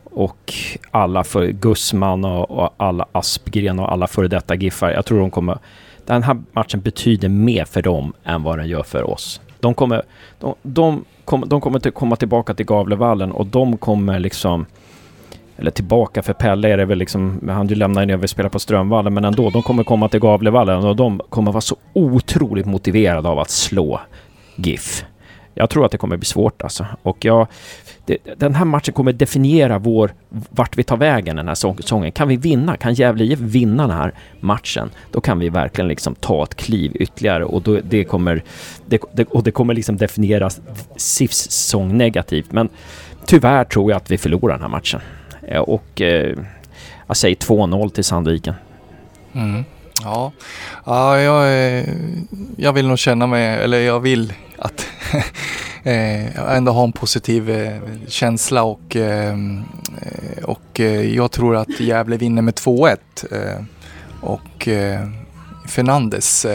[0.04, 0.54] och
[0.92, 4.92] alla för Gussman och, och alla Aspgren och alla före detta Giffar.
[4.92, 5.58] Jag tror de kommer...
[6.06, 9.42] Den här matchen betyder mer för dem än vad den gör för oss.
[9.60, 10.04] De kommer,
[10.40, 14.66] de, de, kom, de kommer till, komma tillbaka till Gavlevallen och de kommer liksom...
[15.58, 17.50] Eller tillbaka, för Pelle är det väl liksom...
[17.50, 19.50] Han ju lämnade när vi spelar på Strömvallen, men ändå.
[19.50, 24.00] De kommer komma till Gavlevallen och de kommer vara så otroligt motiverade av att slå
[24.56, 25.06] GIF.
[25.60, 26.86] Jag tror att det kommer bli svårt alltså.
[27.04, 27.48] Och jag,
[28.06, 32.12] det, den här matchen kommer definiera vår, vart vi tar vägen den här säsongen.
[32.12, 36.16] Kan vi vinna, kan Gävle IF vinna den här matchen, då kan vi verkligen liksom
[36.16, 38.44] ta ett kliv ytterligare och då, det kommer,
[38.86, 40.50] det, det, och det kommer liksom definiera
[40.96, 42.52] SIFs säsong negativt.
[42.52, 42.70] Men
[43.26, 45.02] tyvärr tror jag att vi förlorar den här matchen.
[45.48, 46.38] Eh, och eh,
[47.08, 48.54] jag säger 2-0 till Sandviken.
[49.34, 49.64] Mm.
[50.04, 50.32] Ja,
[50.86, 51.44] ja jag,
[51.78, 51.86] eh,
[52.58, 54.88] jag vill nog känna mig, eller jag vill att
[55.84, 58.98] eh, ändå ha en positiv eh, känsla och,
[60.44, 60.80] och
[61.14, 62.98] jag tror att Gävle vinner med 2-1.
[64.22, 64.68] Och
[65.66, 66.46] Fernandes,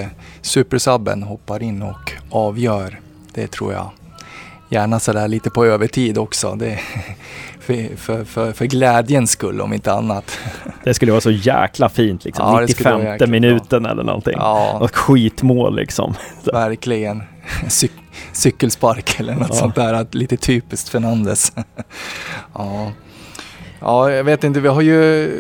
[0.42, 3.00] supersubben, hoppar in och avgör.
[3.34, 3.90] Det tror jag.
[4.68, 6.54] Gärna sådär lite på övertid också.
[6.54, 6.80] Det,
[7.64, 10.38] för, för, för, för glädjens skull om inte annat.
[10.84, 12.46] Det skulle vara så jäkla fint liksom.
[12.46, 13.92] Ja, 95 minuten bra.
[13.92, 14.34] eller någonting.
[14.36, 14.76] Ja.
[14.80, 16.14] Något skitmål liksom.
[16.52, 17.22] Verkligen.
[17.68, 17.88] Cy
[18.32, 19.54] cykelspark eller något ja.
[19.54, 20.06] sånt där.
[20.10, 21.52] Lite typiskt Fernandes.
[22.54, 22.92] ja.
[23.80, 24.60] ja, jag vet inte.
[24.60, 25.30] Vi har ju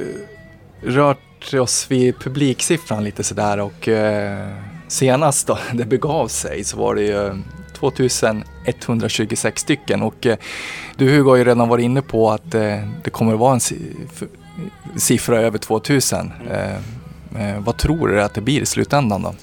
[0.82, 4.48] rört oss vid publiksiffran lite sådär och eh,
[4.88, 7.42] senast då det begav sig så var det ju
[7.90, 10.36] 2126 stycken och eh,
[10.96, 13.60] du Hugo har ju redan varit inne på att eh, det kommer att vara en
[14.96, 16.32] siffra över 2000.
[17.38, 19.34] Eh, vad tror du att det blir i slutändan då?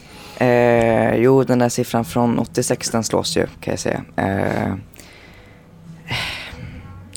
[0.45, 4.03] Eh, jo, den där siffran från 86 den slås ju kan jag säga.
[4.15, 4.73] Eh,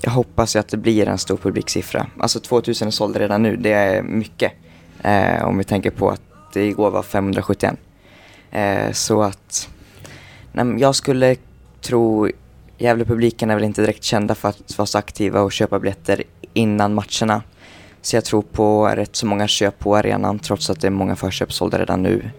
[0.01, 2.07] jag hoppas ju att det blir en stor publiksiffra.
[2.19, 4.53] Alltså 2000 är sålda redan nu, det är mycket.
[5.03, 6.21] Eh, om vi tänker på att
[6.53, 7.77] det igår var 571.
[8.51, 9.69] Eh, så att
[10.55, 11.37] nej, jag skulle
[11.81, 12.29] tro,
[12.79, 16.23] Gävle-publiken är väl inte direkt kända för att vara så aktiva och köpa biljetter
[16.53, 17.43] innan matcherna.
[18.03, 21.17] Så jag tror på rätt så många köp på arenan trots att det är många
[21.17, 22.31] förköp sålda redan nu.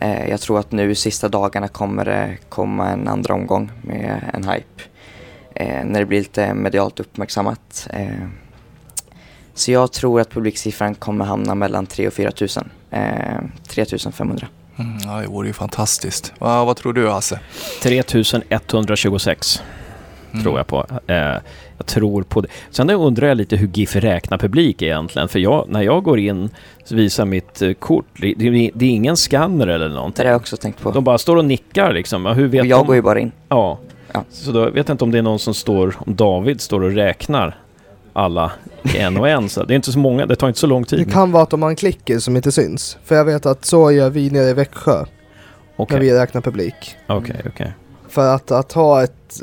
[0.00, 4.44] Eh, jag tror att nu sista dagarna kommer det komma en andra omgång med en
[4.44, 4.82] hype.
[5.54, 7.88] Eh, när det blir lite medialt uppmärksammat.
[7.90, 8.26] Eh,
[9.54, 12.70] så jag tror att publiksiffran kommer hamna mellan 3 och 4 tusen.
[12.90, 14.48] Eh, 3 500.
[14.78, 16.32] Mm, ja, det vore ju fantastiskt.
[16.40, 17.40] Ja, vad tror du Hasse?
[17.82, 19.62] 3126
[20.32, 20.42] Mm.
[20.44, 20.86] tror jag på.
[21.06, 21.16] Eh,
[21.78, 22.48] jag tror på det.
[22.70, 25.28] Sen undrar jag lite hur GIF räknar publik egentligen.
[25.28, 26.50] För jag, när jag går in
[26.84, 30.24] så visar mitt eh, kort, det, det, det är ingen scanner eller Det någonting.
[30.24, 30.90] har jag också tänkt på.
[30.90, 32.26] De bara står och nickar liksom.
[32.26, 32.86] Hur vet Och jag de?
[32.86, 33.32] går ju bara in.
[33.48, 33.78] Ja.
[34.12, 34.24] Ja.
[34.30, 36.90] Så då vet jag inte om det är någon som står, om David står och
[36.92, 37.56] räknar
[38.18, 38.52] alla
[38.96, 39.48] en och en.
[39.48, 40.98] Så det är inte så många, det tar inte så lång tid.
[40.98, 42.98] Det kan vara att de har en klicker som inte syns.
[43.04, 45.04] För jag vet att så gör vi nere i Växjö
[45.76, 46.96] Okej, när vi räknar publik.
[47.06, 47.72] okej, okej.
[48.08, 49.42] För att, att ha ett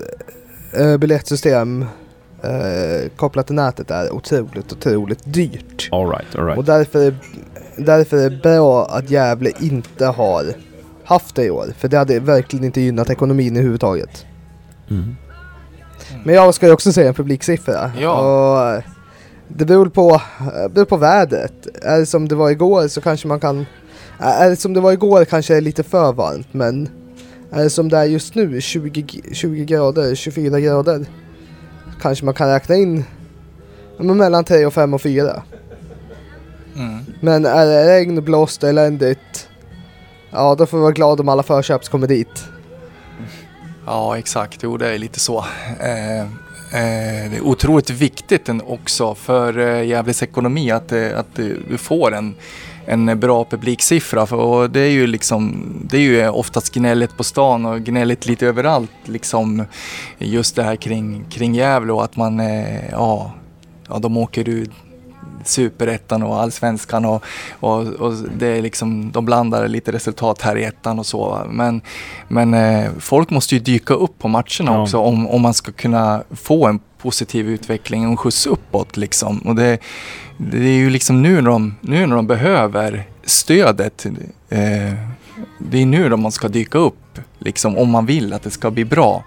[0.79, 1.85] äh, biljettsystem
[2.43, 5.89] eh, kopplat till nätet är otroligt, otroligt dyrt.
[5.91, 6.57] All right, all right.
[6.57, 7.15] Och därför är,
[7.77, 10.45] därför är det bra att Gävle inte har
[11.03, 11.73] haft det i år.
[11.77, 14.25] För det hade verkligen inte gynnat ekonomin överhuvudtaget.
[14.89, 15.15] Mm.
[16.25, 17.91] Men jag ska ju också säga en publiksiffra.
[17.99, 18.19] Ja.
[18.19, 18.83] Och eh,
[19.47, 21.67] det beror på, eh, beror på vädret.
[21.81, 23.65] Är det som det var igår så kanske man kan...
[24.19, 26.89] Är det som det var igår kanske det är lite för varmt men
[27.51, 31.05] är det som det är just nu 20, g- 20 grader, 24 grader
[32.01, 33.03] kanske man kan räkna in
[33.99, 35.43] men mellan 3 och 5 och 4.
[36.75, 36.99] Mm.
[37.21, 39.49] Men är det regn, blåst, eländigt
[40.31, 42.43] Ja då får vi vara glada om alla förköps kommer dit.
[43.85, 44.63] Ja, exakt.
[44.63, 45.45] Jo, det är lite så.
[45.79, 51.45] Eh, eh, det är otroligt viktigt också för eh, Gävles ekonomi att, eh, att eh,
[51.67, 52.35] vi får en,
[52.85, 54.25] en bra publiksiffra.
[54.25, 58.25] För, och det är ju liksom, det är ju oftast gnälligt på stan och gnälligt
[58.25, 58.91] lite överallt.
[59.05, 59.65] Liksom,
[60.17, 63.33] just det här kring, kring Gävle och att man, eh, ja,
[63.89, 64.71] ja, de åker ut
[65.47, 67.23] superettan och allsvenskan och,
[67.59, 71.41] och, och det är liksom, de blandar lite resultat här i ettan och så.
[71.49, 71.81] Men,
[72.27, 74.81] men eh, folk måste ju dyka upp på matcherna Ja.
[74.81, 79.37] också om, om man ska kunna få en positiv utveckling och en skjuts uppåt liksom.
[79.37, 79.77] Och det,
[80.37, 84.05] det är ju liksom nu när de, nu när de behöver stödet.
[84.49, 84.93] Eh,
[85.59, 88.71] det är nu de man ska dyka upp liksom om man vill att det ska
[88.71, 89.23] bli bra.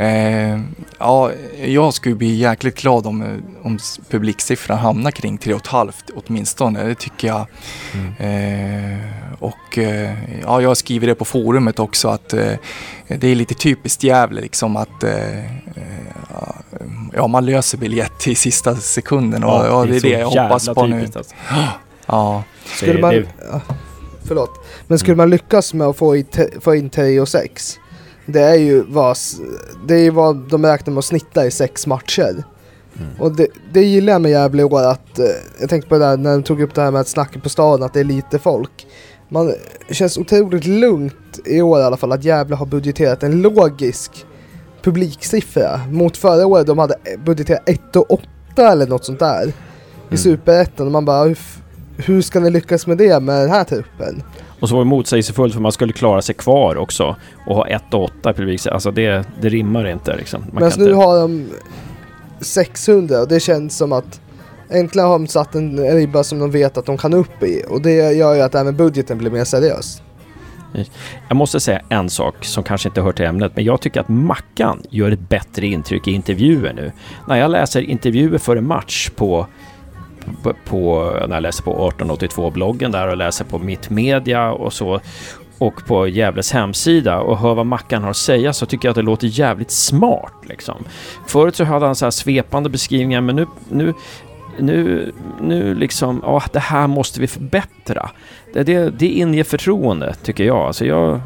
[0.00, 0.60] Eh,
[0.98, 1.30] ja,
[1.64, 3.78] jag skulle bli jäkligt glad om, eh, om
[4.10, 6.84] publiksiffran hamnar kring 3,5 åtminstone.
[6.84, 7.46] Det tycker jag.
[8.18, 8.98] Eh,
[9.38, 10.12] och eh,
[10.42, 12.52] ja, jag skriver det på forumet också att eh,
[13.08, 15.04] det är lite typiskt Gävle liksom att
[17.14, 20.68] ja, man löser biljett i sista sekunden och ja, det är så det jag hoppas
[20.68, 21.08] på nu.
[21.14, 21.34] Alltså.
[22.06, 23.60] Ja, Skulle Det- man, det- ja,
[24.28, 24.50] förlåt.
[24.86, 27.78] Men skulle man lyckas med att få, i te, få in 3 och 6
[28.26, 29.16] Det är ju vad,
[29.86, 32.44] det är vad de räknar med att snitta i sex matcher.
[33.18, 35.26] Och det, det gillar jag med Gävle i år att, eh,
[35.60, 37.48] jag tänkte på det där när de tog upp det här med att snacka på
[37.48, 38.86] staden, att det är lite folk.
[39.28, 39.54] Man,
[39.90, 44.26] känns otroligt lugnt i år i alla fall att Gävle har budgeterat en logisk
[44.82, 45.80] publiksiffra.
[45.90, 46.94] Mot förra året de hade
[47.24, 49.46] budgeterat 1 och 8 eller något sånt där.
[49.46, 49.52] I
[50.08, 50.18] Mm.
[50.18, 51.38] Superettan och man bara hur,
[51.96, 54.22] hur ska ni lyckas med det med den här truppen?
[54.60, 57.16] Och så var det motsägelsefullt för man skulle klara sig kvar också
[57.46, 58.66] och ha 1 och 8 i publik.
[58.66, 60.44] Alltså det, det rimmar inte liksom.
[60.52, 60.96] Man Men nu inte...
[60.96, 61.48] har de
[62.40, 64.20] 600 och det känns som att
[64.70, 67.82] äntligen har de satt en ribba som de vet att de kan upp i och
[67.82, 70.02] det gör ju att även budgeten blir mer seriös.
[71.28, 74.08] Jag måste säga en sak som kanske inte hör till ämnet, men jag tycker att
[74.08, 76.92] Mackan gör ett bättre intryck i intervjuer nu.
[77.28, 79.46] När jag läser intervjuer för en match på,
[80.42, 85.00] på, på när jag läser på 1882-bloggen där och läser på Mitt Media och så
[85.58, 88.96] och på Gävles hemsida och hör vad Mackan har att säga så tycker jag att
[88.96, 90.84] det låter jävligt smart liksom.
[91.26, 93.94] Förut så hade han så här svepande beskrivningar men nu, nu
[94.58, 98.10] nu, nu liksom, ja det här måste vi förbättra.
[98.52, 100.74] Det, det, det inger förtroende tycker jag.
[100.74, 101.20] så jag,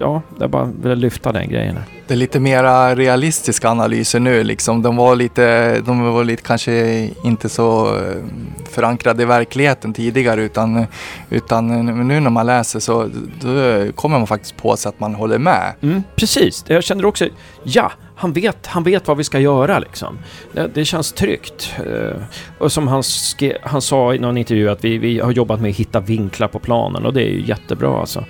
[0.00, 1.76] ja, jag bara vill lyfta den grejen.
[1.76, 4.82] här det är lite mera realistiska analyser nu liksom.
[4.82, 8.24] De var lite, de var lite kanske inte så eh,
[8.70, 10.86] förankrade i verkligheten tidigare utan,
[11.30, 13.10] utan nu när man läser så
[13.40, 15.72] då kommer man faktiskt på sig att man håller med.
[15.80, 17.28] Mm, precis, jag känner också,
[17.62, 20.18] ja, han vet, han vet vad vi ska göra liksom.
[20.52, 21.74] Det, det känns tryggt.
[21.78, 22.22] Eh,
[22.58, 25.70] och som han, ske, han sa i någon intervju att vi, vi har jobbat med
[25.70, 28.24] att hitta vinklar på planen och det är ju jättebra alltså.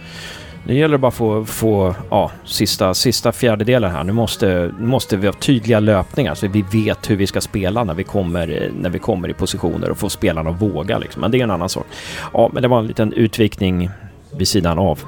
[0.67, 4.05] Nu gäller det bara att få, få ja, sista, sista fjärdedelen här.
[4.05, 7.95] Nu måste, måste vi ha tydliga löpningar så vi vet hur vi ska spela när
[7.95, 10.99] vi kommer, när vi kommer i positioner och få spelarna att våga.
[10.99, 11.21] Liksom.
[11.21, 11.87] Men det är en annan sak.
[12.33, 13.91] Ja, men det var en liten utvikning
[14.31, 15.01] vid sidan av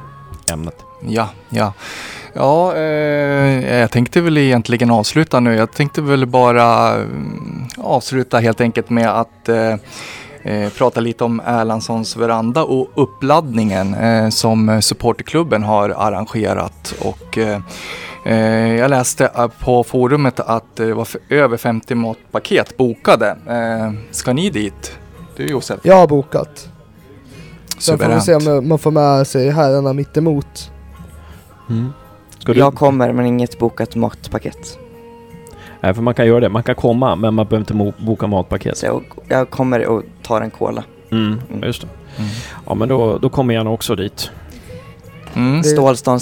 [0.53, 0.77] ämnet.
[1.09, 1.73] Ja, ja.
[2.33, 5.55] Ja, eh, jag tänkte väl egentligen avsluta nu.
[5.55, 9.75] Jag tänkte väl bara mm, avsluta helt enkelt med att eh,
[10.47, 16.95] eh, prata lite om Erlandssons veranda och uppladdningen eh, som supporterklubben har arrangerat.
[17.01, 17.61] Och, eh,
[18.27, 23.37] eh, jag läste på forumet att det var över 50 matpaket bokade.
[23.47, 24.99] Eh, ska ni dit?
[25.37, 25.81] Du Josef?
[25.83, 26.69] Jag har bokat.
[27.79, 30.71] Sen får vi se om man får med sig herrarna mittemot.
[31.71, 31.93] Mm.
[32.47, 34.79] Jag kommer men inget bokat matpaket.
[35.81, 36.49] Nej, för man kan göra det.
[36.49, 38.79] Man kan komma, men man behöver inte boka matpaket.
[38.79, 40.85] Så jag, jag kommer och tar en cola.
[41.11, 41.89] Mm, just det.
[42.67, 44.31] Ja, men då, då kommer jag nog också dit.
[45.35, 45.63] Mm.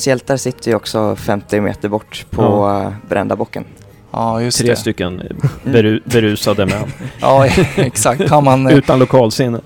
[0.07, 2.83] Hjältar sitter ju också 50 meter bort på Ja.
[2.83, 2.93] ja.
[3.09, 3.65] brända bocken.
[4.11, 4.77] Ja, just Tre det.
[4.77, 5.23] stycken
[5.65, 6.93] beru, berusade män.
[7.21, 8.29] Ja, exakt.
[8.29, 9.61] Kan man, eh, Utan lokalsinne.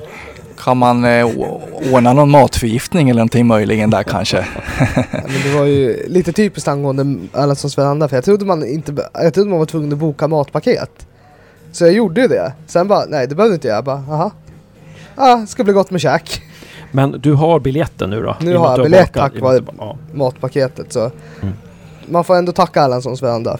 [0.68, 1.26] Kan man eh,
[1.94, 4.36] ordna någon matförgiftning eller någonting möjligen där kanske?
[4.36, 9.08] Ja, Men det var ju lite typiskt angående Erlandssons veranda för jag trodde man inte,
[9.14, 11.06] jag trodde man var tvungen att boka matpaket.
[11.72, 12.52] Så jag gjorde ju det.
[12.66, 13.76] Sen bara, nej det behövde inte jag.
[13.76, 14.30] Jag bara, aha.
[15.14, 16.42] Ah, ska bli gott med käk.
[16.92, 18.36] Men du har biljetten nu då?
[18.40, 19.96] Nu har jag biljett bakat- tack vare- ja.
[20.14, 21.00] Matpaketet så.
[21.42, 21.54] Mm.
[22.08, 23.58] Man får ändå tacka Erlandssons veranda.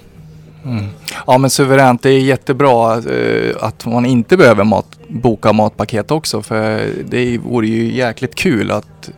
[0.65, 0.85] Mm.
[1.27, 6.43] Ja men suveränt, det är jättebra eh, att man inte behöver mat, boka matpaket också
[6.43, 9.11] för det vore ju jäkligt kul att,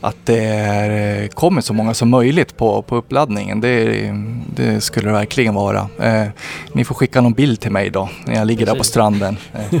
[0.00, 3.60] att det är, kommer så många som möjligt på, på uppladdningen.
[3.60, 4.10] Det,
[4.56, 5.88] det skulle det verkligen vara.
[6.00, 6.26] Eh,
[6.72, 8.90] ni får skicka någon bild till mig då när jag ligger där på Precis.
[8.90, 9.36] stranden.
[9.54, 9.80] Eh,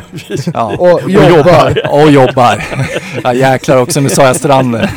[0.54, 0.76] ja.
[0.76, 1.82] Och jobbar.
[1.90, 2.64] Och jobbar.
[3.24, 4.88] Ja jäklar också, nu sa jag stranden.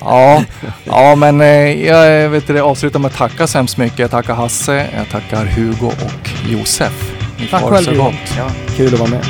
[0.00, 0.44] Ja,
[0.84, 3.98] ja men eh, jag vet det, avslutar med att tacka så hemskt mycket.
[3.98, 7.23] Jag tackar Hasse, jag tackar Hugo och Josef.
[7.50, 8.14] Tack själv, Johan.
[8.38, 8.50] Ja.
[8.76, 9.24] Kul att vara med.